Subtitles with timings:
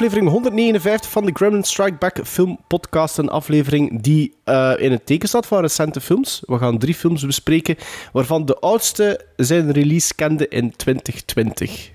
[0.00, 3.18] aflevering 159 van de Gremlin Strike Back Film Podcast.
[3.18, 6.42] Een aflevering die eh, in het teken staat van recente films.
[6.46, 7.76] We gaan drie films bespreken,
[8.12, 11.90] waarvan de oudste zijn release kende in 2020.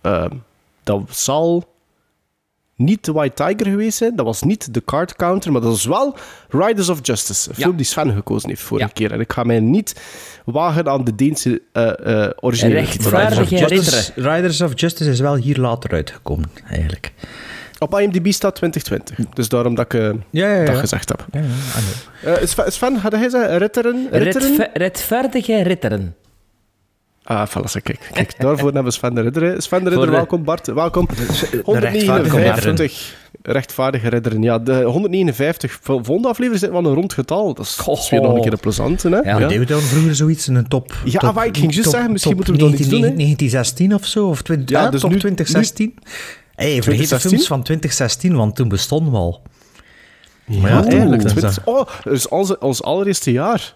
[0.00, 0.36] Ehm,
[0.82, 1.73] dat zal
[2.76, 5.84] niet The White Tiger geweest zijn, dat was niet The Card Counter, maar dat was
[5.84, 6.16] wel
[6.48, 7.48] Riders of Justice.
[7.48, 8.92] Een film die Sven gekozen heeft vorige Ja.
[8.92, 9.12] keer.
[9.12, 10.00] En ik ga mij niet
[10.44, 12.80] wagen aan de Deense eh eh originele.
[12.80, 14.04] Riders of ridderen.
[14.34, 17.12] Riders, of Justice is wel hier later uitgekomen, eigenlijk.
[17.78, 19.18] Op IMDb staat 2020.
[19.34, 20.64] Dus daarom dat ik eh, Ja, ja, ja.
[20.64, 21.26] dat gezegd heb.
[21.32, 21.40] Ja,
[22.22, 22.36] ja.
[22.36, 23.58] Eh, Sven, had hij zeggen?
[23.58, 24.08] Ritteren?
[24.10, 24.48] Ritteren?
[24.48, 26.14] Redve- rechtvaardige ritteren.
[27.24, 28.10] Ah, voilà, kijk.
[28.12, 28.34] kijk.
[28.38, 29.62] Daarvoor hebben we Sven de Ridder.
[29.62, 30.44] Sven de Ridder, de- welkom.
[30.44, 31.08] Bart, welkom.
[31.66, 33.22] rechtvaardige 159.
[33.42, 34.42] Rechtvaardige ridderen.
[34.42, 37.54] Ja, de 159 vol- volgende aflevering zit wel een rond getal.
[37.54, 39.16] Dat is, dat is weer nog een keer een plezante, hè?
[39.16, 39.38] Ja, ja.
[39.38, 40.94] Deden we dan vroeger zoiets in een top?
[41.04, 43.14] Ja, top, maar ik ging juist zeggen, misschien moeten we dan iets doen, hè?
[43.14, 45.94] 1916 of zo, of 20, Ja, ja, dus top nu- 2016.
[46.54, 47.30] Hey, vergeet de 2016?
[47.30, 49.42] films van 2016, want toen bestonden we al.
[50.46, 51.22] Ja, ja, eigenlijk.
[51.22, 53.74] dat is 20 oh, dat is onze, ons allereerste jaar.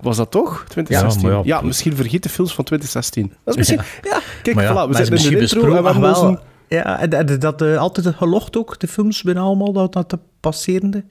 [0.00, 0.64] Was dat toch?
[0.68, 1.28] 2016?
[1.28, 1.60] Ja, Ja, ja.
[1.62, 3.32] misschien vergeet de films van 2016.
[3.44, 3.80] Dat is misschien...
[4.10, 7.10] Ja, kijk, ja, voilà, we zitten in de intro en we hebben wel- Ja, en,
[7.12, 11.04] en dat eh, altijd het gelocht ook, de films bijna allemaal, dat, dat de passerende.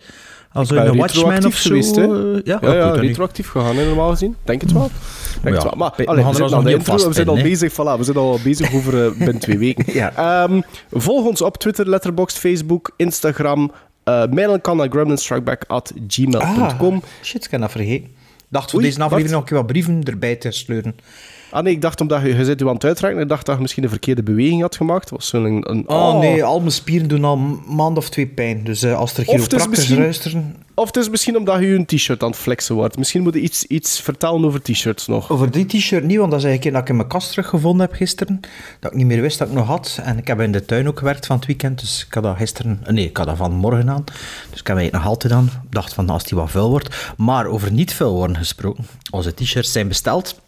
[0.53, 1.69] Als een Watchmen of zo.
[1.69, 2.33] geweest, hè?
[2.35, 2.99] eh, ja, Ja, ja, niet.
[2.99, 4.35] retroactief gegaan, hè, normaal gezien.
[4.43, 4.89] Denk het wel.
[5.41, 5.77] Denk het Ja, wel.
[5.77, 8.73] Maar, we allee, we zitten intro, we zijn al bezig, voilà, we zijn al bezig
[8.73, 9.93] over eh, binnen twee weken.
[9.93, 10.11] Ja.
[10.15, 10.61] Ehm,
[10.92, 13.71] volg ons op Twitter, Letterboxd, Facebook, Instagram.
[14.05, 16.93] Uh, mailen kan naar gremlinstrikeback.gmail.com.
[16.95, 18.08] Ah, shit, ik heb dat vergeten.
[18.49, 20.95] Dacht voor Oei, deze aflevering nog een keer wat brieven erbij te sleuren.
[21.52, 23.55] Ah nee, ik dacht omdat je, je zit u aan het uitreiken, ik dacht dat
[23.55, 25.10] je misschien een verkeerde beweging had gemaakt.
[25.10, 25.45] Was zo'n...
[25.45, 28.64] Een, een- Oh, nee, al mijn spieren doen al een maand of twee pijn.
[28.64, 30.55] Dus eh, als er chiropractors luisteren...
[30.73, 32.98] Of het is misschien omdat je een t-shirt aan het flexen wordt.
[32.98, 35.32] Misschien moet je iets, iets vertellen over t-shirts nog.
[35.32, 37.87] Over die t-shirt niet, want dat is eigenlijk een dat ik in mijn kast teruggevonden
[37.87, 38.39] heb gisteren.
[38.80, 39.99] Dat ik niet meer wist dat ik nog had.
[40.04, 41.80] En ik heb in de tuin ook gewerkt van het weekend.
[41.80, 42.81] Dus ik had dat gisteren...
[42.89, 44.04] Nee, ik had dat vanmorgen aan.
[44.49, 45.45] Dus ik heb het nog altijd aan.
[45.45, 47.14] Ik dacht van als die wat vuil wordt.
[47.17, 48.86] Maar over niet vuil worden gesproken.
[49.11, 50.42] Onze t-shirts zijn besteld.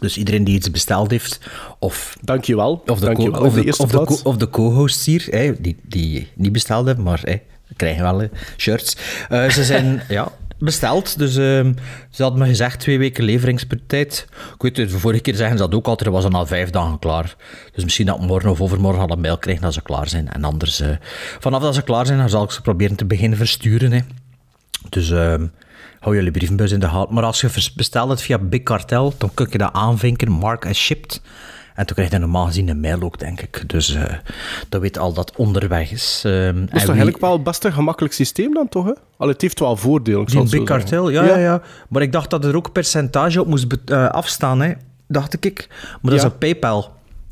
[0.00, 1.40] Dus iedereen die iets besteld heeft,
[1.78, 2.82] of Dankjewel.
[2.86, 3.40] Of de, Dankjewel.
[3.40, 4.22] co- of de de, eerste of de, plaats.
[4.22, 7.36] co- of de co-hosts hier, hè, die, die niet besteld hebben, maar hè,
[7.76, 8.96] krijgen wel hè, shirts.
[9.28, 11.72] Eh, ze zijn ja, besteld, dus ehm,
[12.10, 14.26] ze hadden me gezegd twee weken leveringstijd.
[14.54, 16.46] Ik weet het, de vorige keer zeggen ze dat ook altijd, er was dan al
[16.46, 17.36] vijf dagen klaar.
[17.74, 20.28] Dus misschien dat morgen of overmorgen al een mail krijg dat ze klaar zijn.
[20.32, 20.88] En anders, eh,
[21.40, 23.92] vanaf dat ze klaar zijn, dan zal ik ze proberen te beginnen versturen.
[23.92, 24.00] Hè.
[24.88, 25.46] Dus ehm,
[26.00, 27.14] hou jullie brievenbus in de gaten.
[27.14, 30.76] Maar als je bestelt het via Big Cartel, dan kun je dat aanvinken, mark as
[30.78, 31.20] shipped.
[31.74, 33.64] En toen krijg je normaal gezien een mail ook, denk ik.
[33.68, 34.02] Dus eh
[34.68, 36.22] dat weet al dat het onderweg is.
[36.26, 38.84] Ehm, Dat is en toch wie- eigenlijk wel het beste gemakkelijk systeem dan, toch?
[39.18, 39.26] Hè?
[39.26, 40.62] Het heeft wel voordelen, Die het Big.
[40.62, 44.60] Cartel, ja, ja, ja, Maar ik dacht dat er ook percentage op moest eh, afstaan,
[44.60, 44.72] hè.
[45.08, 45.66] dacht ik.
[45.68, 46.26] Maar dat Ja.
[46.26, 46.80] is op PayPal.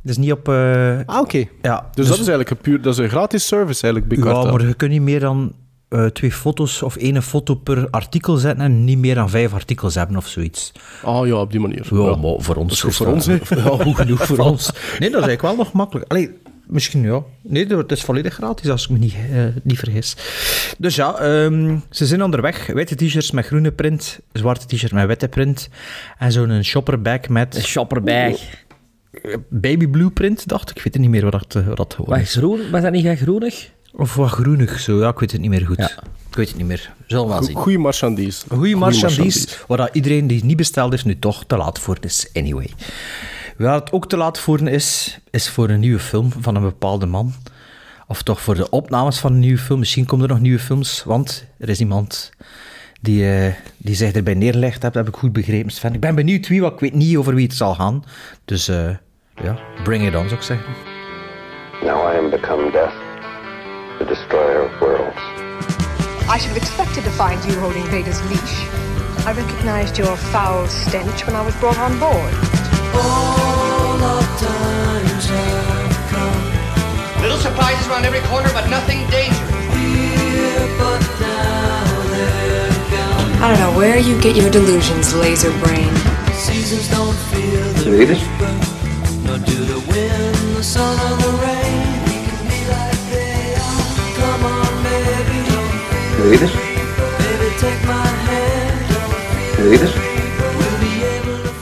[0.03, 0.49] Dat is niet op...
[0.49, 1.45] eh, Ah, oké.
[1.63, 4.33] ja, Dus, dat is eigenlijk een, puur, dat is een gratis service, eigenlijk, Big Ja,
[4.33, 4.53] Cartel.
[4.53, 5.53] maar je kunt niet meer dan
[5.89, 9.95] eh, twee foto's of één foto per artikel zetten en niet meer dan vijf artikels
[9.95, 10.73] hebben of zoiets.
[11.03, 11.87] Ah ja, op die manier.
[11.91, 12.17] Ja, Ja.
[12.17, 12.81] maar voor ons.
[12.81, 14.71] Dat is voor Ja, goed genoeg voor ons.
[14.99, 16.11] Nee, dat is eigenlijk wel nog makkelijk.
[16.11, 16.31] Allee,
[16.67, 17.23] misschien ja.
[17.43, 20.17] Nee, het is volledig gratis als ik me niet, eh, niet vergis.
[20.79, 22.67] Dus ja, ehm, ze zijn onderweg.
[22.67, 25.69] Witte t-shirts met groene print, zwarte t-shirt met witte print
[26.19, 28.37] en zo'n shopperbag met Een shopperbag.
[29.51, 30.77] baby blue print, dacht ik.
[30.77, 32.35] Ik weet het niet meer wat dat, eh, wat dat gewoon Wat is.
[32.35, 32.71] groen?
[32.71, 33.71] Was dat niet groenig?
[33.93, 35.77] Of wat groenig zo, ja, ik weet het niet meer goed.
[35.77, 35.91] Ja.
[36.29, 36.93] Ik weet het niet meer.
[37.07, 37.57] Zullen we wel zien.
[37.57, 38.45] Goeie marchandise.
[38.49, 41.79] Een goede marchandise, waar dat iedereen die het niet besteld heeft, nu toch te laat
[41.79, 42.31] voor is.
[42.33, 42.71] Anyway.
[43.57, 47.07] Waar het ook te laat voor is, is voor een nieuwe film van een bepaalde
[47.07, 47.33] man.
[48.07, 49.79] Of toch voor de opnames van een nieuwe film.
[49.79, 52.31] Misschien komen er nog nieuwe films, want er is iemand
[53.01, 54.95] die, eh, die zich erbij neergelegd heeft.
[54.95, 55.95] Dat heb ik goed begrepen, Sven.
[55.95, 58.05] Ik ben benieuwd wie, want ik weet niet over wie het zal gaan.
[58.45, 58.91] Dus eh,
[59.43, 60.73] ja, bring it on, zou ik zeggen.
[61.83, 62.93] Now I am become death,
[63.99, 65.17] the destroyer of worlds.
[66.31, 68.57] I should have expected to find you holding Vader's leash.
[69.27, 72.33] I recognized your foul stench when I was brought on board.
[72.95, 75.35] Oh not danger
[76.15, 79.49] come little surprises around every corner, but nothing dangerous.
[83.41, 85.93] I don't know where you get your delusions, laser brain.
[87.87, 88.23] Read it?
[89.89, 90.11] Read
[91.83, 91.88] it?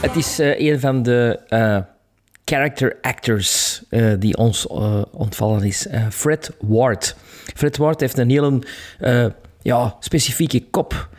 [0.01, 1.77] Het is eh, een van de eh,
[2.45, 4.67] character actors eh, die ons
[5.11, 5.87] ontvallen is.
[6.09, 7.15] Fred Ward.
[7.55, 8.61] Fred Ward heeft een hele
[9.61, 11.09] ja, specifieke kop.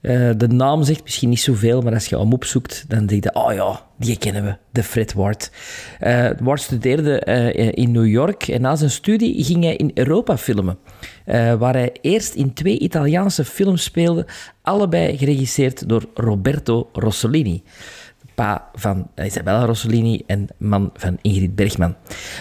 [0.00, 3.34] Eh, de naam zegt misschien niet zoveel, maar als je hem opzoekt, dan denk je,
[3.34, 5.50] oh ja, die kennen we, de Fred Ward.
[5.98, 10.38] Eh, Ward studeerde eh, in New York en na zijn studie ging hij in Europa
[10.38, 10.78] filmen.
[11.58, 14.26] waar hij eerst in twee Italiaanse films speelde,
[14.62, 17.62] allebei geregisseerd door Roberto Rossellini
[18.38, 21.94] pa van Isabella Rossellini en man van Ingrid Bergman.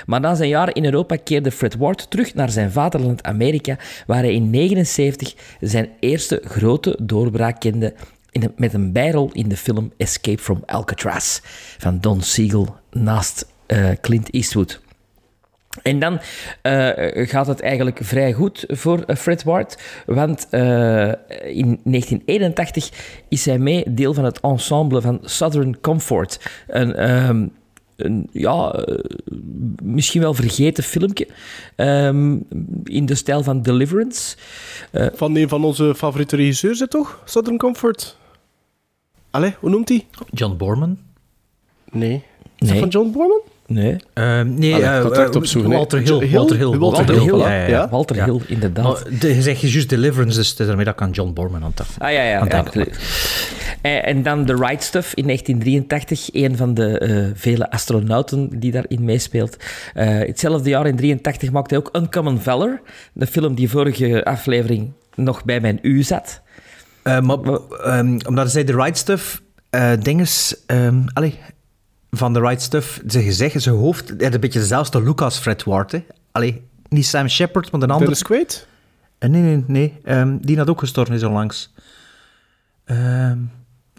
[0.06, 3.78] Maar na zijn jaar in Europa keerde Fred Ward terug naar zijn vaderland Amerika,
[4.08, 7.94] waar hij in 1979 zijn eerste grote doorbraak kende
[8.32, 11.40] in met een bijrol in de film Escape from Alcatraz
[11.78, 14.82] van Don Siegel naast eh, Clint Eastwood.
[15.84, 16.20] En dan
[16.62, 21.08] eh, gaat het eigenlijk vrij goed voor eh, Fred Ward, want eh,
[21.56, 22.92] in 1981
[23.30, 26.40] is hij mee deel van het ensemble van Southern Comfort.
[26.68, 27.48] Een, ehm,
[27.96, 28.86] een ja,
[29.84, 31.28] misschien wel vergeten filmpje
[31.76, 32.38] ehm,
[32.84, 34.38] in de stijl van Deliverance.
[35.14, 37.22] Van een van onze favoriete regisseurs, hè, toch?
[37.26, 38.18] Southern Comfort.
[39.30, 40.08] Allee, hoe noemt hij?
[40.32, 40.98] John Borman?
[41.92, 42.24] Nee.
[42.58, 43.42] Is dat van John Borman?
[43.68, 45.72] Nee, Ehm, nee, Allee, eh, direct eh, opzoeken.
[45.72, 46.20] Walter Hill.
[46.20, 46.32] Hill?
[46.32, 46.78] Walter Hill.
[46.78, 47.38] Walter Hill, ja, voilà.
[47.38, 47.68] ja, ja.
[47.68, 47.90] Ja.
[47.90, 48.26] Walter Ja.
[48.26, 48.84] Hill, inderdaad.
[48.84, 51.74] Maar de- je zegt juist Deliverance, dus daarmee dat ik aan John Borman aan.
[51.98, 52.24] Ah ja, ja.
[52.24, 52.46] Ja.
[52.46, 52.88] denken.
[53.82, 58.72] En, en dan The Right Stuff in 1983, een van de eh, vele astronauten die
[58.72, 59.58] daarin meespeelt.
[59.94, 62.82] Eh, hetzelfde jaar in 83 maakte hij ook Uncommon Valor,
[63.14, 66.42] de film die vorige aflevering nog bij mijn U zat.
[67.04, 67.38] Eh, maar,
[67.84, 71.40] ehm, omdat zij de right stuff, eh dinges, ehm, allee,
[72.12, 75.38] van de right stuff, ze gezegd, zijn hoofd, hij had een beetje dezelfde look als
[75.38, 75.92] Fred Ward.
[75.92, 76.04] Hè.
[76.32, 78.00] Allee, niet Sam Shepard, maar een andere.
[78.00, 78.68] Dennis Quaid?
[79.18, 80.00] Eh, nee, nee, nee.
[80.04, 81.74] ehm, die had ook gestorven is onlangs.
[82.86, 83.38] Ehm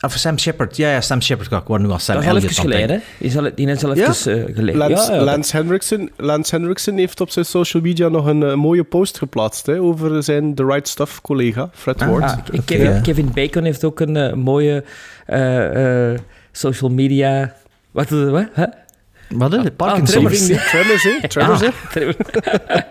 [0.01, 0.77] of Sam Shepard.
[0.77, 1.53] Ja, ja, Sam Shepard.
[1.53, 3.03] Ik word nu als Sam dat is al even geleden?
[3.19, 4.77] Is al, die is al even eh, geleden.
[4.77, 5.25] Lance, ja, ja.
[5.25, 9.67] Lance, Henriksen, Lance Henriksen heeft op zijn social media nog een eh, mooie post geplaatst
[9.67, 12.23] hè, over zijn The Right Stuff collega, Fred Ward.
[12.23, 13.01] Ah, Kevin, Ja.
[13.01, 14.85] Kevin Bacon heeft ook een mooie
[15.27, 16.19] eh, eh,
[16.53, 17.55] social media...
[17.99, 18.09] Wat?
[18.11, 18.65] wat hè?
[19.29, 19.39] denken.
[19.39, 19.71] Wat is het?
[19.71, 20.29] Ah, Parkinson.
[21.29, 21.61] Tremors.
[21.95, 22.85] Nee,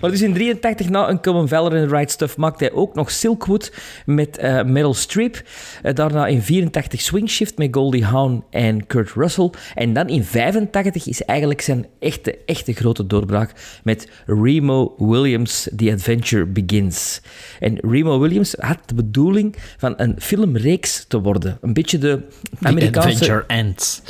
[0.00, 3.10] Maar dus in 83 na Uncommon Valor en The Right Stuff maakte hij ook nog
[3.10, 3.72] Silkwood
[4.06, 5.42] met eh, Meryl Streep.
[5.82, 9.50] Eh, daarna in 84 Swing Shift met Goldie Hawn en Kurt Russell.
[9.74, 13.52] En dan in 85 is eigenlijk zijn echte, echte grote doorbraak
[13.82, 17.20] met Remo Williams, The Adventure Begins.
[17.60, 21.58] En Remo Williams had de bedoeling van een filmreeks te worden.
[21.60, 22.20] Een beetje de
[22.60, 23.08] The Amerikaanse...
[23.08, 24.02] Adventure Ends.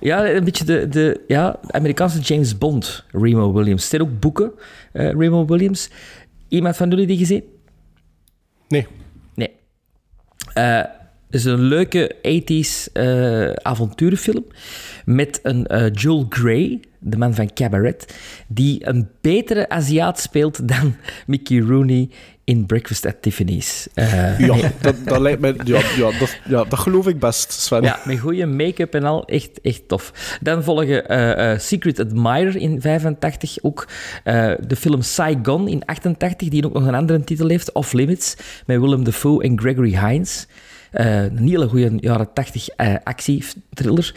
[0.00, 3.82] Ja, een beetje de, de ja, Amerikaanse James Bond, Remo Williams.
[3.82, 4.52] Er zijn ook boeken,
[4.98, 5.90] eh, Remo Williams.
[6.48, 7.44] Iemand van jullie die gezien?
[8.68, 8.86] Nee.
[9.34, 9.50] Nee.
[10.54, 10.82] Eh,
[11.30, 14.44] het is een leuke 80s eh, avonturenfilm
[15.04, 20.94] met een eh, Joel Grey, de man van Cabaret, die een betere Aziat speelt dan
[21.26, 22.10] Mickey Rooney
[22.48, 23.88] in Breakfast at Tiffany's.
[23.94, 25.54] Eh, Ja, dat, dat lijkt mij...
[25.64, 27.82] Ja, ja, dat, ja, dat geloof ik best, Sven.
[27.82, 29.24] Ja, met goede make-up en al.
[29.24, 30.38] Echt, echt tof.
[30.40, 33.56] Dan volgen eh, eh, Secret Admirer in 85.
[33.62, 33.88] Ook
[34.60, 37.72] de film Saigon in 88, die ook nog een andere titel heeft.
[37.72, 38.36] Off Limits,
[38.66, 40.46] met Willem Dafoe en Gregory Hines.
[40.90, 44.14] Eh, een hele goede jaren 80 eh actie-thriller.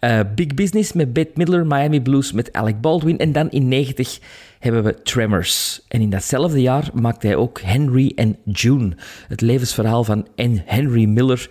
[0.00, 3.18] Eh, Big Business met Bette Midler, Miami Blues met Alec Baldwin.
[3.18, 4.18] En dan in 90
[4.58, 5.82] hebben we Tremors.
[5.88, 8.92] En in datzelfde jaar maakte hij ook Henry en June.
[9.28, 10.26] Het levensverhaal van.
[10.64, 11.48] Henry Miller,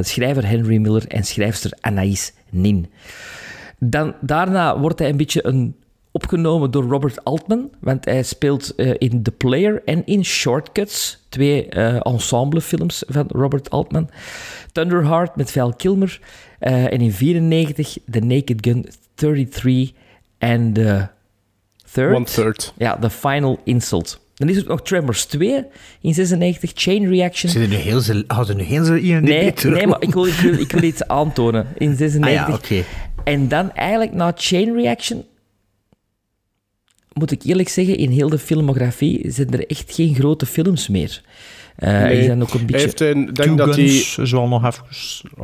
[0.00, 2.86] schrijver Henry Miller en schrijfster Anaïs Nin.
[3.78, 5.76] Dan, daarna wordt hij een beetje een,
[6.12, 11.68] opgenomen door Robert Altman, want hij speelt eh, in The Player en in Shortcuts, twee
[11.68, 14.10] eh, ensemblefilms van Robert Altman.
[14.72, 16.20] Thunderheart met Val Kilmer
[16.58, 19.92] eh, en in 94 The Naked Gun 33
[20.38, 21.06] en The
[21.92, 22.14] Third.
[22.14, 22.72] One third.
[22.76, 24.20] Ja, The Final Insult.
[24.34, 25.64] Dan is er ook nog Tremors 2
[26.00, 27.62] in 96, Chain Reaction.
[27.62, 29.76] Er nu heel ze, hadden er nu heel ze IMDb Nee, terug?
[29.76, 31.66] nee, maar ik wil, ik, wil, ik wil iets aantonen.
[31.76, 32.22] In 96.
[32.42, 32.84] Ah ja, oké.
[33.24, 35.24] En dan eigenlijk na Chain Reaction...
[37.14, 41.22] Moet ik eerlijk zeggen, in heel de filmografie zijn er echt geen grote films meer.
[41.76, 42.82] Eh Nee, Is dan ook een Hij beetje...
[42.82, 44.84] heeft een, Two denk dat hij, Guns is wel nog even...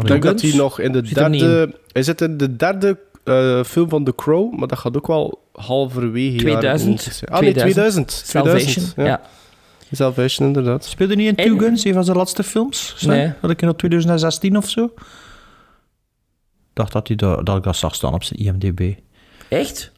[0.01, 1.75] ik denk dat hij nog in de Zit er derde...
[1.93, 5.43] Hij zit in de derde eh, film van The Crow, maar dat gaat ook wel
[5.53, 6.89] halverwege jaren 2000.
[6.89, 7.31] 90 zijn.
[7.31, 8.23] Ah nee, 2000.
[8.25, 8.73] 2000.
[8.75, 9.05] 2000 ja.
[9.05, 9.21] ja.
[9.93, 10.85] Salvation, inderdaad.
[10.85, 12.97] Speelde niet in En- Two Guns, een van zijn laatste films?
[13.07, 13.33] Nee.
[13.41, 14.85] Had ik in 2016 of zo?
[14.85, 14.91] Ik
[16.85, 18.95] dacht dat, hij dat, dat ik dat zag staan op zijn IMDb.
[19.49, 19.93] Echt?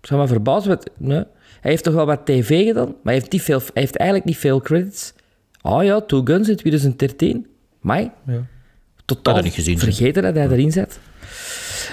[0.00, 0.68] Ik zou me verbazen.
[0.70, 1.24] Wat, nee.
[1.60, 4.28] Hij heeft toch wel wat tv gedaan, maar hij heeft, niet veel, hij heeft eigenlijk
[4.28, 5.12] niet veel credits.
[5.60, 7.46] Ah ja, Two Guns in 2013.
[7.80, 8.10] Mai.
[8.26, 8.46] Ja.
[9.04, 9.78] totaal dat niet gezien.
[9.78, 10.98] vergeten dat hij erin zat.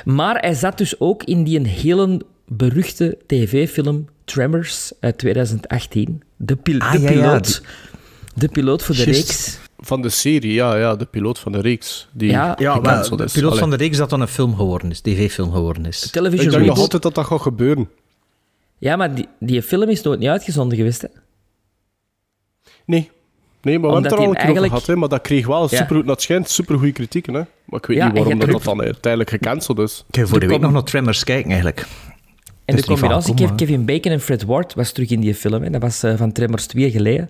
[0.05, 6.23] Maar hij zat dus ook in die een hele beruchte tv-film Tremors uit 2018.
[6.37, 7.61] De, pil- Ah, de ja, ja, piloot.
[8.35, 9.19] De piloot voor de Juist.
[9.29, 9.59] reeks.
[9.87, 12.07] Van de serie, ja, ja, de piloot van de reeks.
[12.13, 12.55] Die Ja.
[12.59, 13.31] Ja, maar de is.
[13.33, 13.59] piloot Allee.
[13.61, 16.09] van de reeks dat dan een film geworden is, tv-film geworden is.
[16.11, 17.89] Television Ik denk nog altijd dat dat gaat gebeuren.
[18.77, 21.01] Ja, maar die, die film is nooit niet uitgezonden geweest.
[21.01, 21.07] Hè?
[22.85, 23.09] Nee.
[23.61, 25.21] Nee, maar we hebben het er al een keer eigenlijk- over gehad, hè, maar dat
[25.21, 25.77] kreeg wel Ja.
[25.77, 27.41] super, dat schijnt supergoeie kritieken, hè.
[27.65, 30.03] Maar ik weet Ja, niet waarom dat, dat dan uiteindelijk gecanceld is.
[30.07, 31.85] Ik heb voor de week nog naar Tremors kijken, eigenlijk.
[32.65, 35.63] En de van combinatie Kevin Bacon en Fred Ward was terug in die film.
[35.63, 35.69] Hè.
[35.69, 37.29] Dat was eh, van Tremors 2 geleden.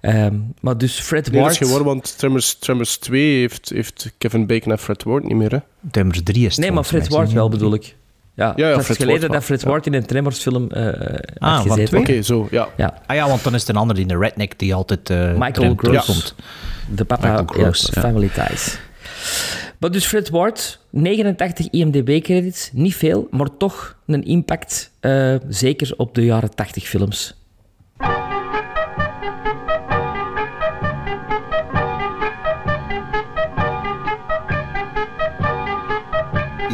[0.00, 1.52] Ehm, maar dus Fred Nee, dat Ward...
[1.60, 5.36] is geen waar, want Tremors, Tremors 2 heeft, heeft Kevin Bacon en Fred Ward niet
[5.36, 5.58] meer, hè.
[5.90, 7.96] Tremors 3 is het Nee, maar Fred Ward wel bedoel ik.
[8.34, 9.68] Ja, ja, het is geleden Ward dat Fred ja.
[9.68, 11.84] Ward in een Tremors film eh Ah, van gezeten.
[11.84, 12.00] twee?
[12.00, 12.68] Oké, zo, ja.
[12.76, 15.32] Ja, Ah ja, want dan is het een ander die de redneck die altijd eh
[15.36, 15.80] Michael Gross.
[16.04, 16.34] terugkomt.
[16.90, 18.00] de papa Michael Gross, ja, ja.
[18.08, 18.78] Family Ties.
[19.78, 26.14] Maar dus Fred Ward, 89 IMDb-credits, niet veel, maar toch een impact, eh, zeker op
[26.14, 27.34] de jaren 80 films.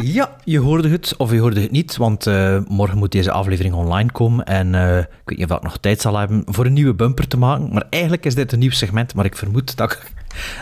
[0.05, 3.73] Ja, je hoorde het of je hoorde het niet, want eh, morgen moet deze aflevering
[3.73, 6.73] online komen en eh, ik weet niet of ik nog tijd zal hebben voor een
[6.73, 9.91] nieuwe bumper te maken, maar eigenlijk is dit een nieuw segment, maar ik vermoed dat
[9.91, 10.11] ik,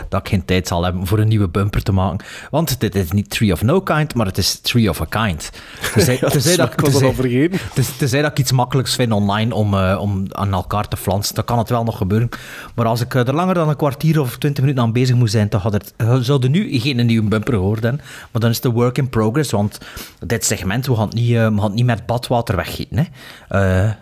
[0.08, 3.10] dat ik geen tijd zal hebben voor een nieuwe bumper te maken, want dit is
[3.10, 5.50] niet Tree of No Kind, maar het is Tree of a Kind.
[5.94, 7.58] Tenzij, Ja, tenzij dat, ik was al vergeten.
[7.98, 11.44] tenzij- dat ik iets makkelijks vind online om, eh, om aan elkaar te flansen, dan
[11.44, 12.28] kan het wel nog gebeuren.
[12.74, 15.30] Maar als ik eh, er langer dan een kwartier of twintig minuten aan bezig moet
[15.30, 18.00] zijn, dan had het, zouden nu geen nieuwe bumper hebben.
[18.30, 19.78] Maar dan is het een work in progress, want
[20.26, 22.98] dit segment, we gaan het niet, eh, we gaan het niet met badwater weggieten.
[22.98, 23.04] Hè.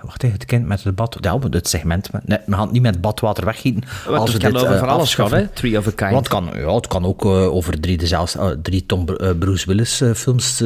[0.03, 1.17] Wacht even, het kind met het bad...
[1.21, 2.11] Ja, het segment.
[2.25, 3.83] Nee, we gaan het niet met badwater weggieten.
[4.09, 5.49] Want het kan over van alles gaan, hè?
[5.61, 6.11] Tree of a Kind.
[6.13, 9.31] Want het kan, ja, het kan ook eh, over drie, dezelfde, eh, drie Tom eh,
[9.39, 10.59] Bruce Willis films.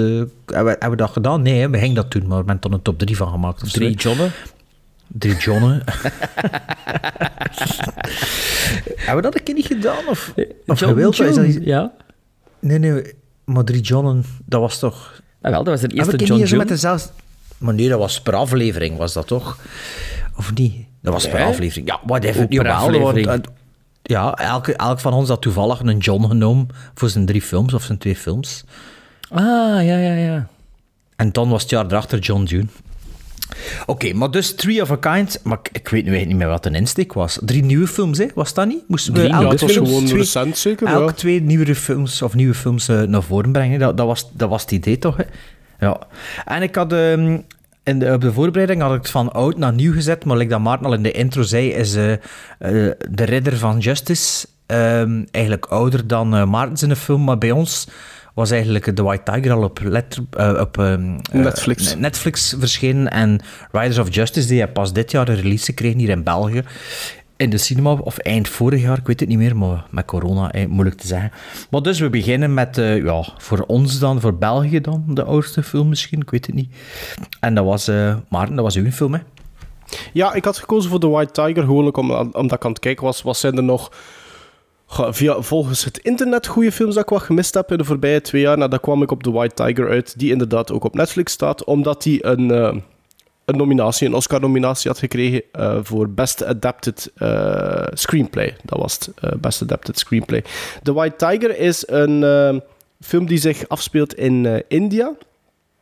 [0.46, 1.42] hebben, we- dat gedaan?
[1.42, 3.62] Nee, hè, we gingen dat doen, maar we hebben er een top drie van gemaakt.
[3.62, 3.78] of zo.
[3.78, 4.32] Drie Johnnen.
[5.06, 5.82] Drie Johnnen.
[8.96, 10.08] hebben we dat een keer niet gedaan?
[10.08, 10.32] Of,
[10.66, 11.12] of John, gewild?
[11.12, 11.92] Is dat John, iets- Ja.
[12.58, 13.02] Nee, nee,
[13.44, 15.20] maar drie Johnnen, dat was toch...
[15.42, 16.56] Ah, wel, dat was Heb eerste ik John John.
[16.56, 17.08] met dezelfde...
[17.58, 19.58] Maar nee, dat was per aflevering, was dat toch?
[20.36, 20.74] Of niet?
[21.02, 21.48] Dat was per Nee.
[21.48, 21.88] aflevering.
[21.88, 22.46] Ja, whatever.
[22.46, 23.26] Per aflevering?
[23.26, 23.46] want,
[24.06, 27.82] ja, elke, elk van ons had toevallig een John genomen voor zijn drie films of
[27.82, 28.64] zijn twee films.
[29.30, 29.40] Ah,
[29.84, 30.46] ja, ja, ja.
[31.16, 32.66] En dan was het jaar erachter John Dune.
[33.87, 36.49] Oké, maar dus Three of a Kind, maar ik, ik weet nu eigenlijk niet meer
[36.49, 37.38] wat de insteek was.
[37.42, 38.26] Drie nieuwe films, hè?
[38.34, 38.88] Was dat niet?
[38.88, 41.14] Moesten we Drie, elke Ja, het was film gewoon twee- recent zeker, elk ja.
[41.14, 43.78] twee nieuwe films of nieuwe films eh, naar voren brengen.
[43.78, 45.16] Dat, dat, was, dat was het idee toch?
[45.16, 45.25] Hè?
[45.87, 45.99] Ja.
[46.44, 47.38] En ik had ehm,
[47.85, 50.50] in de, op de voorbereiding had ik het van oud naar nieuw gezet, maar like
[50.50, 52.12] dat Maarten al in de intro zei, is eh,
[53.11, 57.88] de Ridder van Justice ehm, eigenlijk ouder dan uh, Maarten zijn film, maar bij ons
[58.35, 60.23] was eigenlijk The White Tiger al op, letter,
[60.61, 61.97] op ehm, eh, Netflix.
[61.97, 63.41] Netflix verschenen en
[63.73, 66.62] Riders of Justice, die pas dit jaar een release gekregen hier in België.
[67.44, 70.52] In de cinema, of eind vorig jaar, ik weet het niet meer, maar met corona,
[70.68, 71.32] moeilijk te zeggen.
[71.70, 75.62] Maar dus we beginnen met, eh, ja, voor ons dan, voor België dan, de oudste
[75.62, 76.74] film misschien, ik weet het niet.
[77.40, 79.20] En dat was, eh Maarten, dat was uw film, hè?
[80.12, 82.78] Ja, ik had gekozen voor The White Tiger, gewoon ook om, omdat ik aan het
[82.78, 83.22] kijken was.
[83.22, 83.92] Wat zijn er nog
[84.88, 88.42] via, volgens het internet goede films dat ik wat gemist heb in de voorbije twee
[88.42, 88.58] jaar?
[88.58, 91.64] Nou, dan kwam ik op The White Tiger uit, die inderdaad ook op Netflix staat,
[91.64, 92.76] omdat die een, eh,
[93.44, 98.56] een nominatie, een Oscar-nominatie had gekregen eh, voor Best Adapted eh, Screenplay.
[98.64, 100.44] Dat was het, eh, Best Adapted Screenplay.
[100.82, 102.62] The White Tiger is een
[103.00, 105.12] film die zich afspeelt in India,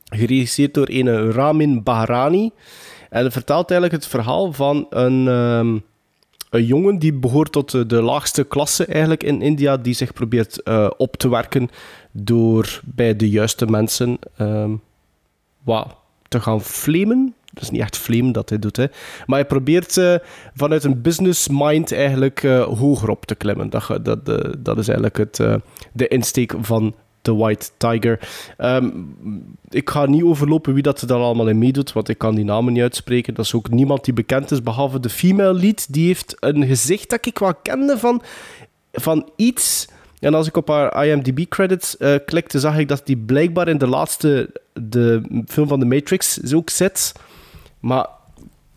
[0.05, 2.51] geregisseerd door een Ramin Bahrani.
[3.11, 5.79] En het vertelt eigenlijk het verhaal van een, ehm,
[6.51, 10.63] een jongen die behoort tot de, laagste klasse eigenlijk in India, die zich probeert
[10.97, 11.69] op te werken
[12.13, 14.19] door bij de juiste mensen
[15.63, 15.97] wat
[16.29, 17.35] te gaan flamen.
[17.53, 18.87] Dat is niet echt flamen dat hij doet, hè.
[19.27, 20.15] maar hij probeert eh,
[20.55, 23.71] vanuit een business mind eigenlijk eh, hoger op te klimmen.
[23.71, 25.61] Dat, dat, eh, dat is eigenlijk het,
[25.93, 28.29] de insteek van The White Tiger.
[28.57, 28.91] Ehm,
[29.69, 32.45] ik ga niet overlopen wie dat er dan allemaal in meedoet, want ik kan die
[32.45, 33.35] namen niet uitspreken.
[33.35, 35.93] Dat is ook niemand die bekend is, behalve de female lead.
[35.93, 38.23] Die heeft een gezicht dat ik wel kende van,
[38.93, 39.89] van iets.
[40.21, 44.51] En als ik op haar IMDb-credits klikte, zag ik dat die blijkbaar in de laatste
[44.73, 47.13] de film van The Matrix ook zit.
[47.83, 48.07] Maar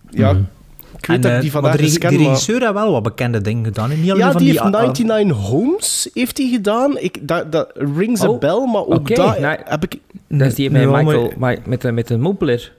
[0.10, 0.30] ja,
[1.00, 2.92] ik weet dat ik eh, die van maar de, ken, die maar- regisseur heeft wel
[2.92, 3.90] wat bekende dingen gedaan.
[3.90, 6.98] Niet alleen ja, van die die, heeft ah, ah, 99 Homes heeft hij gedaan.
[6.98, 9.98] Ik, dat, dat rings a Oh, bell, maar ook oké, daar nou, heb ik...
[10.28, 12.74] Dat is die met maar- Michael, Ma- met, de- met een moppler.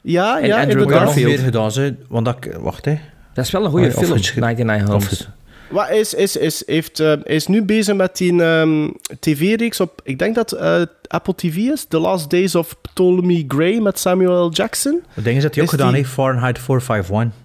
[0.00, 1.14] Ja, En ja, Andrew Ik heb nog inderdaad.
[1.14, 1.40] Garfield.
[1.40, 1.94] gedaan, ze.
[2.08, 2.98] Want dat, wacht, hè.
[3.34, 5.28] Dat is wel een goede Oh, film, het- 99 of Homes.
[5.70, 8.88] Wat is, is, is, heeft, eh, hij is nu bezig met die ehm,
[9.20, 13.78] tv-reeks op, ik denk dat eh, Apple TV is, The Last Days of Ptolemy Gray
[13.78, 14.50] met Samuel L.
[14.52, 15.02] Jackson.
[15.14, 17.38] De dingen dat hij ook gedaan die- heeft, Fahrenheit 451.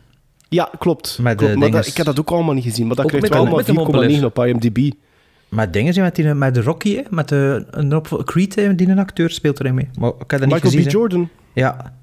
[0.49, 1.17] Ja, klopt.
[1.21, 1.59] Met de klopt.
[1.59, 3.63] Maar dat- ik heb dat ook allemaal niet gezien, maar dat Ook krijgt wel maar
[3.63, 4.25] de 4,9 Montpellier.
[4.25, 4.91] op IMDb.
[5.49, 8.87] Met dingen zijn met, die, met de Rocky, hè, met de, een op, Creed, die
[8.89, 9.89] een acteur speelt erin mee.
[9.99, 10.81] Maar ik heb dat niet Michael gezien.
[10.81, 10.85] B.
[10.85, 10.91] hè.
[10.91, 11.29] Jordan.
[11.53, 11.93] Ja,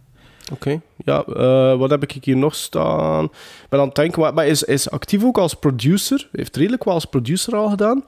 [0.52, 0.80] Oké.
[1.04, 3.24] Ja, eh, wat heb ik hier nog staan?
[3.24, 6.28] Ik ben aan het denken, maar is, is actief ook als producer.
[6.32, 8.04] Heeft redelijk wel als producer al gedaan.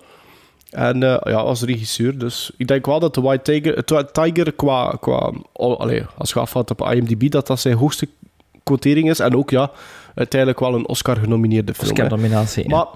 [0.71, 2.19] En eh, ja, als regisseur.
[2.19, 5.81] Dus ik denk wel dat The White Tiger, Tiger qua, qua oh,
[6.17, 8.09] als je afvalt op IMDb, dat dat zijn hoogste
[8.65, 9.19] quotering is.
[9.19, 9.71] En ook ja,
[10.15, 11.91] uiteindelijk wel een Oscar-genomineerde film.
[11.91, 12.69] Oscar-nominatie.
[12.69, 12.87] Maar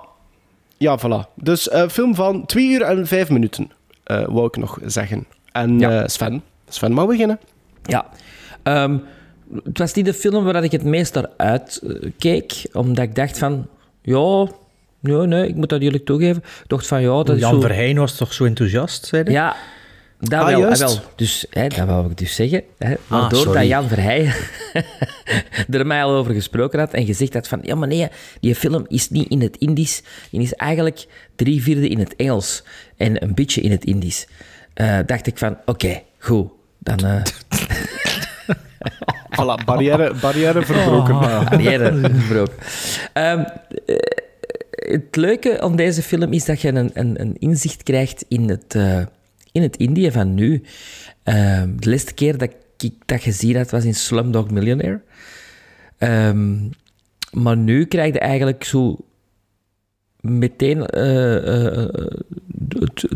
[0.77, 1.35] ja, voilà.
[1.35, 3.71] Dus eh film van 2 uur en 5 minuten,
[4.05, 5.27] eh wou ik nog zeggen.
[5.53, 6.09] En Ja.
[6.09, 7.41] Sven, Sven mag beginnen.
[7.83, 8.07] Ja.
[8.63, 8.97] Ehm,
[9.65, 13.67] het was niet de film waar ik het meest naar uitkeek, omdat ik dacht van,
[14.03, 14.47] ja,
[15.01, 16.43] nee, nee, ik moet dat eerlijk toegeven.
[16.43, 17.61] Ik dacht van, ja, dat is Jan zo...
[17.61, 19.33] Verheyen was toch zo enthousiast, zei hij?
[19.33, 19.57] Ja,
[20.21, 20.67] dat Ah, wel.
[20.67, 21.01] ah, wel.
[21.17, 22.63] Dus, hè, dat wou ik dus zeggen.
[22.79, 24.35] Hè, Ah, waardoor dat Jan Verheyen
[25.71, 28.09] er mij al over gesproken had en gezegd had van, ja, maar nee,
[28.41, 30.03] die film is niet in het Indisch.
[30.31, 32.63] Die is eigenlijk drie vierde in het Engels
[32.97, 34.27] en een beetje in het Indisch.
[34.75, 36.49] Eh, dacht ik van, oké, goed.
[36.79, 37.23] Dan eh
[39.39, 41.15] Voilà, barrière, barrière verbroken.
[41.51, 42.55] barrière verbroken.
[43.13, 43.45] Ehm,
[43.87, 43.97] eh,
[44.71, 48.75] het leuke aan deze film is dat je een, een, een inzicht krijgt in het,
[48.75, 49.03] eh,
[49.53, 50.63] in het Indië van nu.
[51.23, 55.01] Ehm, de laatste keer dat ik dat gezien had, was in Slumdog Millionaire.
[55.99, 56.57] Ehm,
[57.33, 58.97] maar nu krijg je eigenlijk zo
[60.21, 61.87] meteen eh,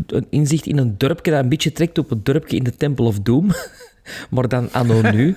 [0.07, 3.05] een inzicht in een dorpje dat een beetje trekt op het dorpje in de Temple
[3.05, 3.51] of Doom.
[4.29, 5.35] Maar dan anno nu.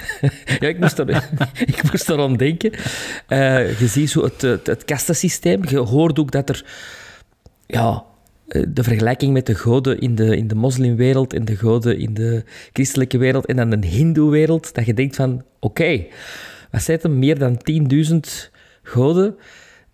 [0.60, 1.08] ja, ik moest, er,
[1.72, 2.72] ik moest eraan denken.
[3.26, 5.60] Eh, je ziet zo het, het, het kastensysteem.
[5.68, 6.64] Je hoort ook dat er...
[7.66, 8.04] Ja,
[8.48, 12.14] eh, de vergelijking met de goden in de, in de moslimwereld en de goden in
[12.14, 16.04] de christelijke wereld en dan een hindoe-wereld, dat je denkt van, oké,
[16.70, 17.60] wat zijn er meer dan
[18.10, 18.16] 10.000
[18.82, 19.36] goden?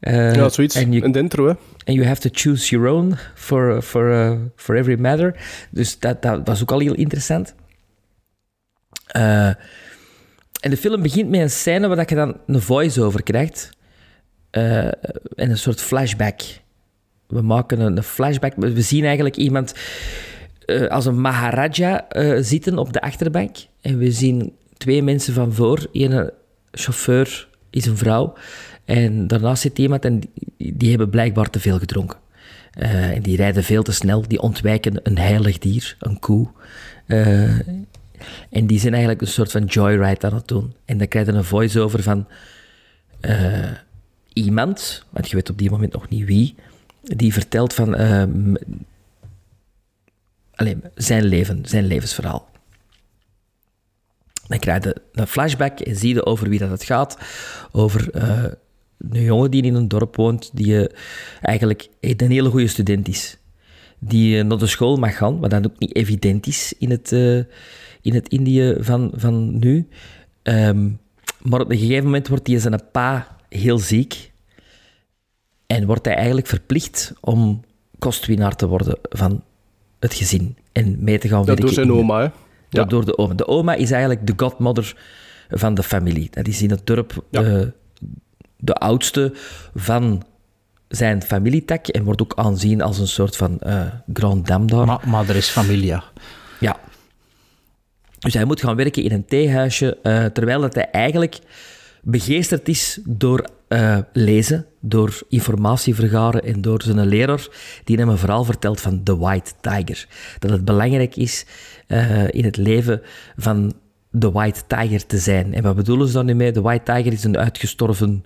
[0.01, 0.75] Eh, Ja, zoiets.
[0.75, 1.55] En je, Een intro, hè.
[1.85, 5.37] And you have to choose your own for, for, uh, for every matter.
[5.71, 7.55] Dus dat, dat was ook al heel interessant.
[9.13, 9.47] Eh,
[10.61, 13.71] en de film begint met een scène waar je dan een voice-over krijgt.
[14.51, 16.41] Eh, en een soort flashback.
[17.27, 18.53] We maken een, flashback.
[18.57, 19.75] We zien eigenlijk iemand
[20.65, 22.07] eh, als een maharaja
[22.41, 23.57] zitten op de achterbank.
[23.81, 25.87] En we zien twee mensen van voor.
[25.93, 26.31] Een
[26.71, 28.35] chauffeur is een vrouw.
[28.85, 30.21] En daarnaast zit iemand en
[30.57, 32.19] die, hebben blijkbaar te veel gedronken.
[32.73, 34.29] En die rijden veel te snel.
[34.29, 36.49] Die ontwijken een heilig dier, een koe.
[38.51, 40.75] En die zijn eigenlijk een soort van joyride aan het doen.
[40.85, 42.27] En dan krijg je een voice-over van
[43.23, 43.71] eh,
[44.33, 46.55] iemand, want je weet op die moment nog niet wie,
[47.03, 48.23] die vertelt van eh,
[50.55, 52.51] alleen, zijn leven, zijn levensverhaal.
[54.47, 57.19] Dan krijg je een flashback en zie je over wie dat het gaat.
[57.73, 58.45] Over eh,
[59.11, 60.89] een jongen die in een dorp woont, die
[61.41, 63.37] eigenlijk een hele goede student is.
[63.99, 67.13] Die naar de school mag gaan, wat dan ook niet evident is in het,
[68.03, 69.89] in het Indië van, van nu.
[70.43, 70.89] Ehm,
[71.43, 74.33] maar op een gegeven moment wordt hij zijn pa heel ziek.
[75.67, 77.61] En wordt hij eigenlijk verplicht om
[77.99, 79.45] kostwinnaar te worden van
[80.01, 80.57] het gezin.
[80.73, 81.65] En mee te gaan Dat werken.
[81.65, 82.29] door zijn oma, hè.
[82.69, 82.85] ja.
[82.85, 83.35] Door de oma.
[83.35, 84.97] De oma is eigenlijk de godmother
[85.51, 86.29] van de familie.
[86.31, 87.43] Dat is in het dorp Ja.
[87.43, 87.67] eh,
[88.57, 89.33] de oudste
[89.75, 90.23] van
[90.89, 94.87] zijn familietak en wordt ook aanzien als een soort van eh grand dame daar.
[94.87, 96.05] Maar, maar er is familia.
[96.61, 96.81] Ja.
[98.23, 101.39] Dus hij moet gaan werken in een theehuisje, eh, terwijl dat hij eigenlijk
[102.03, 107.49] begeesterd is door eh, lezen, door informatie vergaren en door zijn leraar,
[107.85, 110.09] die hem een verhaal vertelt van de White Tiger.
[110.39, 111.47] Dat het belangrijk is
[111.87, 113.03] eh, in het leven
[113.37, 113.73] van
[114.11, 115.55] de White Tiger te zijn.
[115.55, 116.53] En wat bedoelen ze daar nu mee?
[116.53, 118.23] De White Tiger is een uitgestorven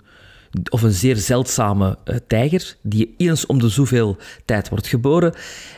[0.68, 5.34] of een zeer zeldzame tijger, die eens om de zoveel tijd wordt geboren.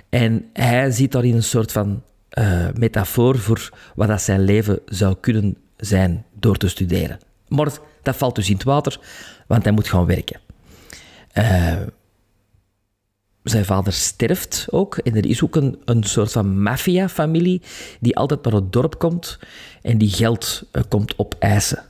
[0.08, 2.02] En hij ziet daarin een soort van
[2.38, 7.18] eh, metafoor voor wat dat zijn leven zou kunnen zijn door te studeren.
[7.48, 7.70] Maar
[8.02, 9.00] dat valt dus in het water,
[9.46, 10.40] want hij moet gaan werken.
[11.32, 11.76] Eh,
[13.42, 14.96] zijn vader sterft ook.
[14.96, 17.62] En er is ook een, een soort van maffia-familie
[18.00, 19.38] die altijd naar het dorp komt
[19.82, 21.84] en die geld eh, komt opeisen.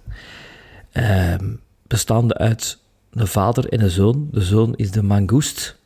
[0.93, 1.45] Ehm,
[1.87, 2.79] bestaande uit
[3.11, 4.29] een vader en een zoon.
[4.31, 5.77] De zoon is de mangoest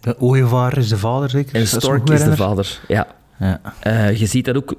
[0.00, 1.54] De ooievaar is de vader, zeker?
[1.54, 2.80] en Stork is de vader.
[2.88, 3.22] Ja.
[3.80, 4.74] Eh, je ziet dat ook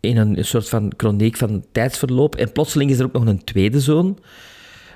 [0.00, 2.34] in een soort van chroniek van tijdsverloop.
[2.34, 4.18] En plotseling is er ook nog een tweede zoon,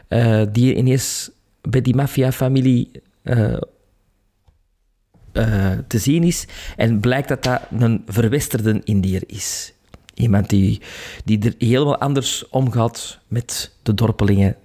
[0.08, 2.90] eh, die ineens bij die maffiafamilie
[3.22, 3.58] eh,
[5.86, 6.46] te zien is.
[6.76, 9.72] En blijkt dat dat een verwesterde Indiër is.
[10.14, 10.80] Iemand die,
[11.24, 14.56] die er helemaal anders omgaat met de dorpelingen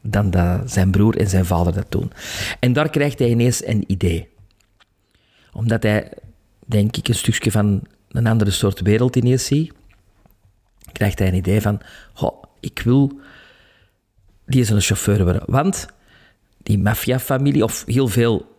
[0.00, 2.12] dan dat zijn broer en zijn vader dat doen.
[2.60, 4.28] En daar krijgt hij ineens een idee.
[5.52, 6.12] Omdat hij,
[6.66, 9.72] denk ik, een stukje van een andere soort wereld ineens ziet,
[10.92, 11.80] krijgt hij een idee van,
[12.12, 13.20] goh, ik wil
[14.46, 15.42] die is een chauffeur worden.
[15.46, 15.86] Want
[16.62, 18.54] die maffiafamilie, of heel veel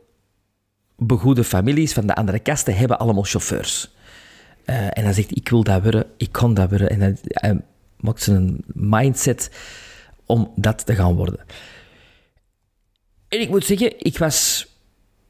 [0.95, 3.89] begoede families van de andere kasten, hebben allemaal chauffeurs.
[4.65, 6.89] Eh, en hij zegt, ik wil dat worden, ik kan dat worden.
[6.89, 7.61] En hij
[7.97, 9.51] maakt zijn mindset
[10.25, 11.39] om dat te gaan worden.
[13.27, 14.67] En ik moet zeggen, ik was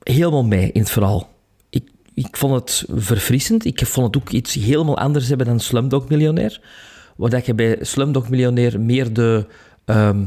[0.04, 1.36] helemaal mee in het verhaal.
[2.26, 3.66] Ik, vond het verfrissend.
[3.66, 6.60] Ik vond het ook iets helemaal anders hebben dan Slumdog Millionaire.
[7.16, 9.46] Waar dat je bij Slumdog Millionaire meer de
[9.86, 10.24] ehm,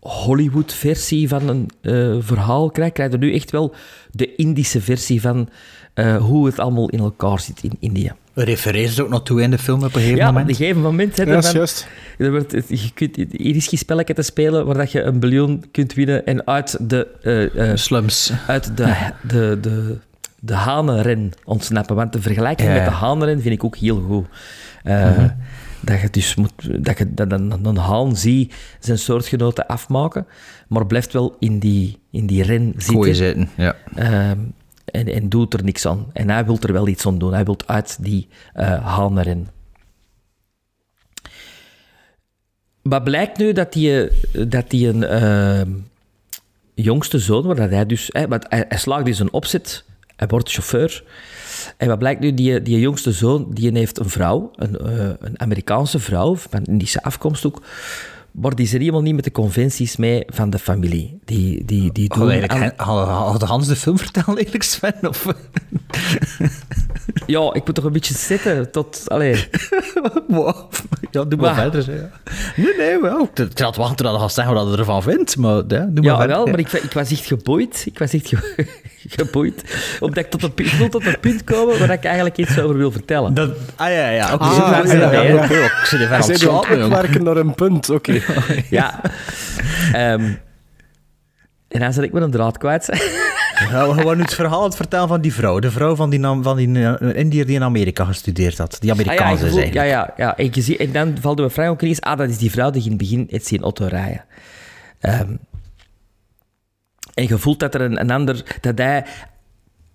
[0.00, 3.74] Hollywood-versie van een eh, verhaal krijgt, krijg je nu echt wel
[4.10, 5.48] de Indische versie van
[5.94, 8.16] eh, hoe het allemaal in elkaar zit in India.
[8.34, 10.48] Refereert ze ook nog toe in de film op een gegeven Ja, op moment?
[10.50, 11.16] een gegegeven moment...
[11.16, 11.88] Hè, Ja, dat is dan- juist.
[12.18, 16.26] er wordt, je kunt een Iriski-spelletje te spelen waar dat je een biljoen kunt winnen
[16.26, 17.06] en uit de...
[17.22, 18.32] eh, eh, Slums.
[18.46, 18.84] uit de,
[19.22, 19.98] de, de, de
[20.44, 21.96] hanenren ontsnappen.
[21.96, 22.74] Want de vergelijking Ja.
[22.74, 24.26] met de hanenren vind ik ook heel goed.
[24.82, 25.24] Eh,
[25.84, 30.26] Dat je dus moet, dat je dat een, een haan ziet zijn soortgenoten afmaken,
[30.68, 33.48] maar blijft wel in die, in die ren Goeie zitten.
[33.54, 33.74] zitten, ja.
[33.94, 34.38] Ehm,
[34.84, 36.06] en, en doet er niks aan.
[36.12, 37.32] En hij wil er wel iets aan doen.
[37.32, 39.48] Hij wil uit die eh hanenren.
[42.82, 44.08] Maar blijkt nu dat die,
[44.46, 45.70] dat die een ehm,
[46.74, 48.08] jongste zoon, waar dat hij dus...
[48.12, 49.84] Hè, want hij, hij slaagt dus een opzet,
[50.22, 51.04] hij wordt chauffeur.
[51.76, 55.40] En wat blijkt nu, die, die jongste zoon, die heeft een vrouw, een, eh, een
[55.40, 57.62] Amerikaanse vrouw, van Indische afkomst ook,
[58.30, 61.18] maar die er helemaal niet met de conventies mee van de familie.
[61.24, 64.94] Die, die, die doen Had, eigenlijk, aan- had, Hans de film vertellen, eigenlijk, Sven?
[65.08, 65.26] Of?
[67.26, 69.02] Ja, ik moet toch een beetje zitten tot...
[69.08, 69.48] Allee,
[70.28, 70.70] Wow.
[71.10, 72.10] Ja, doe maar Maar- verder.
[72.56, 73.30] Nee, nee, wel.
[73.34, 76.02] Ik had wachten dat hij gaat zeggen wat hij ervan vindt, maar ja, doe maar
[76.04, 76.36] ja, verder.
[76.36, 77.82] wel, maar ik, ik was echt geboeid.
[77.86, 78.66] Ik was echt ge-
[79.18, 79.64] geboeid.
[80.00, 82.58] Omdat ik tot een, punt- ik wil tot een punt komen waar ik eigenlijk iets
[82.60, 83.34] over wil vertellen.
[83.34, 84.34] Dat, ah ja, ja.
[84.34, 85.44] Oké, Ah, ja, ja, ja.
[85.44, 87.90] Ik zit even aan het opwerken naar een punt.
[87.90, 88.20] Oké.
[88.70, 89.00] Ja.
[89.92, 90.32] Ehm,
[91.68, 92.86] en dan zat ik met een draad kwijt.
[93.70, 95.58] Ja, we gaan nu het verhaal aan het vertellen van die vrouw.
[95.58, 98.76] De vrouw van die, Nam- van die eh, Indiër die in Amerika gestudeerd had.
[98.80, 100.12] Die Ah, ja, Amerikaanse voelt- ja, eigenlijk.
[100.18, 100.36] ja, ja.
[100.36, 102.70] En, je ziet, en dan valt we vrij ook ineens, ah, dat is die vrouw
[102.70, 104.24] die in het begin het zien auto rijden.
[105.00, 105.32] Ehm,
[107.14, 109.04] en je voelt dat er een, ander, dat hij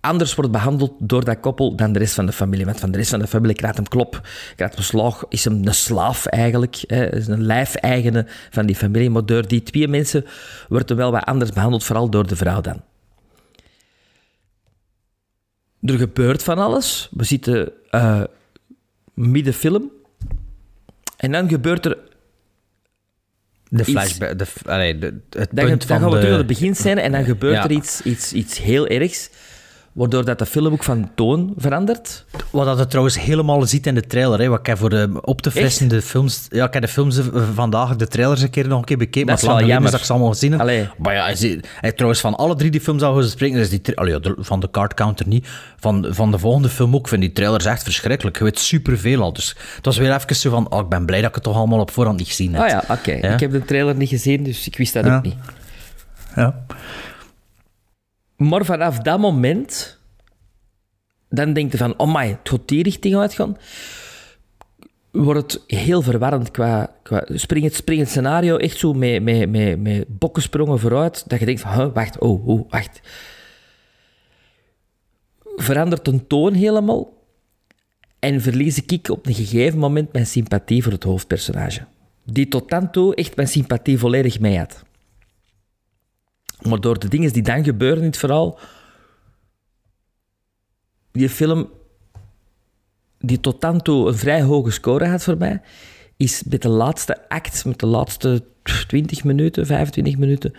[0.00, 2.64] anders wordt behandeld door dat koppel dan de rest van de familie.
[2.64, 5.66] Want van de rest van de familie krijgt hem klop, krijgt hem slag, is hem
[5.66, 9.10] een slaaf eigenlijk, hè, is een lijfeigene van die familie.
[9.10, 10.24] Maar door die twee mensen
[10.68, 12.82] wordt wel wat anders behandeld, vooral door de vrouw dan.
[15.80, 17.08] Er gebeurt van alles.
[17.10, 18.22] We zitten eh
[19.18, 19.90] midden film.
[21.16, 21.98] En dan gebeurt er...
[23.70, 26.46] De flashback, de, allee, de, het Dan, punt dan van gaan we terug naar het
[26.46, 27.64] beginscène en dan gebeurt Ja.
[27.64, 29.30] er iets, iets, iets heel ergs.
[29.98, 32.24] Waardoor dat de film ook van toon verandert.
[32.50, 34.38] Wat dat het trouwens helemaal ziet in de trailer.
[34.40, 34.48] Hè.
[34.48, 36.46] Wat ik voor de op te frissen de films...
[36.50, 37.20] Ja, ik heb de films
[37.54, 39.26] vandaag, de trailers een keer nog een keer bekeken.
[39.26, 39.90] Dat maar is het wel lang geleden jammer.
[39.90, 40.60] dat ik ze allemaal gezien heb.
[40.60, 40.88] Allee.
[40.98, 43.80] Maar ja, hij trouwens, van alle drie die films al we spreken, is die...
[43.80, 45.48] tra- Allee, ja, de- van de card counter niet.
[45.80, 47.08] Van, van de volgende film ook.
[47.08, 48.38] Vind die trailers echt verschrikkelijk.
[48.38, 49.32] Je weet superveel al.
[49.32, 50.70] Dus het was weer even zo van...
[50.70, 52.62] Oh, ik ben blij dat ik het toch allemaal op voorhand niet gezien heb.
[52.62, 53.12] Ah ja, oké.
[53.12, 53.32] Ja?
[53.32, 55.16] Ik heb de trailer niet gezien, dus ik wist dat Ja.
[55.16, 55.36] ook niet.
[56.36, 56.64] Ja.
[58.38, 59.96] Maar vanaf dat moment...
[61.30, 63.56] Dan denk je van, oh my, het gaat die richting uitgaan.
[65.10, 68.56] Wordt het heel verwarrend qua, qua springend, springend scenario.
[68.56, 71.28] Echt zo met, met, met, met bokkensprongen vooruit.
[71.28, 73.00] Dat je denkt van, huh, wacht, oh, oh, wacht.
[75.56, 77.12] Verandert een toon helemaal.
[78.18, 81.86] En verlies ik op een gegeven moment mijn sympathie voor het hoofdpersonage.
[82.24, 84.82] Die tot dan toe echt mijn sympathie volledig mee had.
[86.68, 88.58] Maar door de dingen die dan gebeuren in het verhaal,
[91.12, 91.70] die film,
[93.18, 95.60] die tot dan toe een vrij hoge score had voor mij,
[96.16, 100.52] is met de laatste act, met de laatste 20 minuten, 25 minuten,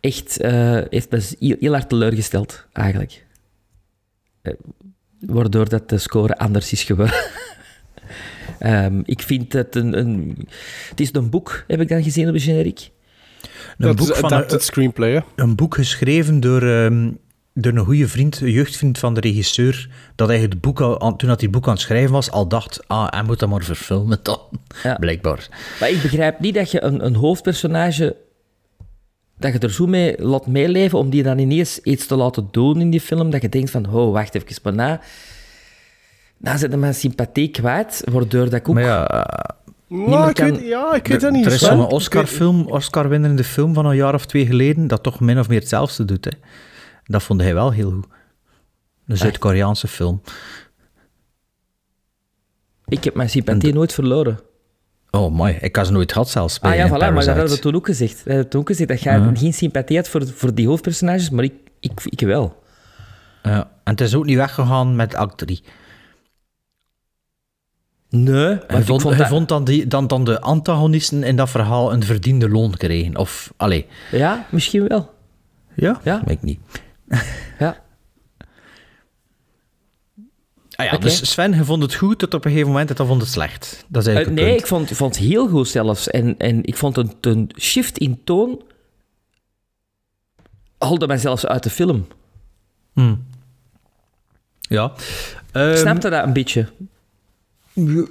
[0.00, 3.26] echt, eh, heeft me heel, hard teleurgesteld, eigenlijk.
[4.42, 4.52] Eh,
[5.20, 7.14] waardoor dat de score anders is geworden.
[8.58, 10.46] Ehm, ik vind het een, een...
[10.88, 12.90] Het is een boek, heb ik dan gezien op de generiek.
[13.78, 15.20] Een Dat boek, is van adapted een, screenplay, hè.
[15.36, 17.10] een boek geschreven door, ehm,
[17.54, 21.16] door een goede vriend, een jeugdvriend van de regisseur, dat hij het boek al, aan-
[21.16, 23.48] toen dat hij het boek aan het schrijven was, al dacht, ah, hij moet dat
[23.48, 24.40] maar verfilmen dan.
[24.82, 24.94] Ja.
[25.00, 25.48] Blijkbaar.
[25.80, 28.16] Maar ik begrijp niet dat je een, een hoofdpersonage
[29.38, 32.80] dat je er zo mee laat meeleven om die dan ineens iets te laten doen
[32.80, 35.00] in die film, dat je denkt van, oh, wacht even, maar na...
[36.38, 38.74] Na zit mijn sympathie kwijt, waardoor dat ik ook...
[38.74, 39.24] Maar ja,
[39.88, 41.46] ik weet, ja, ik weet dat niet.
[41.46, 45.38] er is zo'n Oscar-film, Oscar-winnende film van een jaar of twee geleden, dat toch min
[45.38, 46.24] of meer hetzelfde doet.
[46.24, 46.30] Hè.
[47.04, 48.06] Dat vond hij wel heel goed.
[49.06, 50.22] Een Zuid-Koreaanse film.
[52.86, 54.40] Ik heb mijn sympathie nooit verloren.
[55.10, 55.56] Oh, mooi.
[55.60, 57.74] Ik had ze nooit gehad zelfs bij Ah ja, voilà, maar dat hadden we toen
[57.74, 58.22] ook gezegd.
[58.22, 61.44] We hadden toen ook gezegd dat jij geen sympathie had voor, voor die hoofdpersonages, maar
[61.44, 62.62] ik, ik, ik wel.
[63.42, 63.70] Ja.
[63.84, 65.62] En het is ook niet weggegaan met act 3.
[68.08, 69.28] Nee, maar Hij ik vond, vond dat...
[69.28, 73.16] vond dan, die, dan, dan de antagonisten in dat verhaal een verdiende loon kregen.
[73.16, 73.86] Of, allee.
[74.10, 75.14] Ja, misschien wel.
[75.74, 76.00] Ja?
[76.04, 76.22] Ja.
[76.26, 76.60] Ik niet.
[77.58, 77.84] Ja.
[80.76, 83.06] Ah ja, dus Sven, je vond het goed tot op een gegeven moment en dan
[83.06, 83.84] vond het slecht.
[83.88, 86.08] Dat is Eh, nee, ik vond, vond het heel goed zelfs.
[86.10, 88.62] En, en ik vond een, een shift in toon...
[90.78, 92.06] haalde mij zelfs uit de film.
[92.94, 93.18] punt.
[94.60, 94.92] Ja.
[95.52, 96.68] Ehm, Snapte dat een beetje?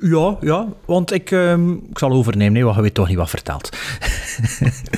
[0.02, 3.30] Ja, ja, want ik, ehm, ik zal overnemen, nee, want je weet toch niet wat
[3.30, 3.70] vertelt.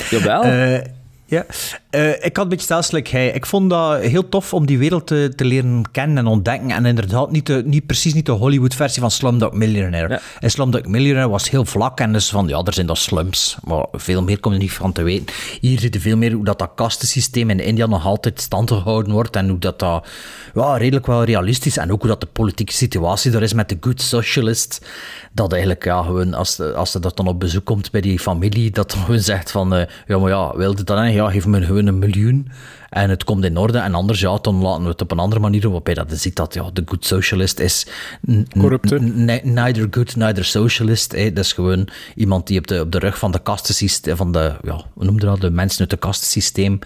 [0.09, 0.43] Jawel.
[0.51, 0.79] Eh,
[1.27, 1.45] ja,
[1.89, 3.31] Eh, ik had een beetje stelselijk hij.
[3.31, 6.71] Ik vond dat heel tof om die wereld te, te leren kennen en ontdekken.
[6.71, 10.13] En inderdaad, niet, de, niet precies niet de Hollywood-versie van Slumdog Millionaire.
[10.13, 10.19] Ja.
[10.39, 13.57] En Slumdog Millionaire was heel vlak en dus van, ja, er zijn dat slums.
[13.63, 15.25] Maar veel meer kom je niet van te weten.
[15.61, 19.35] Hier je veel meer hoe dat, dat kastensysteem in India nog altijd stand gehouden wordt.
[19.35, 20.07] En hoe dat, dat
[20.53, 23.77] ja, redelijk wel realistisch En ook hoe dat de politieke situatie er is met de
[23.79, 24.85] good socialist.
[25.31, 28.71] Dat eigenlijk, ja, gewoon, als, als ze dat dan op bezoek komt bij die familie,
[28.71, 31.15] dat dan gewoon zegt van, eh, ja, maar ja, wilde dat dan?
[31.17, 32.47] Ja, geef me gewoon een miljoen
[32.89, 33.77] en het komt in orde.
[33.77, 35.71] En anders, ja, dan laten we het op een andere manier doen.
[35.71, 37.87] Waarbij dat je ziet dat, ja, de good socialist is...
[38.21, 41.11] ni- Neither good, neither socialist.
[41.11, 41.33] Hè.
[41.33, 44.55] Dat is gewoon iemand die op de, op de rug van de kastensysteem, van de,
[44.61, 46.79] ja, hoe noem je dat, de mensen uit de kastensysteem,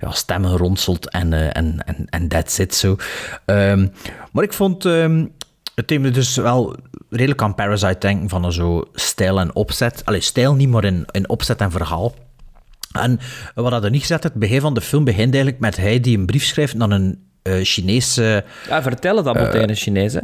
[0.00, 2.96] ja, stemmen ronselt en, eh, en, en, en that's it, zo.
[3.44, 3.86] Ehm,
[4.32, 4.84] maar ik vond...
[4.84, 5.24] ehm,
[5.74, 6.76] het thema dus wel
[7.10, 10.02] redelijk aan Parasite denken van een zo stijl en opzet.
[10.04, 12.14] Allee, stijl niet, maar in, in opzet en verhaal.
[12.92, 13.18] En
[13.54, 16.18] wat dat er niet gezet, het begin van de film begint eigenlijk met hij die
[16.18, 18.44] een brief schrijft naar een eh, Chinese...
[18.68, 20.20] Ja, vertel het allemaal tegen een Chinees, hè.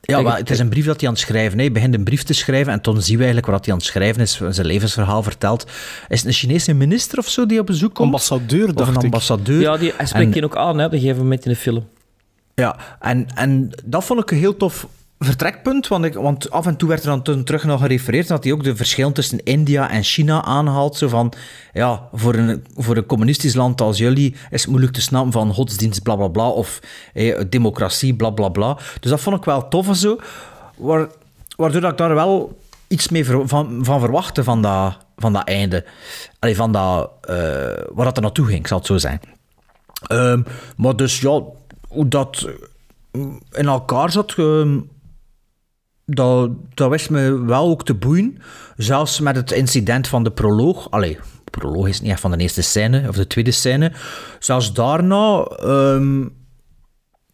[0.00, 1.64] Ja, maar het is een brief dat hij aan het schrijven is.
[1.64, 3.88] Hij begint een brief te schrijven en toen zien we eigenlijk wat hij aan het
[3.88, 5.66] schrijven is, zijn levensverhaal vertelt.
[6.08, 8.06] Is het een Chinese minister of zo die op bezoek komt?
[8.06, 9.02] Ambassadeur, Of dacht een ik.
[9.02, 9.60] ambassadeur.
[9.60, 11.88] Ja, die, hij spreekt die ook aan hè, op een gegeven moment in de film.
[12.54, 14.86] Ja, en, en dat vond ik een heel tof
[15.24, 18.52] vertrekpunt, want, ik, want af en toe werd er dan terug nog gerefereerd dat hij
[18.52, 20.96] ook de verschillen tussen India en China aanhaalt.
[20.96, 21.32] Zo van,
[21.72, 25.54] ja, voor een, voor een communistisch land als jullie is het moeilijk te snappen van
[25.54, 26.80] godsdienst, bla bla bla, of
[27.14, 28.78] eh, democratie, bla bla bla.
[29.00, 30.18] Dus dat vond ik wel tof en zo,
[30.76, 31.08] waar,
[31.56, 35.84] waardoor dat ik daar wel iets mee van, van verwachtte van dat, van dat einde.
[36.38, 37.34] Allee, van dat, eh,
[37.92, 39.20] waar dat er naartoe ging, zal het zo zijn.
[40.06, 40.42] Ehm,
[40.76, 41.42] maar dus ja,
[41.88, 42.48] hoe dat
[43.12, 44.78] eh, in elkaar zat, ehm,
[46.14, 48.38] dat, dat wist me wel ook te boeien.
[48.76, 50.90] Zelfs met het incident van de proloog.
[50.90, 51.18] Allee,
[51.50, 53.92] proloog is niet echt van de eerste scène, of de tweede scène.
[54.38, 56.22] Zelfs daarna ehm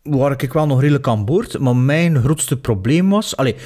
[0.03, 1.59] waar ik wel nog redelijk aan boord.
[1.59, 3.37] Maar mijn grootste probleem was...
[3.37, 3.57] Allee,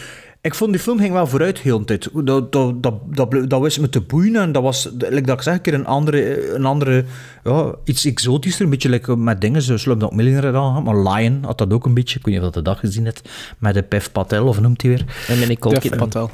[0.43, 2.09] ik vond die film ging wel vooruit heel de tijd.
[2.25, 4.37] Dat, dat, dat, dat, dat wist me te boeien.
[4.37, 6.55] En dat was, like dat ik zeg, een keer een andere...
[6.55, 7.05] Een andere
[7.45, 8.65] ja, iets exotischer.
[8.65, 9.63] Een beetje like met dingen.
[9.63, 10.83] Zo Slumdog Millionaire dan.
[10.83, 12.19] Maar Lion had dat ook een beetje.
[12.19, 13.29] Ik weet niet of je dat gezien hebt.
[13.59, 15.05] Met de Pev Patel, of noemt hij weer?
[15.29, 16.09] En met Nicole Kidman.
[16.09, 16.31] Patel.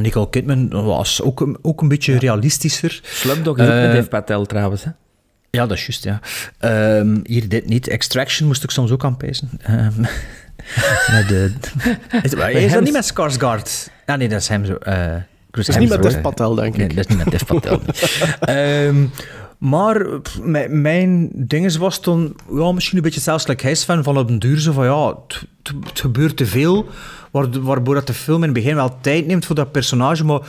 [0.00, 3.00] Nicole Kidman was ook, een- ook een beetje realistischer.
[3.02, 4.90] Slumdog is ook Eh, met Dave Patel trouwens, hè.
[5.50, 6.20] Ja, dat is juist, ja.
[6.58, 7.88] Ehm, hier dit niet.
[7.88, 9.50] Extraction moest ik soms ook aan pijzen.
[9.62, 10.02] Ehm,
[11.12, 11.52] met de...
[12.22, 12.32] Is,
[12.64, 13.90] is dat niet met Skarsgård?
[14.06, 14.74] Ah, nee, dat is hem zo.
[14.74, 15.14] eh
[15.50, 16.96] Dat is niet met Dev Patel, denk Nee, ik.
[16.96, 17.80] dat is niet met Dev Patel.
[18.40, 18.56] nee.
[18.86, 19.06] Ehm,
[19.58, 23.84] maar pff, mijn, mijn ding was toen ja, misschien een beetje zelfs like hij is
[23.84, 25.44] fan van op een duur zo van ja, het,
[25.94, 26.86] gebeurt te veel,
[27.30, 30.40] waar, waardoor dat de film in het begin wel tijd neemt voor dat personage, maar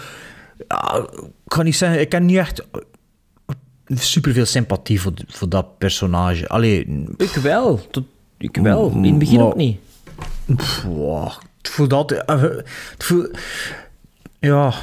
[0.68, 2.66] ja, ik kan niet zeggen, ik ken niet echt
[3.96, 6.48] super veel sympathie voor, voor dat personage.
[6.48, 7.88] Allee, Ik wel.
[7.92, 8.04] Tot,
[8.38, 8.90] ik wel.
[8.96, 9.80] In het begin Maar- ook niet.
[10.56, 12.26] Pff, wow, het voelt altijd...
[12.26, 13.38] eh, Het voelt,
[14.40, 14.74] ja...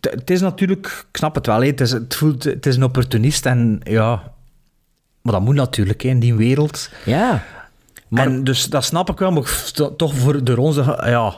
[0.00, 0.86] Het, is natuurlijk...
[0.86, 4.32] Ik snap het wel, hè, het, is, het, voelt, het is een opportunist en ja...
[5.22, 6.90] Maar dat moet natuurlijk, hè, in die wereld.
[7.04, 7.44] Ja.
[8.08, 10.82] Maar, en dus dat snap ik wel, maar toch voor de onze...
[11.04, 11.34] Ja...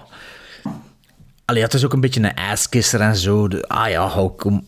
[1.44, 3.48] Allee, het is ook een beetje een ijskisser en zo.
[3.48, 4.64] Ah ja, kom...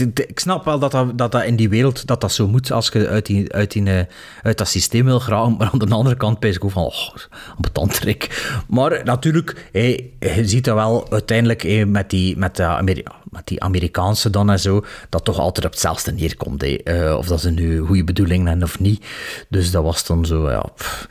[0.00, 3.08] ik snap wel dat dat, dat in die wereld dat dat zo moet als je
[3.08, 4.04] uit, die, uit, die, eh,
[4.42, 5.56] uit dat systeem wil geraken.
[5.56, 7.14] Maar aan de andere kant ben ik ook van, oh,
[7.58, 8.50] betantrik.
[8.68, 14.50] Maar natuurlijk, je ziet dat wel uiteindelijk met, die, met, de met die Amerikaanse dan
[14.50, 16.62] en zo, dat toch altijd op hetzelfde neerkomt.
[16.62, 16.76] hé.
[16.76, 19.04] Eh, of dat ze nu goede bedoelingen hebben of niet.
[19.48, 20.64] Dus dat was dan zo, ja...
[20.76, 21.08] pff.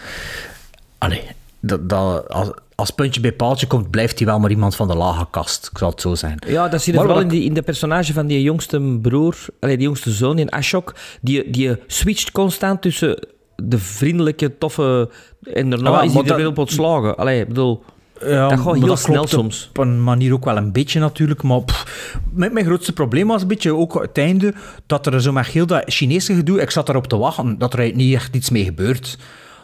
[0.97, 1.23] Allee,
[1.59, 2.49] dat, dat, als,
[2.81, 5.69] als puntje bij paaltje komt, blijft hij wel maar iemand van de lage kast.
[5.71, 6.39] Ik zal het zo zijn.
[6.47, 9.35] Ja, dat zie je Maar vooral in, die, in de personage van die jongste broer,
[9.59, 10.95] allee, die jongste zoon in Ashok.
[11.21, 15.09] Die, die switcht constant tussen de vriendelijke, toffe.
[15.53, 17.17] En daarna Ah, wel, is hij maar er dat- weer op ontslagen.
[17.17, 17.83] Allee, bedoel,
[18.25, 19.67] Ja, dat gaat heel dat snel soms.
[19.69, 21.43] Op een manier ook wel een beetje natuurlijk.
[21.43, 24.53] Maar pff, mijn, mijn grootste probleem was een beetje ook het einde
[24.85, 26.61] dat er zo met heel dat Chinese gedoe.
[26.61, 29.17] Ik zat erop te wachten dat er niet echt iets mee gebeurt.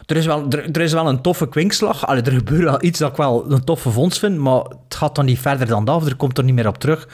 [0.08, 2.06] Er is wel, er, er is wel een toffe kwinkslag.
[2.06, 4.38] Allee, er gebeurt wel iets dat ik wel een toffe vondst vind.
[4.38, 5.96] Maar het gaat dan niet verder dan dat.
[5.96, 7.08] Of er komt er niet meer op terug.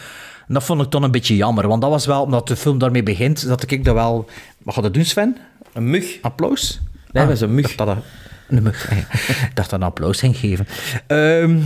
[0.48, 1.68] En dat vond ik dan een beetje jammer.
[1.68, 4.28] Want dat was wel, omdat de film daarmee begint, dat ik dat wel...
[4.62, 5.36] Wat gaat dat doen, Sven?
[5.72, 6.18] een mug.
[6.22, 6.80] Applaus?
[7.12, 7.62] Nee, Ah, dat is een mug.
[7.74, 7.96] dacht dat dat-
[8.56, 10.66] Ik dacht dat een applaus ging geven.
[11.06, 11.58] Ehm,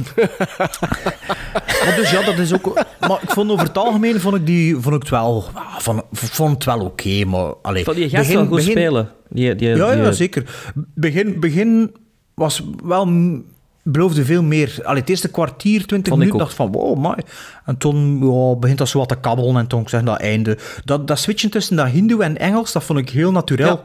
[1.85, 2.85] maar dus ja, dat is ook...
[3.01, 5.45] Maar ik vond over het algemeen vond ik, die, vond ik het wel...
[5.79, 7.53] Vond, vond het wel oké, maar...
[7.63, 9.11] Allee, Van die gast begin- wel goed begin- spelen.
[9.29, 10.45] Die, die, Ja, die- ja, zeker.
[10.95, 11.97] Begin, begin
[12.35, 13.09] was wel...
[13.83, 14.79] beloofde veel meer.
[14.83, 17.17] Allee, het eerste kwartier, twintig Vond ik minuten, dacht van wow, mooi.
[17.65, 20.59] En toen ja, begint dat zo wat te kabbelen en toen zeg dat einde.
[20.85, 23.71] Dat, dat switchen tussen dat Hindoe en Engels, dat vond ik heel natuurlijk.
[23.71, 23.81] Ja.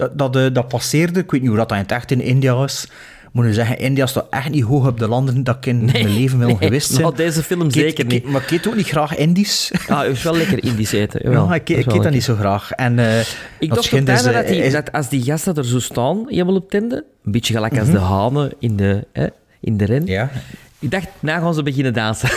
[0.00, 1.20] Dat, dat, eh, dat passeerde.
[1.20, 2.84] Ik weet niet hoe dat in het echt in India is.
[3.22, 5.84] Ik moet nu zeggen, India staat echt niet hoog op de landen dat ik in
[5.84, 7.02] mijn leven wil nee, geweest zijn.
[7.02, 8.24] nou, deze film zeker niet.
[8.24, 9.72] Maar ik eet ook niet graag Indisch.
[9.88, 11.20] Ah, het is wel lekker Indisch eten.
[11.22, 11.46] jawel.
[11.48, 12.70] Ja, ik, wel eet dat niet zo graag.
[12.72, 13.20] En, eh,
[13.58, 16.24] Ik dacht op dus, dat, eh, die, is- dat als die gasten er zo staan,
[16.26, 17.80] helemaal op tende, een beetje gelijk Mhm.
[17.80, 19.26] als de hanen in de, hè,
[19.60, 20.06] in de ren.
[20.06, 20.30] Ja.
[20.78, 22.28] Ik dacht, nou gaan ze beginnen dansen.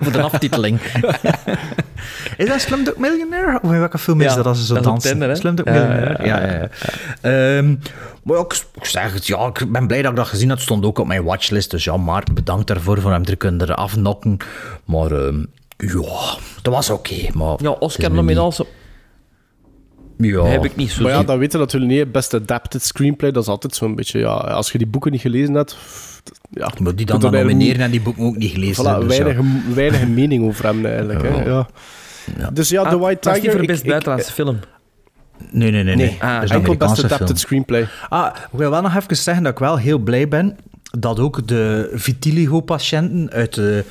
[0.00, 0.80] Voor de aftiteling.
[2.36, 3.58] is dat Slumdog Millionaire?
[3.62, 5.10] Of in welke film is Ja, dat als ze zo dat dansen?
[5.10, 5.36] Tinder?
[5.36, 6.24] Slumdog Ja, Millionaire?
[6.26, 6.58] ja, Ja, ja,
[7.20, 7.56] ja.
[7.56, 7.74] Ehm,
[8.22, 10.56] maar ja, ik, ik zeg het, ja, ik ben blij dat ik dat gezien had.
[10.56, 11.70] Het stond ook op mijn watchlist.
[11.70, 14.36] Dus ja, Maarten, bedankt daarvoor voor hem te kunnen afnokken.
[14.84, 15.38] Maar ehm,
[15.76, 17.14] ja, dat was oké.
[17.32, 17.76] maar Ja,
[18.28, 18.36] niet-
[20.16, 20.44] Ja.
[20.44, 22.12] heb ik niet zo Maar ja, dat weten we natuurlijk niet.
[22.12, 24.18] Best adapted screenplay, dat is altijd zo'n beetje...
[24.18, 25.76] Ja, als je die boeken niet gelezen hebt...
[26.50, 28.84] Ja, Maar die dan, dan er nomineren en die boeken ook niet gelezen.
[28.84, 29.24] Voilà, hebben, dus ja.
[29.24, 31.22] weinig, weinig mening over hem eigenlijk.
[31.22, 31.42] Hè.
[31.44, 31.68] Ja.
[32.52, 33.50] Dus ja, The Ah, White Tiger...
[33.50, 34.58] voor ik- best buitenlandse film.
[35.50, 35.96] Nee, nee, nee.
[35.96, 36.06] nee.
[36.22, 37.36] Nee, een enkel best adapted film.
[37.36, 37.88] screenplay.
[38.08, 40.56] Ah, ik wil wel nog even zeggen dat ik wel heel blij ben
[40.98, 43.84] dat ook de vitiligo-patiënten uit de...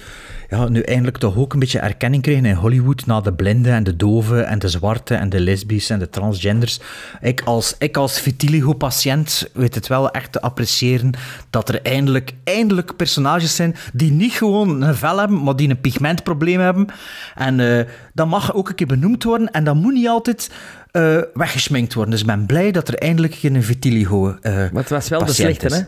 [0.49, 3.83] Ja, nu eindelijk toch ook een beetje erkenning kregen in Hollywood na de blinden en
[3.83, 6.79] de doven en de zwarte en de lesbisch en de transgenders.
[7.21, 11.11] Ik als, ik als vitiligo-patiënt weet het wel echt te appreciëren
[11.49, 15.81] dat er eindelijk, eindelijk personages zijn die niet gewoon een vel hebben, maar die een
[15.81, 16.87] pigmentprobleem hebben.
[17.35, 20.51] En eh, dat mag ook een keer benoemd worden en dat moet niet altijd
[20.91, 22.11] eh, weggesminkt worden.
[22.11, 25.33] Dus ik ben blij dat er eindelijk geen vitiligo eh Maar het was wel de
[25.33, 25.81] slechte, hè?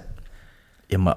[0.87, 1.15] Ja, maar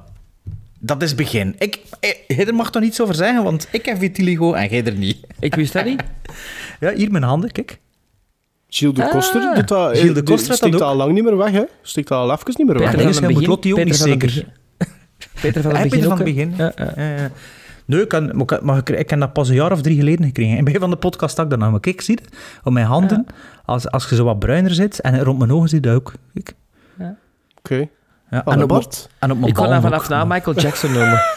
[0.87, 1.55] dat is het begin.
[1.59, 4.85] Ik, eh, jij er mag toch niets over zeggen, want ik heb vitiligo en jij
[4.85, 5.16] er niet.
[5.40, 6.03] Ik wist dat niet.
[6.81, 7.79] Ja, hier mijn handen, kijk.
[8.68, 9.55] Gilles de Koster Ah.
[9.55, 9.90] doet dat...
[9.99, 11.62] Gilles de die Koster dat dat al lang niet meer weg, hè.
[11.94, 12.90] Dat al even niet meer weg.
[12.97, 13.47] Peter van het.
[13.47, 14.44] Lottie ook Peter niet van het zeker.
[14.79, 14.92] begin.
[15.40, 16.55] Peter van het begin van het begin.
[16.57, 17.31] Ja, ja.
[17.85, 19.97] Nee, ik, kan, maar, ik- maar ik, ik heb dat pas een jaar of drie
[19.97, 20.51] geleden gekregen.
[20.51, 21.70] In het begin van de podcast had ik dat.
[21.70, 22.37] Maar kijk, zie je?
[22.64, 23.27] Op mijn handen,
[23.64, 26.12] als, als je zo wat bruiner zit, en rond mijn ogen je dat ook.
[26.35, 26.55] Kijk.
[27.59, 27.88] Oké.
[28.35, 29.09] Ja, Aan en, de op, mijn- bord?
[29.18, 31.20] en op mijn Ik kon ballen dat vanaf na Michael Jackson noemen.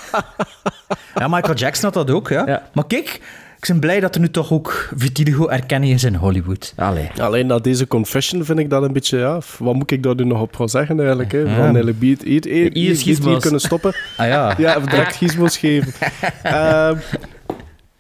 [1.16, 2.44] Ja, Michael Jackson had dat ook, ja.
[2.48, 2.64] Ja.
[2.74, 3.08] Maar kijk,
[3.60, 6.74] ik ben blij dat er nu toch ook vitiligo-erkenning is in Hollywood.
[6.76, 7.10] Allee.
[7.22, 9.18] Alleen na deze confession vind ik dat een beetje...
[9.18, 11.32] Ja, wat moet ik daar nu nog op gaan zeggen eigenlijk?
[11.32, 11.42] Hè?
[11.46, 13.42] Van eigenlijk hier, hier, hier, hier, hier, schisma's.
[13.42, 13.94] kunnen stoppen.
[14.18, 14.54] Ah ja.
[14.58, 15.94] Ja, of direct gizmos geven.
[16.44, 16.98] Ehm,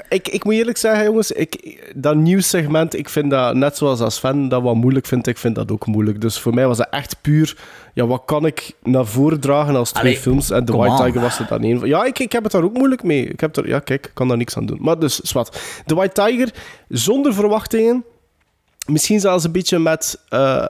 [0.09, 4.17] ik, ik moet eerlijk zeggen, jongens, ik, dat nieuwssegment, ik vind dat, net zoals als
[4.19, 6.21] fan dat wat moeilijk vindt, ik vind dat ook moeilijk.
[6.21, 7.57] Dus voor mij was dat echt puur,
[7.97, 10.49] ja, wat kan ik naar voren dragen als twee Allee, films?
[10.49, 11.05] En The White on.
[11.05, 11.87] Tiger was er dan één van.
[11.87, 13.25] Ja, ik, ik heb het daar ook moeilijk mee.
[13.25, 14.77] Ik heb er, ja, kijk, ik kan daar niks aan doen.
[14.81, 15.59] Maar dus, zwart.
[15.85, 16.53] The White Tiger,
[16.89, 18.03] zonder verwachtingen,
[18.85, 20.65] misschien zelfs een beetje met, eh,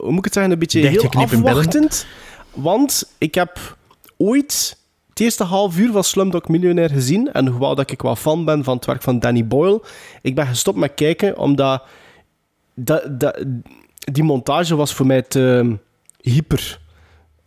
[0.00, 2.06] hoe moet ik het zeggen, een beetje heel afwachtend.
[2.54, 3.76] Want ik heb
[4.16, 4.78] ooit
[5.08, 7.32] het eerste half uur van Slumdog Millionaire gezien.
[7.32, 9.82] En hoewel dat ik wel fan ben van het werk van Danny Boyle,
[10.22, 11.82] ik ben gestopt met kijken, omdat
[12.74, 13.44] dat, dat,
[14.12, 15.76] die montage was voor mij te
[16.30, 16.84] hyper.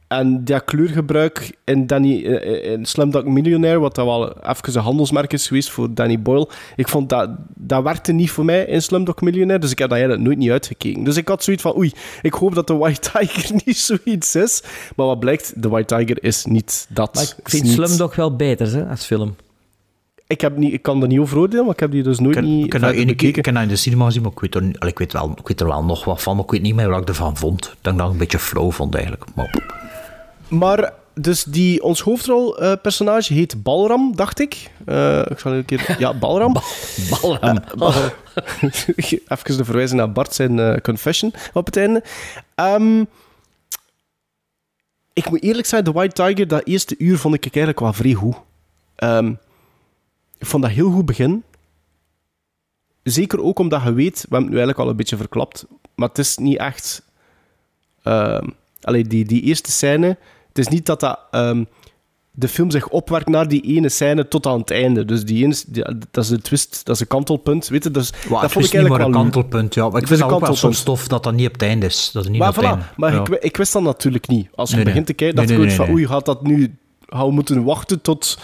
[0.08, 5.34] En dat kleurgebruik in, Danny, eh, in Slumdog Millionaire, wat dat wel even een handelsmerk
[5.34, 9.22] is geweest voor Danny Boyle, ik vond dat, dat werkte niet voor mij in Slumdog
[9.22, 11.04] Millionaire, dus ik heb dat eigenlijk nooit niet uitgekeken.
[11.04, 14.64] Dus ik had zoiets van, oei, ik hoop dat de White Tiger niet zoiets is.
[14.96, 17.16] Maar wat blijkt, de White Tiger is niet dat.
[17.16, 19.36] Maar ik vind niet- Slumdog wel beter hè, als film.
[20.30, 22.36] Ik, heb niet, ik kan er niet over oordelen, maar ik heb die dus nooit
[22.36, 24.40] Ik niet ik heb ene keer ik heb dat in de cinema gezien, maar ik
[24.40, 26.62] weet, er, ik, weet wel, ik weet er wel nog wat van, maar ik weet
[26.62, 27.66] niet meer wat ik ervan vond.
[27.66, 29.26] Ik denk dat ik een beetje flow vond eigenlijk.
[29.36, 29.64] Maar,
[30.48, 34.72] Maar dus die, ons hoofdrolpersonage heet Balram, dacht ik.
[34.86, 35.96] Eh, ik zal een keer...
[36.00, 36.54] Ja, Balram.
[37.22, 37.60] Balram.
[37.78, 37.94] Bal-
[39.28, 42.04] Even de verwijzing naar Bart zijn eh, confession op het einde.
[42.56, 43.04] Ehm,
[45.14, 48.14] ik moet eerlijk zijn, The White Tiger, dat eerste uur vond ik eigenlijk wel vrij
[48.14, 48.36] goed.
[48.96, 49.34] Ehm,
[50.40, 51.44] ik vond dat heel goed begin.
[53.04, 55.66] Zeker ook omdat je weet, we hebben het nu eigenlijk al een beetje verklapt,
[55.96, 57.02] maar het is niet echt...
[58.04, 58.48] ehm
[58.82, 60.08] allee, die, die eerste scène,
[60.48, 61.20] het is niet dat dat...
[61.32, 61.64] ehm,
[62.32, 65.06] de film zich opwerkt naar die ene scène tot aan het einde.
[65.06, 67.68] Dus die ene, die- dat is de twist, dat is een kantelpunt.
[67.68, 69.74] Weet je, dus, dat het vond ik eigenlijk een wel kantelpunt.
[69.74, 71.54] Ja, maar ik Het is vind een ook wel soms stof dat dat niet op
[71.54, 72.10] het einde is.
[72.14, 72.84] Dat het niet Maar op het voilà, einde.
[72.98, 73.20] maar ja.
[73.20, 74.48] ik, ik wist dat natuurlijk niet.
[74.56, 74.94] Als je Nee, nee.
[74.94, 76.78] begint te kijken, dacht nee, ik nee, van, oei, gaat dat nu...
[77.08, 78.40] Gaan we moeten wachten tot,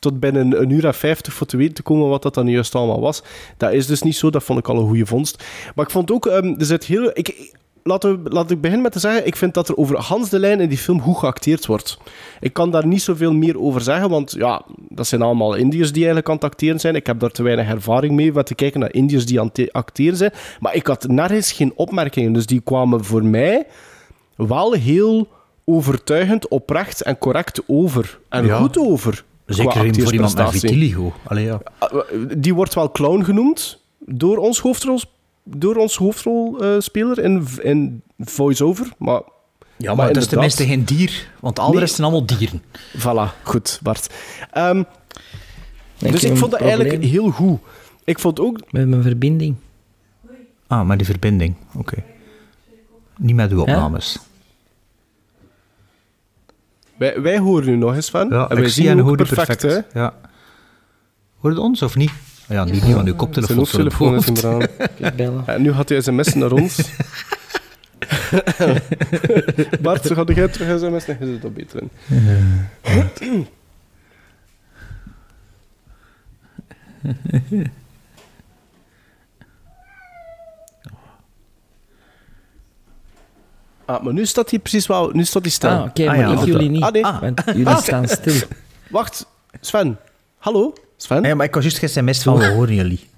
[0.00, 2.74] tot binnen een uur en vijftig voor te weten te komen wat dat dan juist
[2.74, 3.22] allemaal was.
[3.56, 5.44] Dat is dus niet zo, dat vond ik al een goede vondst.
[5.74, 7.10] Maar ik vond ook, ehm, er zit heel...
[7.12, 10.28] Ik, laten we, laat ik beginnen met te zeggen, ik vind dat er over Hans
[10.28, 11.98] de Lijn in die film goed geacteerd wordt.
[12.40, 15.96] Ik kan daar niet zoveel meer over zeggen, want ja, dat zijn allemaal Indiërs die
[15.98, 16.94] eigenlijk aan het acteren zijn.
[16.94, 19.72] Ik heb daar te weinig ervaring mee om te kijken naar Indiërs die aan het
[19.72, 20.32] acteren zijn.
[20.60, 23.66] Maar ik had nergens geen opmerkingen, dus die kwamen voor mij
[24.36, 25.28] wel heel
[25.64, 28.18] overtuigend, oprecht en correct over.
[28.28, 28.58] En Ja.
[28.58, 29.24] goed over.
[29.54, 31.12] Zeker voor iemand met vitiligo.
[31.24, 31.60] Allee, ja.
[32.36, 35.00] Die wordt wel clown genoemd door ons hoofdrol,
[35.44, 38.92] door ons hoofdrolspeler in, in voice-over.
[38.98, 39.20] Maar,
[39.76, 41.94] ja, maar, het is tenminste geen dier, want de andere Nee.
[41.94, 42.62] zijn allemaal dieren.
[42.98, 44.14] Voilà, goed, Bart.
[44.52, 44.82] Ehm,
[45.98, 47.58] dus ik vond dat probleem eigenlijk heel goed.
[48.04, 48.60] Ik vond ook...
[48.70, 49.54] Met mijn verbinding.
[50.66, 52.02] Ah, maar die verbinding, oké.
[53.16, 54.18] Niet met uw opnames.
[57.00, 58.28] Wij, wij horen nu nog eens van.
[58.28, 59.92] Ja, en wij ik zie zien en hoor perfect, perfect.
[59.92, 60.00] hè.
[60.00, 60.14] Ja.
[61.38, 62.10] Hoort het ons of niet?
[62.48, 63.66] Ja, niet, niet van uw koptelefoon.
[63.66, 64.62] Zijn hoofdtelefoon is eraan.
[65.08, 65.46] Ik bellen.
[65.46, 66.76] En nu gaat hij sms'en naar ons.
[69.82, 71.16] Bart, ga jij terug sms'en?
[71.18, 71.90] Dan is het dat beter in.
[83.90, 85.10] Ah, maar nu staat hij precies wel...
[85.12, 85.70] Nu staat hij stil.
[85.70, 86.82] Ah, oké, Ah, maar ja, ik jullie niet.
[86.82, 87.02] Ah, nee.
[87.02, 87.82] Want jullie Ah.
[87.88, 88.40] staan stil.
[88.90, 89.26] Wacht,
[89.60, 89.98] Sven.
[90.38, 91.22] Hallo, Sven?
[91.22, 93.00] Nee, maar ik was juist sms van, we horen jullie.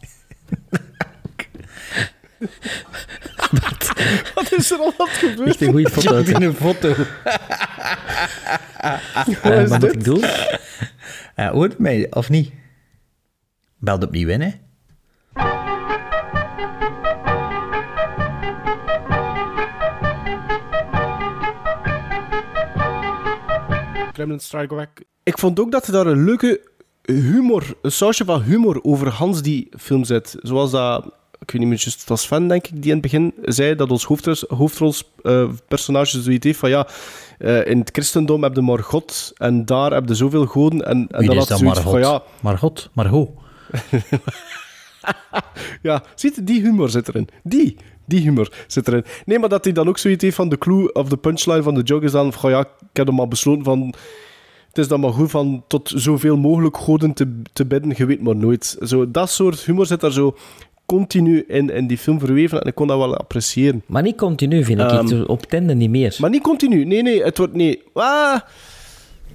[4.35, 5.49] Wat is er al wat gebeurd?
[5.49, 6.16] Echt een goede foto.
[6.16, 6.95] een foto.
[8.83, 10.25] Eh, is wat moet ik doen?
[11.37, 12.53] Uh, hoort mij, of niet?
[13.79, 14.51] Belde opnieuw in, hè?
[24.23, 25.03] Kremlin Strike Back.
[25.23, 26.61] Ik vond ook dat er daar een leuke
[27.03, 30.37] humor, een sausje van humor over Hans die film zit.
[30.43, 31.05] Zoals dat,
[31.41, 33.75] ik weet niet meer, juist, het was Sven denk ik, die in het begin zei
[33.75, 34.05] dat ons
[34.49, 36.87] hoofdrolspersonage zoiets heeft van ja,
[37.39, 40.87] eh, in het christendom heb je maar God en daar heb je zoveel goden.
[40.87, 41.93] En, en Wie dan is had dat hij zoiets Margot?
[41.93, 42.91] van ja, Margot?
[42.93, 43.31] Margot?
[45.83, 47.29] Ja, ziet die humor zit erin.
[47.43, 49.05] Die, die humor zit erin.
[49.25, 51.75] Nee, maar dat hij dan ook zoiets heeft van de clue of de punchline van
[51.75, 53.95] de joke is dan van ja, ik heb hem al besloten van
[54.69, 58.23] het is dan maar goed van tot zoveel mogelijk goden te, te bidden, je weet
[58.23, 58.77] maar nooit.
[58.83, 60.37] Zo, dat soort humor zit daar zo
[60.87, 63.83] continu in, in die film verweven en ik kon dat wel appreciëren.
[63.87, 64.91] Maar niet continu, vind ik.
[64.91, 66.17] Ehm, Op tende niet meer.
[66.19, 66.85] Maar niet continu.
[66.85, 67.55] Nee, nee, het wordt...
[67.55, 67.83] Nee.
[67.95, 68.41] Ah,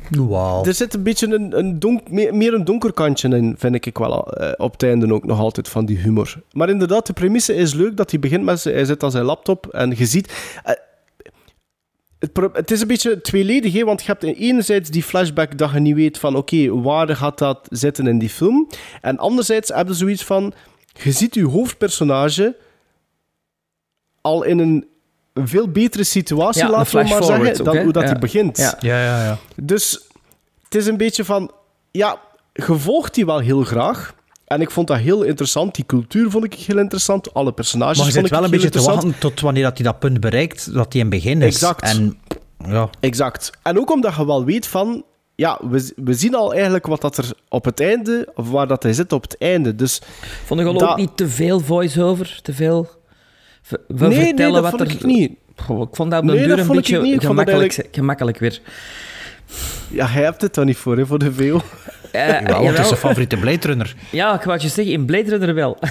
[0.09, 0.65] Wauw.
[0.65, 4.31] er zit een beetje een, een donk, meer, een donker kantje in, vind ik wel.
[4.33, 6.41] eh, op het einde ook nog altijd van die humor.
[6.51, 9.65] Maar inderdaad, de premisse is leuk dat hij begint met hij zit aan zijn laptop
[9.67, 10.59] en je ziet.
[10.63, 10.73] eh,
[12.19, 15.95] het, het is een beetje tweeledig, want je hebt enerzijds die flashback dat je niet
[15.95, 18.67] weet van oké, waar gaat dat zitten in die film?
[19.01, 20.53] En anderzijds heb je zoiets van,
[21.03, 22.55] je ziet je hoofdpersonage
[24.21, 24.87] al in een
[25.43, 28.09] veel betere situatie, Ja, een laten we maar zeggen, ook, dan hoe dat Ja.
[28.09, 28.57] hij begint.
[28.57, 28.75] Ja.
[28.79, 29.37] Ja, ja, ja.
[29.55, 30.07] Dus
[30.63, 31.51] het is een beetje van,
[31.91, 32.17] ja,
[32.53, 34.15] gevolgt die wel heel graag.
[34.45, 35.75] En ik vond dat heel interessant.
[35.75, 37.33] Die cultuur vond ik heel interessant.
[37.33, 39.03] Alle personages Maar je vond zit ik wel een heel beetje te interessant.
[39.17, 41.53] wachten tot wanneer dat hij dat punt bereikt, dat hij in het begin is.
[41.53, 41.81] Exact.
[41.81, 42.17] En
[42.65, 43.51] ja, Exact.
[43.63, 45.03] En ook omdat je wel weet van,
[45.35, 48.83] ja, we, we zien al eigenlijk wat dat er op het einde, of waar dat
[48.83, 49.75] hij zit op het einde.
[49.75, 50.01] Dus
[50.45, 52.39] Vond ik al dat- ook niet te veel voice-over?
[52.41, 52.89] Te veel...
[53.67, 54.95] We nee, nee, vertellen dat wat vond er...
[54.95, 55.31] ik niet.
[55.55, 58.61] Goh, ik vond dat op de Nee, duur dat een beetje gemakkelijk, gemakkelijk weer.
[59.89, 61.61] Ja, hij hebt het dan niet voor, hè, voor de VO.
[62.11, 63.95] Eh, wel, het is zijn favoriete Blade Runner.
[64.11, 65.77] Ja, ik wou je zeggen, in Blade Runner wel.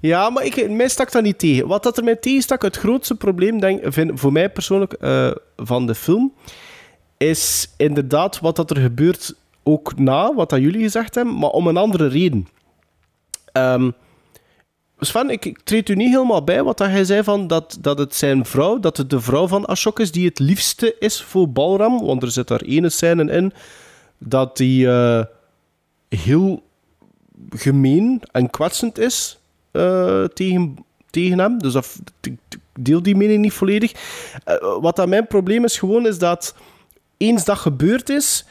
[0.00, 1.66] Ja, maar ik, mij stak dat niet tegen.
[1.66, 5.30] Wat dat er mij tegen stak, het grootste probleem, denk, vind, voor mij persoonlijk, eh,
[5.56, 6.32] van de film,
[7.16, 11.66] is inderdaad wat dat er gebeurt ook na wat dat jullie gezegd hebben, maar om
[11.66, 12.48] een andere reden.
[13.52, 13.90] Ehm,
[14.98, 18.14] Sven, ik, ik treed u niet helemaal bij wat hij zei van dat, dat het
[18.14, 22.04] zijn vrouw, dat het de vrouw van Ashok is die het liefste is voor Balram,
[22.04, 23.52] want er zit daar ene scène in
[24.18, 25.24] dat die eh,
[26.08, 26.62] heel
[27.50, 29.38] gemeen en kwetsend is
[29.70, 30.76] eh, tegen,
[31.10, 31.58] tegen hem.
[31.58, 32.38] Dus dat, ik
[32.72, 33.92] deel die mening niet volledig.
[34.44, 36.54] Eh, wat dat mijn probleem is gewoon, is dat
[37.16, 38.46] eens dat gebeurd is,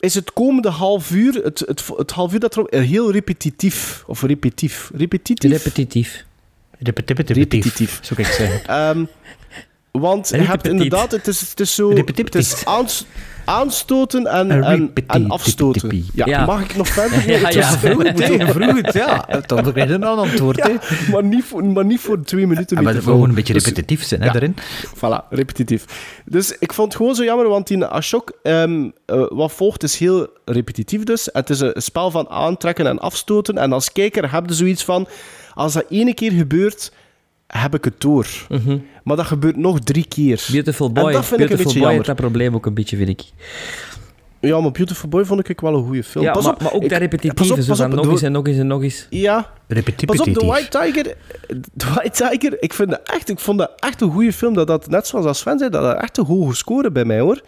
[0.00, 4.04] is het komende half uur, het, het, het half uur dat erop, heel repetitief.
[4.06, 4.90] Of repetief.
[4.94, 5.50] Repetitief?
[5.50, 6.24] Repetitief.
[6.78, 7.36] Repetitief.
[7.36, 7.98] Repetitief.
[8.02, 8.66] Zou ik zeggen.
[8.66, 9.04] Ehm,
[10.00, 11.90] want je hebt inderdaad, het is, het is zo.
[11.96, 13.06] Het is aans-
[13.44, 14.50] aanstoten en,
[15.06, 16.04] en, afstoten.
[16.14, 16.44] Ja, Ja.
[16.46, 17.14] mag ik nog verder?
[17.30, 17.68] Ja, Het ja.
[17.70, 19.26] is vroeg, het, ja.
[19.46, 20.56] Dan krijg je een antwoord.
[20.56, 20.70] Ja,
[21.10, 22.76] maar, niet voor, maar niet voor twee minuten.
[22.76, 23.28] Ja, maar je mogen wel.
[23.28, 24.32] een beetje Dus- repetitief zijn, hè, ja.
[24.32, 24.56] daarin.
[24.96, 25.84] Voilà, repetitief.
[26.24, 29.98] Dus ik vond het gewoon zo jammer, want die Ashok, ehm, eh, wat volgt, is
[29.98, 31.28] heel repetitief dus.
[31.32, 33.58] Het is een spel van aantrekken en afstoten.
[33.58, 35.08] En als kijker heb je zoiets van,
[35.54, 36.92] als dat ene keer gebeurt,
[37.46, 38.26] heb ik het door.
[39.04, 40.40] Maar dat gebeurt nog drie keer.
[40.42, 40.52] Mhm.
[40.52, 41.12] Beautiful En Boy.
[41.12, 41.94] dat vind ik een Beautiful beetje Boy jammer.
[41.94, 43.22] heeft dat probleem ook een beetje, vind ik.
[44.40, 46.24] Ja, maar Beautiful Boy vond ik wel een goede film.
[46.24, 48.04] Ja, pas maar, op, maar ook ik- dat pas repetitieve, op, zo pas van op,
[48.04, 49.06] nog eens en nog eens en nog eens.
[49.10, 50.06] Ja, Repetitief.
[50.18, 51.16] Pas op, The White Tiger.
[51.76, 54.54] The White Tiger, ik, vind dat echt, ik vond dat echt een goede film.
[54.54, 57.20] Dat dat, net zoals als Sven zei, dat dat echt een hoge score bij mij
[57.20, 57.40] hoor.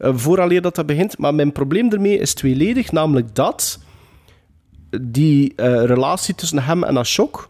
[0.00, 1.18] Uh, vooraleer dat dat begint.
[1.18, 2.92] Maar mijn probleem ermee is tweeledig.
[2.92, 3.78] Namelijk dat
[5.00, 7.48] die eh, relatie tussen hem en Ashok